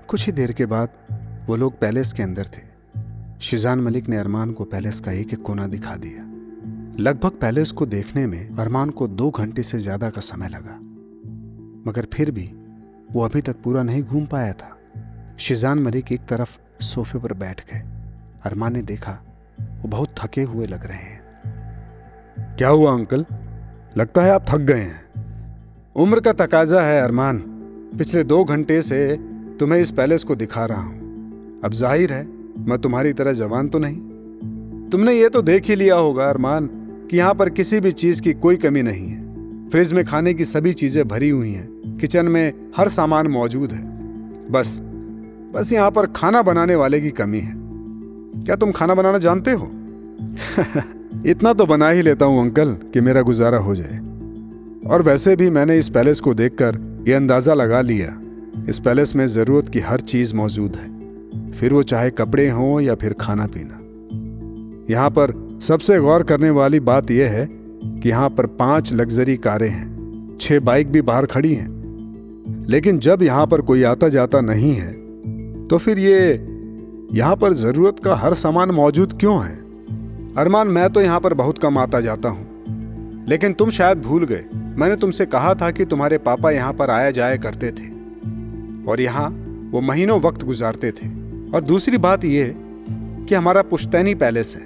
कुछ 0.07 0.25
ही 0.25 0.31
देर 0.31 0.51
के 0.51 0.65
बाद 0.65 0.89
वो 1.47 1.55
लोग 1.55 1.79
पैलेस 1.79 2.13
के 2.13 2.23
अंदर 2.23 2.45
थे। 2.45 2.61
शिजान 3.41 3.79
मलिक 3.79 4.09
ने 4.09 4.17
अरमान 4.17 4.51
को 4.51 4.63
पैलेस 4.63 4.99
का 4.99 5.11
एक 5.11 5.33
एक 5.33 5.41
कोना 5.41 5.67
दिखा 5.67 5.95
दिया। 5.95 6.23
लगभग 7.03 7.29
पैलेस 7.29 7.71
को 7.71 7.85
देखने 7.85 8.27
में 8.27 8.57
अरमान 8.57 8.89
को 8.89 9.07
दो 9.07 9.29
घंटे 9.29 9.63
से 9.63 9.79
ज़्यादा 9.79 10.09
का 10.09 10.21
समय 10.21 10.47
लगा। 10.47 10.79
मगर 11.89 12.07
फिर 12.13 12.31
भी 12.31 12.51
वो 13.11 13.21
अभी 13.21 13.41
तक 13.41 13.55
पूरा 13.63 13.83
नहीं 13.83 14.03
घूम 14.03 14.25
पाया 14.25 14.53
था। 14.53 14.77
शिजान 15.39 15.79
मलिक 15.79 16.11
एक 16.11 16.21
तरफ़ 16.29 16.83
सोफे 16.83 17.19
पर 17.19 17.33
बैठ 17.33 17.61
गए। 17.71 17.79
अरमान 18.45 18.73
ने 18.73 18.81
देखा, 18.81 19.11
वो 19.61 19.87
बहुत 19.87 20.15
थके 20.19 20.41
हुए 20.41 20.65
लग 20.65 20.85
रहे 20.85 20.97
हैं। 20.97 21.21
क्या 22.57 22.69
हुआ 22.69 22.93
अंकल? 22.93 23.25
लगता 23.97 24.21
है 24.21 24.31
आप 24.31 24.45
थक 24.49 24.57
गए 24.57 24.79
हैं। 24.79 25.10
उम्र 25.95 26.19
का 26.19 26.33
तकाजा 26.33 26.81
है 26.81 27.01
अरमान। 27.01 27.37
पिछले 27.97 28.23
दो 28.23 28.43
घंटे 28.43 28.81
से 28.81 29.15
तुम्हें 29.59 29.81
इस 29.81 29.91
पैलेस 29.91 30.23
को 30.23 30.35
दिखा 30.35 30.65
रहा 30.65 30.81
हूँ। 30.81 31.61
अब 31.63 31.73
ज़ाहिर 31.73 32.13
है, 32.13 32.27
मैं 32.57 32.79
तुम्हारी 32.79 33.13
तरह 33.13 33.33
जवान 33.33 33.67
तो 33.67 33.79
नहीं। 33.79 34.89
तुमने 34.89 35.13
ये 35.13 35.29
तो 35.29 35.41
देख 35.41 35.65
ही 35.65 35.75
लिया 35.75 35.95
होगा 35.95 36.29
अरमान 36.29 36.69
कि 37.11 37.17
यहाँ 37.17 37.35
पर 37.35 37.49
किसी 37.49 37.79
भी 37.79 37.91
चीज़ 37.91 38.21
की 38.21 38.33
कोई 38.33 38.57
कमी 38.57 38.81
नहीं 38.81 39.07
है। 39.07 39.69
फ्रिज 39.69 39.93
में 39.93 40.05
खाने 40.05 40.33
की 40.33 40.45
सभी 40.45 40.73
चीज़ें 40.73 41.07
भरी 41.07 41.29
हुई 41.29 41.51
हैं। 41.51 41.97
किचन 41.97 42.25
में 42.25 42.53
हर 42.77 42.87
सामान 42.87 43.27
मौजूद 43.27 43.71
है। 43.71 43.81
बस 44.51 44.79
बस 45.53 45.71
यहाँ 45.71 45.91
पर 45.91 46.05
खाना 46.05 46.41
बनाने 46.41 46.75
वाले 46.75 47.01
की 47.01 47.09
कमी 47.09 47.39
है। 47.39 47.53
क्या 48.45 48.55
तुम 48.55 48.71
खाना 48.71 48.93
बनाना 48.93 49.17
जानते 49.17 49.51
हो? 49.51 49.65
इतना 51.25 51.53
तो 51.53 51.65
बना 51.65 51.89
ही 51.89 52.01
लेता 52.01 52.25
हूँ, 52.25 52.41
अंकल, 52.41 52.73
कि 52.73 53.01
मेरा 53.01 53.21
गुजारा 53.21 53.57
हो 53.57 53.75
जाए। 53.75 54.10
और 54.83 55.01
वैसे 55.01 55.35
भी 55.35 55.49
मैंने 55.49 55.77
इस 55.79 55.89
पैलेस 55.89 56.19
को 56.19 56.33
देखकर 56.33 56.77
यह 57.07 57.17
अंदाज़ा 57.17 57.53
लगा 57.53 57.81
लिया। 57.81 58.17
इस 58.69 58.79
पैलेस 58.79 59.15
में 59.15 59.25
ज़रूरत 59.27 59.69
की 59.69 59.79
हर 59.79 60.01
चीज़ 60.03 60.33
मौजूद 60.35 60.75
है। 60.75 60.89
फिर 61.51 61.73
वो 61.73 61.83
चाहे 61.83 62.09
कपड़े 62.11 62.49
हों 62.49 62.79
या 62.81 62.95
फिर 62.95 63.13
खाना 63.13 63.45
पीना 63.47 63.77
यहाँ 64.89 65.09
पर 65.09 65.33
सबसे 65.63 65.99
गौर 65.99 66.23
करने 66.23 66.49
वाली 66.49 66.79
बात 66.81 67.11
यह 67.11 67.29
है 67.29 67.45
कि 67.49 68.09
यहाँ 68.09 68.29
पर 68.29 68.45
पाँच 68.55 68.91
लग्जरी 68.93 69.37
कारें 69.37 69.69
हैं, 69.69 70.37
छह 70.41 70.59
बाइक 70.59 70.91
भी 70.91 71.01
बाहर 71.01 71.25
खड़ी 71.25 71.53
हैं। 71.53 72.65
लेकिन 72.69 72.99
जब 72.99 73.23
यहाँ 73.23 73.45
पर 73.47 73.61
कोई 73.61 73.83
आता 73.83 74.09
जाता 74.09 74.41
नहीं 74.41 74.73
है 74.73 74.91
तो 75.67 75.77
फिर 75.77 75.99
ये 75.99 76.31
यहाँ 77.13 77.35
पर 77.35 77.53
ज़रूरत 77.53 77.99
का 77.99 78.15
हर 78.15 78.33
सामान 78.35 78.71
मौजूद 78.71 79.17
क्यों 79.19 79.43
है? 79.43 79.55
अरमान, 80.35 80.67
मैं 80.67 80.89
तो 80.89 81.01
यहाँ 81.01 81.19
पर 81.19 81.33
बहुत 81.33 81.57
कम 81.57 81.77
आता 81.77 81.99
जाता 82.01 82.29
हूँ। 82.29 82.50
लेकिन 83.31 83.53
तुम 83.53 83.69
शायद 83.69 83.97
भूल 83.97 84.25
गए। 84.25 84.45
मैंने 84.53 84.95
तुमसे 84.95 85.25
कहा 85.25 85.53
था 85.53 85.71
कि 85.71 85.85
तुम्हारे 85.85 86.17
पापा 86.17 86.51
यहाँ 86.51 86.73
पर 86.73 86.89
आया 86.89 87.11
जाया 87.11 87.35
करते 87.35 87.71
थे। 87.71 87.85
और 88.85 89.01
यहाँ 89.01 89.29
वो 89.71 89.81
महीनों 89.81 90.21
वक्त 90.21 90.43
गुजारते 90.43 90.91
थे। 90.91 91.07
और 91.51 91.61
दूसरी 91.61 91.97
बात 91.97 92.25
यह 92.25 92.55
कि 93.25 93.35
हमारा 93.35 93.61
पुश्तैनी 93.61 94.15
पैलेस 94.15 94.55
है। 94.55 94.61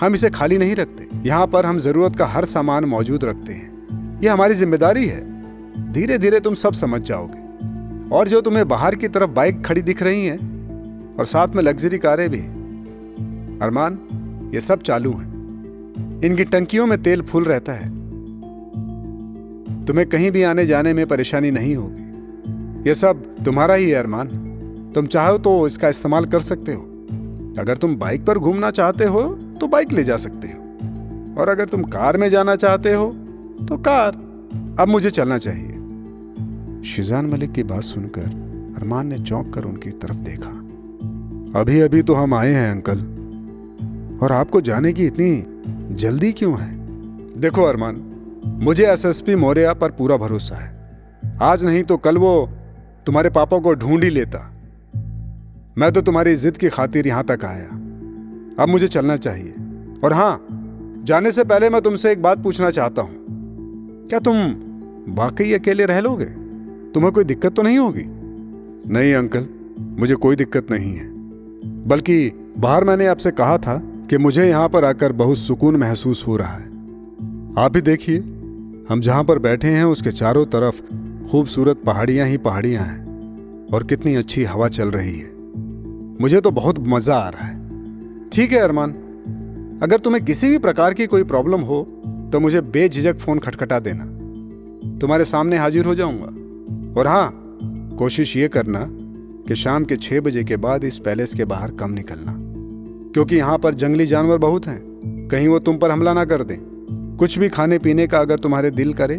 हम 0.00 0.14
इसे 0.14 0.30
खाली 0.30 0.58
नहीं 0.58 0.76
रखते। 0.76 1.28
यहाँ 1.28 1.46
पर 1.46 1.66
हम 1.66 1.78
ज़रूरत 1.78 2.16
का 2.16 2.26
हर 2.26 2.44
सामान 2.44 2.84
मौजूद 2.84 3.24
रखते 3.24 3.52
हैं। 3.52 4.20
यह 4.22 4.32
हमारी 4.32 4.54
ज़िम्मेदारी 4.54 5.06
है। 5.06 5.20
धीरे 5.92 6.18
धीरे 6.18 6.40
तुम 6.40 6.54
सब 6.54 6.72
समझ 6.72 7.02
जाओगे। 7.02 7.44
और 8.08 8.28
जो 8.28 8.40
तुम्हें 8.40 8.68
बाहर 8.68 8.94
की 8.94 9.08
तरफ़ 9.08 9.30
बाइक 9.30 9.64
खड़ी 9.64 9.82
दिख 9.82 10.02
रही 10.02 10.26
हैं, 10.26 10.38
और 11.16 11.26
साथ 11.26 11.48
में 11.48 11.62
लग्जरी 11.62 11.98
कारें 11.98 12.30
भी। 12.30 12.40
अरमान, 13.66 13.98
ये 14.54 14.60
सब 14.60 14.82
चालू 14.82 15.12
हैं। 15.12 15.33
इनकी 16.24 16.44
टंकियों 16.44 16.86
में 16.86 17.02
तेल 17.02 17.22
फुल 17.22 17.44
रहता 17.44 17.72
है। 17.72 18.04
तुम्हें 19.84 20.08
कहीं 20.08 20.30
भी 20.30 20.42
आने 20.42 20.66
जाने 20.66 20.94
में 20.94 21.06
परेशानी 21.06 21.50
नहीं 21.50 21.76
होगी। 21.76 22.04
यह 22.88 22.94
सब 22.94 23.36
तुम्हारा 23.44 23.74
ही 23.74 23.90
है, 23.90 23.96
अरमान। 23.96 24.28
तुम 24.94 25.06
चाहो 25.06 25.38
तो 25.38 25.66
इसका 25.66 25.88
इस्तेमाल 25.88 26.24
कर 26.24 26.40
सकते 26.40 26.72
हो। 26.72 26.82
अगर 27.58 27.76
तुम 27.76 27.96
बाइक 27.96 28.24
पर 28.24 28.38
घूमना 28.38 28.70
चाहते 28.70 29.04
हो 29.04 29.22
तो 29.60 29.66
बाइक 29.66 29.92
ले 29.92 30.04
जा 30.04 30.16
सकते 30.16 30.48
हो। 30.48 30.60
और 31.40 31.48
अगर 31.48 31.64
तुम 31.64 31.82
कार 31.82 32.16
में 32.16 32.28
जाना 32.28 32.56
चाहते 32.56 32.92
हो 32.92 33.06
तो 33.68 33.76
कार। 33.76 34.12
अब 34.80 34.88
मुझे 34.88 35.10
चलना 35.10 35.38
चाहिए। 35.38 35.70
शिजान 36.84 37.26
मलिक 37.26 37.52
की 37.52 37.62
बात 37.62 37.82
सुनकर 37.82 38.22
अरमान 38.76 39.06
ने 39.06 39.18
चौंक 39.18 39.54
कर 39.54 39.64
उनकी 39.64 39.90
तरफ़ 39.90 40.16
देखा। 40.16 40.50
अभी 41.60 41.80
अभी 41.80 42.02
तो 42.02 42.14
हम 42.14 42.34
आए 42.34 42.52
हैं, 42.52 42.70
अंकल। 42.70 42.98
और 44.22 44.32
आपको 44.32 44.60
जाने 44.60 44.92
की 44.92 45.06
इतनी 45.06 45.53
जल्दी 45.94 46.32
क्यों 46.32 46.60
है? 46.60 46.76
देखो 47.40 47.62
अरमान, 47.62 48.02
मुझे 48.46 48.86
एसएसपी 48.86 49.34
मौर्य 49.34 49.74
पर 49.74 49.90
पूरा 49.90 50.16
भरोसा 50.16 50.56
है। 50.56 50.90
आज 51.42 51.64
नहीं 51.64 51.82
तो 51.82 51.96
कल 51.96 52.18
वो 52.18 52.50
तुम्हारे 53.06 53.30
पापा 53.30 53.58
को 53.58 53.74
ढूंढ 53.74 54.04
ही 54.04 54.10
लेता। 54.10 54.52
मैं 55.78 55.92
तो 55.92 56.02
तुम्हारी 56.02 56.36
जिद 56.36 56.56
की 56.56 56.68
खातिर 56.68 57.06
यहाँ 57.06 57.24
तक 57.24 57.44
आया। 57.44 57.66
अब 58.62 58.68
मुझे 58.68 58.88
चलना 58.88 59.16
चाहिए। 59.16 59.54
और 60.04 60.12
हाँ, 60.12 60.46
जाने 61.04 61.32
से 61.32 61.44
पहले 61.44 61.70
मैं 61.70 61.82
तुमसे 61.82 62.12
एक 62.12 62.22
बात 62.22 62.38
पूछना 62.38 62.70
चाहता 62.70 63.02
हूँ। 63.02 63.26
क्या 64.08 64.18
तुम 64.18 64.36
वाकई 65.08 65.52
अकेले 65.52 65.86
रह 65.86 66.00
लोगे? 66.00 66.26
तुम्हें 66.92 67.12
कोई 67.12 67.24
दिक्कत 67.24 67.54
तो 67.54 67.62
नहीं 67.62 67.78
होगी? 67.78 68.04
नहीं, 68.92 69.14
अंकल, 69.14 69.48
मुझे 69.80 70.14
कोई 70.14 70.36
दिक्कत 70.36 70.66
नहीं 70.70 70.94
है। 70.94 71.08
बल्कि 71.84 72.32
बाहर 72.58 72.84
मैंने 72.84 73.06
आपसे 73.06 73.30
कहा 73.30 73.58
था 73.58 73.90
कि 74.10 74.18
मुझे 74.18 74.48
यहाँ 74.48 74.68
पर 74.68 74.84
आकर 74.84 75.12
बहुत 75.12 75.38
सुकून 75.38 75.76
महसूस 75.76 76.24
हो 76.26 76.36
रहा 76.36 76.54
है। 76.54 76.66
आप 77.58 77.72
ही 77.76 77.80
देखिए, 77.80 78.18
हम 78.88 79.00
जहाँ 79.00 79.24
पर 79.24 79.38
बैठे 79.38 79.68
हैं, 79.68 79.84
उसके 79.84 80.10
चारों 80.10 80.46
तरफ़ 80.46 80.82
खूबसूरत 81.30 81.82
पहाड़ियाँ 81.86 82.26
ही 82.26 82.36
पहाड़ियाँ 82.36 82.84
हैं 82.84 83.68
और 83.72 83.84
कितनी 83.84 84.14
अच्छी 84.14 84.44
हवा 84.44 84.68
चल 84.68 84.88
रही 84.88 85.18
है। 85.18 85.30
मुझे 86.20 86.40
तो 86.40 86.50
बहुत 86.50 86.78
मज़ा 86.78 87.16
आ 87.16 87.28
रहा 87.28 87.46
है। 87.46 87.68
ठीक 88.30 88.52
है, 88.52 88.58
अरमान। 88.58 88.90
अगर 89.82 89.98
तुम्हें 89.98 90.24
किसी 90.24 90.48
भी 90.48 90.58
प्रकार 90.58 90.94
की 90.94 91.06
कोई 91.06 91.24
प्रॉब्लम 91.24 91.60
हो 91.60 91.82
तो 92.32 92.40
मुझे 92.40 92.60
बेझिझक 92.60 93.16
फ़ोन 93.16 93.38
खटखटा 93.38 93.78
देना। 93.78 94.04
तुम्हारे 94.98 95.24
सामने 95.24 95.56
हाजिर 95.56 95.84
हो 95.84 95.94
जाऊँगा। 95.94 97.00
और 97.00 97.06
हाँ 97.06 97.30
कोशिश 97.98 98.36
ये 98.36 98.48
करना 98.48 98.86
कि 99.48 99.54
शाम 99.54 99.84
के 99.84 99.96
छह 99.96 100.20
बजे 100.20 100.44
के 100.44 100.56
बाद 100.56 100.84
इस 100.84 100.98
पैलेस 100.98 101.34
के 101.34 101.44
बाहर 101.44 101.70
कम 101.70 101.90
निकलना। 101.90 102.43
क्योंकि 103.14 103.36
यहाँ 103.36 103.58
पर 103.58 103.74
जंगली 103.74 104.06
जानवर 104.06 104.38
बहुत 104.38 104.66
हैं। 104.66 105.28
कहीं 105.30 105.48
वो 105.48 105.58
तुम 105.58 105.76
पर 105.78 105.90
हमला 105.90 106.12
ना 106.12 106.24
कर 106.24 106.42
दें। 106.42 106.58
कुछ 107.18 107.38
भी 107.38 107.48
खाने 107.48 107.78
पीने 107.78 108.06
का 108.06 108.18
अगर 108.18 108.38
तुम्हारे 108.38 108.70
दिल 108.70 108.92
करे 108.92 109.16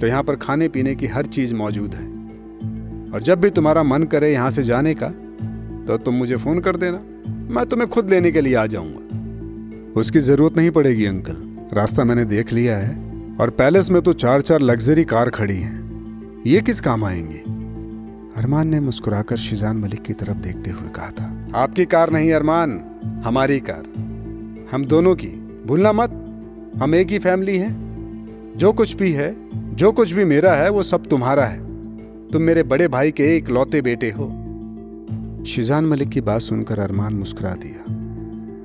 तो 0.00 0.06
यहाँ 0.06 0.22
पर 0.22 0.36
खाने 0.36 0.68
पीने 0.68 0.94
की 0.94 1.06
हर 1.06 1.26
चीज़ 1.26 1.54
मौजूद 1.54 1.94
है। 1.94 2.06
और 3.12 3.22
जब 3.22 3.40
भी 3.40 3.50
तुम्हारा 3.50 3.82
मन 3.82 4.02
करे 4.02 4.32
यहाँ 4.32 4.50
से 4.50 4.62
जाने 4.62 4.94
का 4.94 5.08
तो 5.86 5.96
तुम 5.96 6.14
मुझे 6.14 6.36
फ़ोन 6.36 6.60
कर 6.60 6.76
देना। 6.76 7.00
मैं 7.54 7.66
तुम्हें 7.66 7.88
खुद 7.90 8.10
लेने 8.10 8.32
के 8.32 8.40
लिए 8.40 8.54
आ 8.54 8.66
जाऊँगा। 8.66 10.00
उसकी 10.00 10.18
ज़रूरत 10.18 10.56
नहीं 10.56 10.70
पड़ेगी, 10.70 11.04
अंकल। 11.04 11.36
रास्ता 11.72 12.04
मैंने 12.04 12.24
देख 12.24 12.52
लिया 12.52 12.76
है, 12.78 12.90
और 13.40 13.50
पैलेस 13.50 13.90
में 13.90 14.02
तो 14.02 14.12
चार 14.12 14.42
चार 14.42 14.60
लग्जरी 14.60 15.04
कार 15.04 15.30
खड़ी 15.30 15.56
हैं। 15.56 16.42
ये 16.46 16.60
किस 16.60 16.80
काम 16.80 17.04
आएँगे? 17.04 17.38
अरमान 18.40 18.68
ने 18.68 18.80
मुस्कुराकर 18.80 19.36
शिजान 19.36 19.76
मलिक 19.76 20.02
की 20.02 20.12
तरफ़ 20.12 20.36
देखते 20.36 20.70
हुए 20.70 20.88
कहा 20.88 21.10
था। 21.10 21.48
आपकी 21.54 21.84
कार 21.84 22.10
नहीं, 22.10 22.32
अरमान। 22.32 22.80
हमारी 23.24 23.60
कार। 23.60 23.82
हम 24.72 24.84
दोनों 24.84 25.16
की। 25.16 25.28
भूलना 25.66 25.92
मत। 25.92 26.10
हम 26.82 26.94
एक 26.94 27.08
ही 27.08 27.18
फैमिली 27.18 27.58
हैं। 27.58 27.90
जो 28.56 28.72
कुछ 28.72 28.94
भी 28.94 29.12
है, 29.12 29.36
जो 29.74 29.92
कुछ 29.92 30.12
भी 30.12 30.24
मेरा 30.24 30.52
है, 30.52 30.70
वो 30.70 30.82
सब 30.82 31.06
तुम्हारा 31.06 31.46
है। 31.46 31.58
तुम 32.28 32.42
मेरे 32.42 32.62
बड़े 32.62 32.88
भाई 32.88 33.10
के 33.10 33.36
एक 33.36 33.48
लौते 33.48 33.82
बेटे 33.82 34.10
हो। 34.10 34.24
शिजान 35.46 35.84
मलिक 35.84 36.08
की 36.08 36.20
बात 36.20 36.40
सुनकर 36.40 36.78
अरमान 36.78 37.14
मुस्कुरा 37.14 37.54
दिया। 37.54 37.80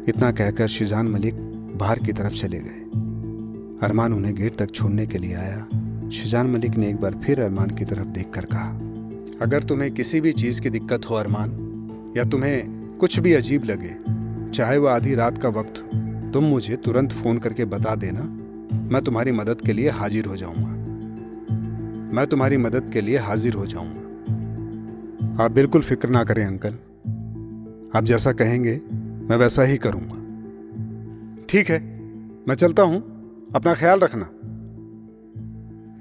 इतना 0.09 0.31
कहकर 0.31 0.67
शिजान 0.67 1.07
मलिक 1.07 1.33
बाहर 1.75 1.99
की 1.99 2.13
तरफ़ 2.13 2.33
चले 2.33 2.59
गए। 2.59 2.81
अरमान 3.87 4.13
उन्हें 4.13 4.35
गेट 4.35 4.55
तक 4.55 4.71
छोड़ने 4.71 5.07
के 5.07 5.17
लिए 5.17 5.35
आया। 5.35 5.67
शिजान 6.09 6.47
मलिक 6.47 6.75
ने 6.75 6.89
एक 6.89 6.97
बार 6.97 7.15
फिर 7.25 7.41
अरमान 7.41 7.69
की 7.69 7.85
तरफ़ 7.85 8.07
देखकर 8.07 8.45
कहा, 8.45 8.69
अगर 9.41 9.63
तुम्हें 9.63 9.91
किसी 9.91 10.21
भी 10.21 10.31
चीज़ 10.31 10.61
की 10.61 10.69
दिक्कत 10.69 11.01
हो 11.09 11.15
अरमान, 11.15 11.49
या 12.17 12.23
तुम्हें 12.23 12.85
कुछ 12.99 13.19
भी 13.19 13.33
अजीब 13.33 13.63
लगे 13.63 14.24
चाहे 14.55 14.77
वह 14.77 14.95
आधी 14.95 15.15
रात 15.15 15.37
का 15.37 15.49
वक्त 15.49 15.73
हो, 15.77 16.05
तुम 16.31 16.43
मुझे 16.43 16.75
तुरंत 16.75 17.11
फ़ोन 17.11 17.37
करके 17.37 17.65
बता 17.65 17.95
देना, 17.95 18.21
मैं 18.75 19.01
तुम्हारी 19.01 19.31
मदद 19.31 19.61
के 19.61 19.73
लिए 19.73 19.89
हाजिर 19.89 20.25
हो 20.25 20.35
जाऊँगा। 20.35 20.69
मैं 22.15 22.27
तुम्हारी 22.27 22.57
मदद 22.57 22.89
के 22.93 23.01
लिए 23.01 23.17
हाजिर 23.17 23.53
हो 23.53 23.65
जाऊँगा। 23.65 24.05
आप 25.43 25.51
बिल्कुल 25.51 25.81
फ़िक्र 25.81 26.09
ना 26.09 26.23
करें, 26.23 26.45
अंकल। 26.45 26.73
आप 27.95 28.03
जैसा 28.03 28.31
कहेंगे, 28.31 28.81
मैं 29.29 29.37
वैसा 29.37 29.63
ही 29.63 29.77
करूँगा। 29.77 30.15
ठीक 31.49 31.69
है, 31.69 31.79
मैं 32.47 32.55
चलता 32.55 32.83
हूँ। 32.83 33.01
अपना 33.55 33.73
ख्याल 33.73 33.99
रखना। 33.99 34.25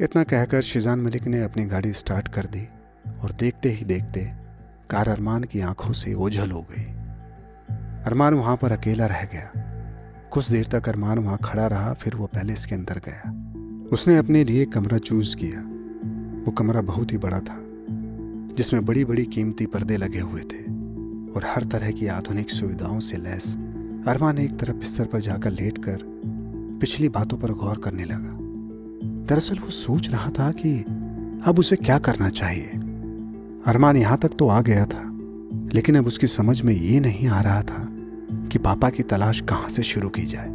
इतना 0.05 0.23
कहकर 0.23 0.61
शिजान 0.61 1.01
मलिक 1.01 1.27
ने 1.27 1.43
अपनी 1.43 1.65
गाड़ी 1.65 1.93
स्टार्ट 1.93 2.29
कर 2.29 2.45
दी 2.45 2.69
और 3.23 3.33
देखते 3.33 3.69
ही 3.69 3.85
देखते 3.85 4.21
कार 4.91 5.09
अरमान 5.09 5.45
की 5.45 5.61
आँखों 5.61 5.93
से 5.93 6.15
ओझल 6.15 6.51
हो 6.51 6.63
गई। 6.63 6.94
अरमान 8.07 8.35
वहाँ 8.35 8.57
पर 8.57 8.73
अकेला 8.73 9.07
रह 9.07 9.23
गया। 9.33 9.51
कुछ 10.31 10.51
देर 10.51 10.67
तक 10.73 10.89
अरमान 10.89 11.19
वहाँ 11.19 11.39
खड़ा 11.45 11.67
रहा, 11.67 11.93
फिर 11.93 12.17
वो 12.17 12.27
पैलेस 12.27 12.67
के 12.67 12.75
अंदर 12.75 13.01
गया। 13.09 13.89
उसने 13.93 14.17
अपने 14.17 14.45
लिए 14.45 14.65
कमरा 14.65 14.99
चूज़ 14.99 15.37
किया। 15.37 15.61
वो 16.47 16.51
कमरा 16.51 16.81
बहुत 16.81 17.13
ही 17.13 17.19
बड़ा 17.19 17.41
था, 17.41 17.57
जिसमें 18.57 18.85
बड़ी 18.85 19.05
बड़ी 19.05 19.25
कीमती 19.25 19.67
पर्दे 19.67 19.97
लगे 19.97 20.21
हुए 20.21 20.41
थे 20.41 20.63
और 21.33 21.43
हर 21.45 21.65
तरह 21.65 21.91
की 21.91 22.07
आधुनिक 22.07 22.51
सुविधाओं 22.51 23.01
से 23.01 23.17
लैस, 23.17 23.57
अरमान 24.09 24.39
एक 24.39 24.59
तरफ़ 24.59 24.77
बिस्तर 24.77 25.07
पर 25.07 25.21
जाकर 25.21 25.51
लेट 25.51 25.79
कर 25.79 25.99
पिछली 26.81 27.09
बातों 27.09 27.39
पर 27.39 27.53
गौर 27.53 27.79
करने 27.79 28.05
लगा। 28.05 28.37
दरअसल 29.29 29.59
वो 29.59 29.71
सोच 29.71 30.11
रहा 30.11 30.31
था 30.31 30.51
कि 30.53 30.79
अब 31.45 31.59
उसे 31.59 31.77
क्या 31.77 31.99
करना 31.99 32.29
चाहिए। 32.29 32.71
अरमान 33.67 33.97
यहाँ 33.97 34.19
तक 34.19 34.31
तो 34.39 34.49
आ 34.49 34.61
गया 34.61 34.87
था, 34.87 35.03
लेकिन 35.75 35.97
अब 35.97 36.07
उसकी 36.07 36.27
समझ 36.27 36.61
में 36.63 36.75
ये 36.75 37.01
नहीं 37.01 37.29
आ 37.29 37.41
रहा 37.41 37.63
था 37.63 37.89
कि 38.55 38.59
पापा 38.59 38.91
की 38.91 39.03
तलाश 39.03 39.41
कहाँ 39.41 39.69
से 39.69 39.83
शुरू 39.83 40.09
की 40.09 40.23
जाए। 40.23 40.49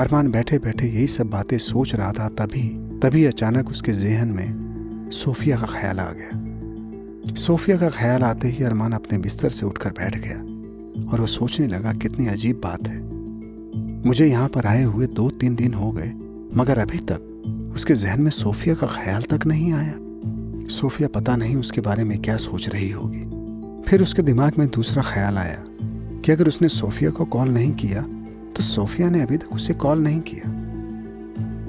अरमान 0.00 0.30
बैठे 0.30 0.58
बैठे 0.58 0.86
यही 0.86 1.06
सब 1.06 1.26
बातें 1.26 1.58
सोच 1.58 1.94
रहा 1.94 2.12
था, 2.12 2.28
तभी 2.28 2.68
तभी 3.02 3.24
अचानक 3.24 3.68
उसके 3.68 3.92
जहन 3.92 4.28
में 4.28 5.10
सोफिया 5.10 5.56
का 5.56 5.66
ख्याल 5.66 6.00
आ 6.00 6.12
गया। 6.12 7.34
सोफिया 7.34 7.76
का 7.76 7.88
ख्याल 7.88 8.22
आते 8.22 8.48
ही 8.48 8.64
अरमान 8.64 8.92
अपने 8.92 9.18
बिस्तर 9.18 9.48
से 9.48 9.66
उठकर 9.66 9.90
बैठ 9.90 10.16
गया 10.18 10.38
और 11.10 11.20
वो 11.20 11.26
सोचने 11.26 11.66
लगा, 11.66 11.92
कितनी 11.92 12.26
अजीब 12.26 12.60
बात 12.64 12.88
है। 12.88 12.98
मुझे 14.06 14.26
यहाँ 14.26 14.48
पर 14.48 14.66
आए 14.66 14.82
हुए 14.82 15.06
दो 15.06 15.30
तीन 15.30 15.54
दिन 15.54 15.74
हो 15.74 15.92
गए, 15.92 16.12
मगर 16.54 16.78
अभी 16.78 16.98
तक 16.98 17.72
उसके 17.74 17.94
जहन 17.94 18.22
में 18.22 18.30
सोफिया 18.30 18.74
का 18.74 18.86
ख्याल 18.86 19.22
तक 19.22 19.46
नहीं 19.46 19.72
आया। 19.72 19.94
सोफिया 20.68 21.08
पता 21.08 21.36
नहीं 21.36 21.56
उसके 21.56 21.80
बारे 21.80 22.04
में 22.04 22.18
क्या 22.18 22.36
सोच 22.36 22.68
रही 22.68 22.90
होगी। 22.90 23.24
फिर 23.90 24.02
उसके 24.02 24.22
दिमाग 24.22 24.52
में 24.58 24.68
दूसरा 24.68 25.02
ख्याल 25.02 25.38
आया। 25.38 25.64
कि 26.24 26.32
अगर 26.32 26.48
उसने 26.48 26.68
सोफिया 26.68 27.10
को 27.10 27.24
कॉल 27.24 27.48
नहीं 27.48 27.72
किया 27.72 28.02
तो 28.56 28.62
सोफिया 28.62 29.10
ने 29.10 29.22
अभी 29.22 29.36
तक 29.36 29.52
उसे 29.52 29.74
कॉल 29.74 29.98
नहीं 29.98 30.20
किया। 30.20 30.64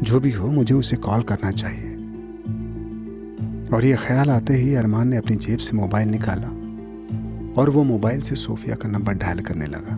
जो 0.03 0.19
भी 0.19 0.31
हो, 0.31 0.47
मुझे 0.47 0.75
उसे 0.75 0.95
कॉल 0.95 1.21
करना 1.21 1.51
चाहिए। 1.51 1.95
और 3.73 3.85
ये 3.85 3.95
ख्याल 3.95 4.29
आते 4.29 4.53
ही 4.53 4.75
अरमान 4.75 5.07
ने 5.07 5.17
अपनी 5.17 5.35
जेब 5.35 5.57
से 5.57 5.77
मोबाइल 5.77 6.09
निकाला 6.09 6.47
और 7.61 7.69
वो 7.69 7.83
मोबाइल 7.83 8.21
से 8.21 8.35
सोफिया 8.35 8.75
का 8.75 8.89
नंबर 8.89 9.13
डायल 9.13 9.39
करने 9.39 9.65
लगा। 9.65 9.97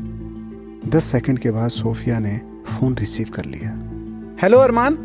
दस 0.89 1.03
सेकंड 1.03 1.39
के 1.39 1.51
बाद 1.51 1.69
सोफिया 1.69 2.19
ने 2.19 2.41
फ़ोन 2.65 2.97
रिसीव 2.97 3.29
कर 3.33 3.45
लिया। 3.45 3.71
हेलो 4.41 4.57
अरमान, 4.57 4.97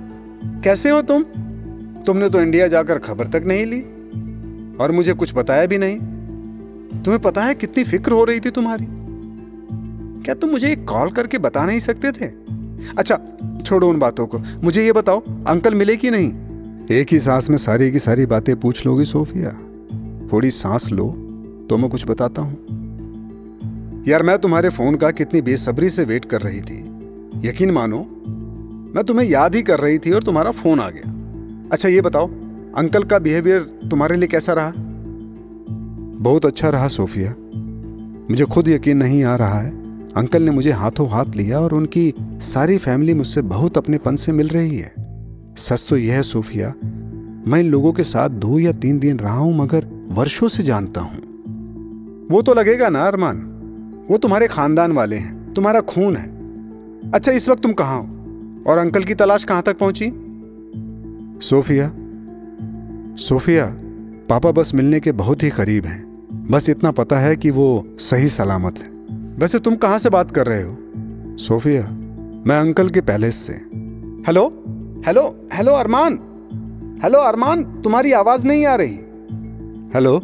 कैसे 0.65 0.91
हो 0.91 1.03
तुम? 1.03 1.23
तुमने 2.03 2.31
तो 2.31 2.41
इंडिया 2.41 2.69
जाकर 2.69 2.99
खबर 2.99 3.27
तक 3.27 3.43
नहीं 3.47 3.67
ली 3.67 3.81
और 4.77 4.93
मुझे 4.93 5.13
कुछ 5.13 5.35
बताया 5.35 5.67
भी 5.67 5.79
नहीं। 5.79 5.97
तुम्हें 7.03 7.19
पता 7.19 7.45
है 7.45 7.55
कितनी 7.55 7.85
फ़िक्र 7.85 8.13
हो 8.13 8.25
रही 8.25 8.41
थी 8.41 8.51
तुम्हारी? 8.51 8.96
क्या 10.27 10.35
तुम 10.35 10.51
मुझे 10.51 10.77
कॉल 10.77 11.11
करके 11.11 11.39
बता 11.39 11.67
नहीं 11.67 11.79
सकते 11.79 12.13
थे? 12.13 12.27
अच्छा 12.99 13.21
छोड़ो 13.67 13.89
उन 13.89 13.99
बातों 13.99 14.27
को। 14.27 14.39
मुझे 14.39 14.85
ये 14.85 14.93
बताओ, 14.93 15.21
अंकल 15.47 15.75
मिले 15.75 15.97
कि 15.97 16.11
नहीं? 16.11 16.33
एक 16.91 17.07
ही 17.13 17.21
सांस 17.21 17.51
में 17.51 17.57
सारी 17.57 17.93
की 17.93 17.99
सारी 17.99 18.27
बातें 18.27 18.61
पूछ 18.61 18.87
लोगी 18.87 19.05
सोफिया। 19.05 19.51
थोड़ी 20.33 20.51
सांस 20.51 20.91
लो 20.91 21.09
तो 21.71 21.77
मैं 21.77 21.91
कुछ 21.91 22.07
बताता 22.07 22.43
हूँ। 22.43 22.53
यार, 24.09 24.23
मैं 24.23 24.39
तुम्हारे 24.39 24.69
फ़ोन 24.69 24.97
का 24.97 25.11
कितनी 25.11 25.41
बेसब्री 25.41 25.91
से 25.91 26.05
वेट 26.05 26.25
कर 26.25 26.41
रही 26.41 26.61
थी। 26.61 26.79
यकीन 27.49 27.71
मानो, 27.71 27.99
मैं 28.95 29.05
तुम्हें 29.05 29.29
याद 29.29 29.55
ही 29.55 29.63
कर 29.63 29.81
रही 29.81 29.99
थी 29.99 30.11
और 30.11 30.23
तुम्हारा 30.23 30.51
फ़ोन 30.51 30.81
आ 30.81 30.91
गया। 30.91 31.13
अच्छा 31.73 31.89
ये 31.89 32.01
बताओ, 32.01 32.27
अंकल 32.77 33.03
का 33.03 33.19
बिहेवियर 33.19 33.61
तुम्हारे 33.63 34.17
लिए 34.17 34.29
कैसा 34.29 34.53
रहा? 34.53 34.73
बहुत 36.21 36.47
अच्छा 36.47 36.71
रहा 36.71 36.89
सोफिया। 36.89 37.35
मुझे 38.31 38.45
खुद 38.45 38.69
यकीन 38.69 38.97
नहीं 38.97 39.25
आ 39.25 39.37
रहा 39.37 39.61
है 39.61 39.86
अंकल 40.17 40.43
ने 40.43 40.51
मुझे 40.51 40.73
हाथों 40.73 41.09
हाथ 41.09 41.25
लिया 41.37 41.61
और 41.61 41.75
उनकी 41.75 42.15
सारी 42.33 42.79
फैमिली 42.79 43.15
मुझसे 43.15 43.43
बहुत 43.43 43.79
अपनेपन 43.79 44.17
से 44.17 44.33
मिल 44.33 44.49
रही 44.49 44.77
है। 44.77 44.95
सच 45.59 45.87
तो 45.91 45.97
यह 45.97 46.15
है, 46.15 46.23
सूफिया, 46.23 46.69
मैं 47.51 47.61
इन 47.61 47.67
लोगों 47.67 47.93
के 47.93 48.03
साथ 48.03 48.29
दो 48.29 48.59
या 48.59 48.73
तीन 48.73 48.99
दिन 48.99 49.19
रहा 49.19 49.39
हूँ, 49.39 49.59
मगर 49.59 50.07
वर्षों 50.09 50.49
से 50.49 50.63
जानता 50.63 51.01
हूँ। 51.01 51.19
वो 52.31 52.43
तो 52.43 52.55
लगेगा 52.55 52.89
ना, 52.89 53.07
अरमान। 53.07 53.39
वो 54.11 54.19
तुम्हारे 54.19 54.49
खानदान 54.49 54.93
वाले 54.93 55.17
हैं, 55.17 55.55
तुम्हारा 55.55 55.81
खून 55.81 56.17
है। 56.17 56.37
अच्छा 57.13 57.33
इस 57.33 57.49
वक्त 57.49 57.63
तुम 57.63 57.73
कहाँ 57.73 58.01
हो? 58.01 58.09
और 58.67 58.79
अंकल 58.79 59.05
की 59.05 59.15
तलाश 59.15 59.45
कहाँ 59.45 59.63
तक 59.63 59.79
पहुँची? 59.79 60.13
सोफिया 61.47 61.93
सोफिया, 63.17 63.77
पापा 64.29 64.51
बस 64.51 64.75
मिलने 64.75 65.01
के 65.01 65.13
बहुत 65.13 65.43
ही 65.43 65.51
करीब 65.51 65.85
हैं। 65.85 66.07
बस 66.51 66.69
इतना 66.69 66.91
पता 66.91 67.19
है 67.19 67.37
कि 67.37 67.51
वो 67.51 67.87
सही 67.99 68.29
सलामत 68.29 68.79
है। 68.79 68.96
वैसे 69.39 69.59
तुम 69.59 69.77
कहाँ 69.77 69.99
से 69.99 70.09
बात 70.09 70.31
कर 70.31 70.47
रहे 70.47 70.63
हो? 70.63 70.77
सोफिया, 71.37 71.83
मैं 72.47 72.61
अंकल 72.61 72.89
के 72.89 73.01
पैलेस 73.01 73.37
से। 73.37 73.53
Hello? 74.27 74.65
Hello? 75.07 75.49
Hello 75.53 75.73
Arman? 75.73 76.19
Hello 77.03 77.19
Arman, 77.19 77.65
तुम्हारी 77.65 78.13
आवाज़ 78.13 78.47
नहीं 78.47 78.67
आ 78.67 78.75
रही। 78.75 78.99
हेलो? 79.95 80.21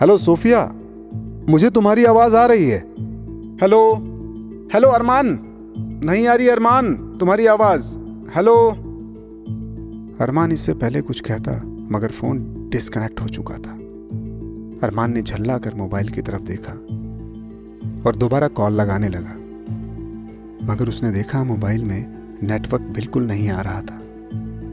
हेलो 0.00 0.16
सोफिया, 0.16 0.74
मुझे 1.48 1.70
तुम्हारी 1.70 2.04
आवाज़ 2.04 2.36
आ 2.36 2.46
रही 2.46 2.64
है। 2.64 2.78
हेलो? 3.62 3.94
हेलो 4.74 4.88
अरमान? 4.88 5.38
नहीं 6.04 6.26
आ 6.26 6.34
रही 6.34 6.48
अरमान, 6.48 6.94
तुम्हारी 6.94 7.46
आवाज़। 7.46 7.98
हेलो? 8.36 8.70
अरमान 10.20 10.52
इससे 10.52 10.74
पहले 10.74 11.00
कुछ 11.00 11.20
कहता, 11.20 11.62
मगर 11.66 12.10
फ़ोन 12.10 12.54
डिस्कनेक्ट 12.72 13.20
हो 13.20 13.28
चुका 13.28 13.54
था। 13.54 13.70
अरमान 14.86 15.12
ने 15.12 15.22
झल्ला 15.22 15.58
कर 15.58 15.74
मोबाइल 15.74 16.08
की 16.08 16.22
तरफ़ 16.22 16.42
देखा। 16.42 16.89
और 18.06 18.16
दोबारा 18.16 18.48
कॉल 18.48 18.72
लगाने 18.72 19.08
लगा। 19.08 19.34
मगर 20.66 20.88
उसने 20.88 21.10
देखा 21.10 21.44
मोबाइल 21.44 21.84
में 21.84 22.20
नेटवर्क 22.42 22.82
बिल्कुल 22.82 23.26
नहीं 23.26 23.48
आ 23.48 23.60
रहा 23.60 23.82
था। 23.82 24.00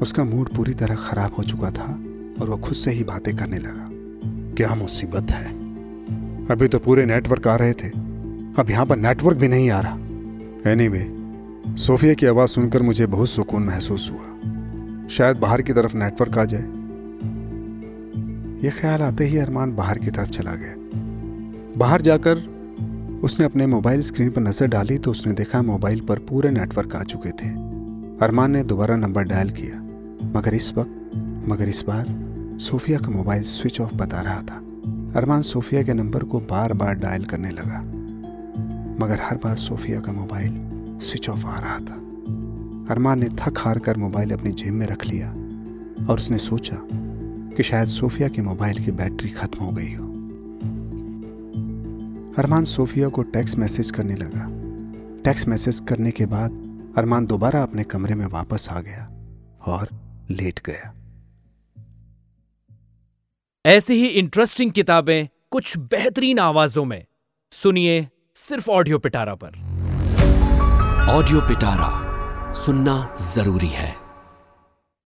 उसका 0.01 0.23
मूड 0.23 0.49
पूरी 0.49 0.73
तरह 0.73 0.95
खराब 0.95 1.33
हो 1.37 1.43
चुका 1.43 1.71
था 1.71 1.99
और 2.41 2.49
वह 2.49 2.57
खुद 2.57 2.73
से 2.73 2.91
ही 2.91 3.03
बातें 3.03 3.35
करने 3.35 3.57
लगा। 3.57 3.89
क्या 4.55 4.75
मुसीबत 4.75 5.31
है? 5.31 5.49
अभी 6.47 6.67
तो 6.67 6.79
पूरे 6.79 7.05
नेटवर्क 7.05 7.47
आ 7.47 7.55
रहे 7.55 7.73
थे। 7.73 7.87
अब 8.59 8.65
यहाँ 8.69 8.85
पर 8.85 8.95
नेटवर्क 8.95 9.37
भी 9.37 9.47
नहीं 9.47 9.69
आ 9.69 9.79
रहा। 9.79 9.95
एनी 10.71 10.87
anyway, 10.87 11.17
सोफिया 11.77 12.13
की 12.13 12.25
आवाज़ 12.25 12.49
सुनकर 12.49 12.81
मुझे 12.81 13.05
बहुत 13.05 13.29
सुकून 13.29 13.63
महसूस 13.63 14.11
हुआ। 14.11 14.27
शायद 15.07 15.37
बाहर 15.37 15.61
की 15.61 15.73
तरफ़ 15.73 15.97
नेटवर्क 15.97 16.37
आ 16.37 16.45
जाए। 16.45 16.63
यह 18.65 18.71
ख्याल 18.81 19.01
आते 19.01 19.25
ही 19.25 19.37
अरमान 19.37 19.75
बाहर 19.75 19.97
की 19.97 20.11
तरफ़ 20.11 20.29
चला 20.29 20.55
गया। 20.55 20.75
बाहर 21.77 22.01
जाकर 22.01 22.56
उसने 23.23 23.45
अपने 23.45 23.67
मोबाइल 23.67 24.01
स्क्रीन 24.01 24.29
पर 24.29 24.41
नज़र 24.41 24.67
डाली 24.67 24.97
तो 24.97 25.11
उसने 25.11 25.33
देखा 25.33 25.61
मोबाइल 25.61 25.99
पर 25.99 26.19
पूरे 26.19 26.49
नेटवर्क 26.51 26.95
आ 26.95 27.03
चुके 27.03 27.29
थे। 27.29 27.49
अरमान 28.25 28.51
ने 28.51 28.63
दोबारा 28.63 28.95
नंबर 28.95 29.23
डायल 29.23 29.49
किया। 29.49 29.79
मगर 30.39 30.53
इस 30.53 30.73
वक्त, 30.77 31.11
मगर 31.49 31.69
इस 31.69 31.83
बार, 31.87 32.05
सोफिया 32.59 32.99
का 32.99 33.09
मोबाइल 33.09 33.43
स्विच 33.43 33.81
ऑफ़ 33.81 33.95
बता 33.95 34.21
रहा 34.21 34.41
था। 34.41 34.55
अरमान 35.19 35.41
सोफिया 35.41 35.83
के 35.83 35.93
नंबर 35.93 36.23
को 36.23 36.39
बार 36.39 36.73
बार 36.73 36.93
डायल 36.93 37.25
करने 37.25 37.49
लगा। 37.49 37.79
मगर 39.05 39.19
हर 39.21 39.37
बार 39.37 39.55
सोफिया 39.55 39.99
का 39.99 40.11
मोबाइल 40.11 40.53
स्विच 41.01 41.29
ऑफ़ 41.29 41.45
आ 41.45 41.59
रहा 41.59 41.79
था। 41.79 41.99
अरमान 42.93 43.19
ने 43.19 43.29
थक 43.29 43.53
हार 43.57 43.79
कर 43.79 43.97
मोबाइल 43.97 44.31
अपनी 44.31 44.51
जेब 44.51 44.73
में 44.73 44.87
रख 44.87 45.05
लिया 45.05 45.29
और 46.09 46.15
उसने 46.15 46.37
सोचा 46.37 46.77
कि 47.55 47.63
शायद 47.63 47.87
सोफिया 47.87 48.27
के 48.27 48.41
मोबाइल 48.41 48.85
की 48.85 48.91
बैटरी 48.91 49.29
खत्म 49.29 49.65
हो 49.65 49.71
गई 49.71 49.93
हो। 49.93 50.06
अरमान 52.37 52.63
सोफिया 52.63 53.09
को 53.09 53.21
टेक्स्ट 53.21 53.57
मैसेज 53.57 53.91
करने 53.91 54.15
लगा। 54.15 54.47
टेक्स्ट 55.23 55.47
मैसेज 55.47 55.81
करने 55.89 56.11
के 56.11 56.25
बाद 56.25 56.51
अरमान 56.97 57.25
दोबारा 57.25 57.63
अपने 57.63 57.83
कमरे 57.83 58.15
में 58.15 58.25
वापस 58.25 58.67
आ 58.71 58.81
गया 58.81 59.05
और 59.65 59.89
लेट 60.29 60.59
गया। 60.65 60.93
ऐसी 63.65 63.93
ही 63.93 64.07
इंटरेस्टिंग 64.07 64.71
किताबें 64.71 65.27
कुछ 65.51 65.77
बेहतरीन 65.77 66.39
आवाजों 66.39 66.85
में। 66.85 67.05
सुनिए 67.51 68.07
सिर्फ़ 68.35 68.69
ऑडियो 68.69 68.99
पिटारा 68.99 69.35
पर। 69.35 69.47
ऑडियो 71.09 71.41
पिटारा 71.41 72.07
सुनना 72.53 73.15
ज़रूरी 73.21 73.67
है। 73.67 74.06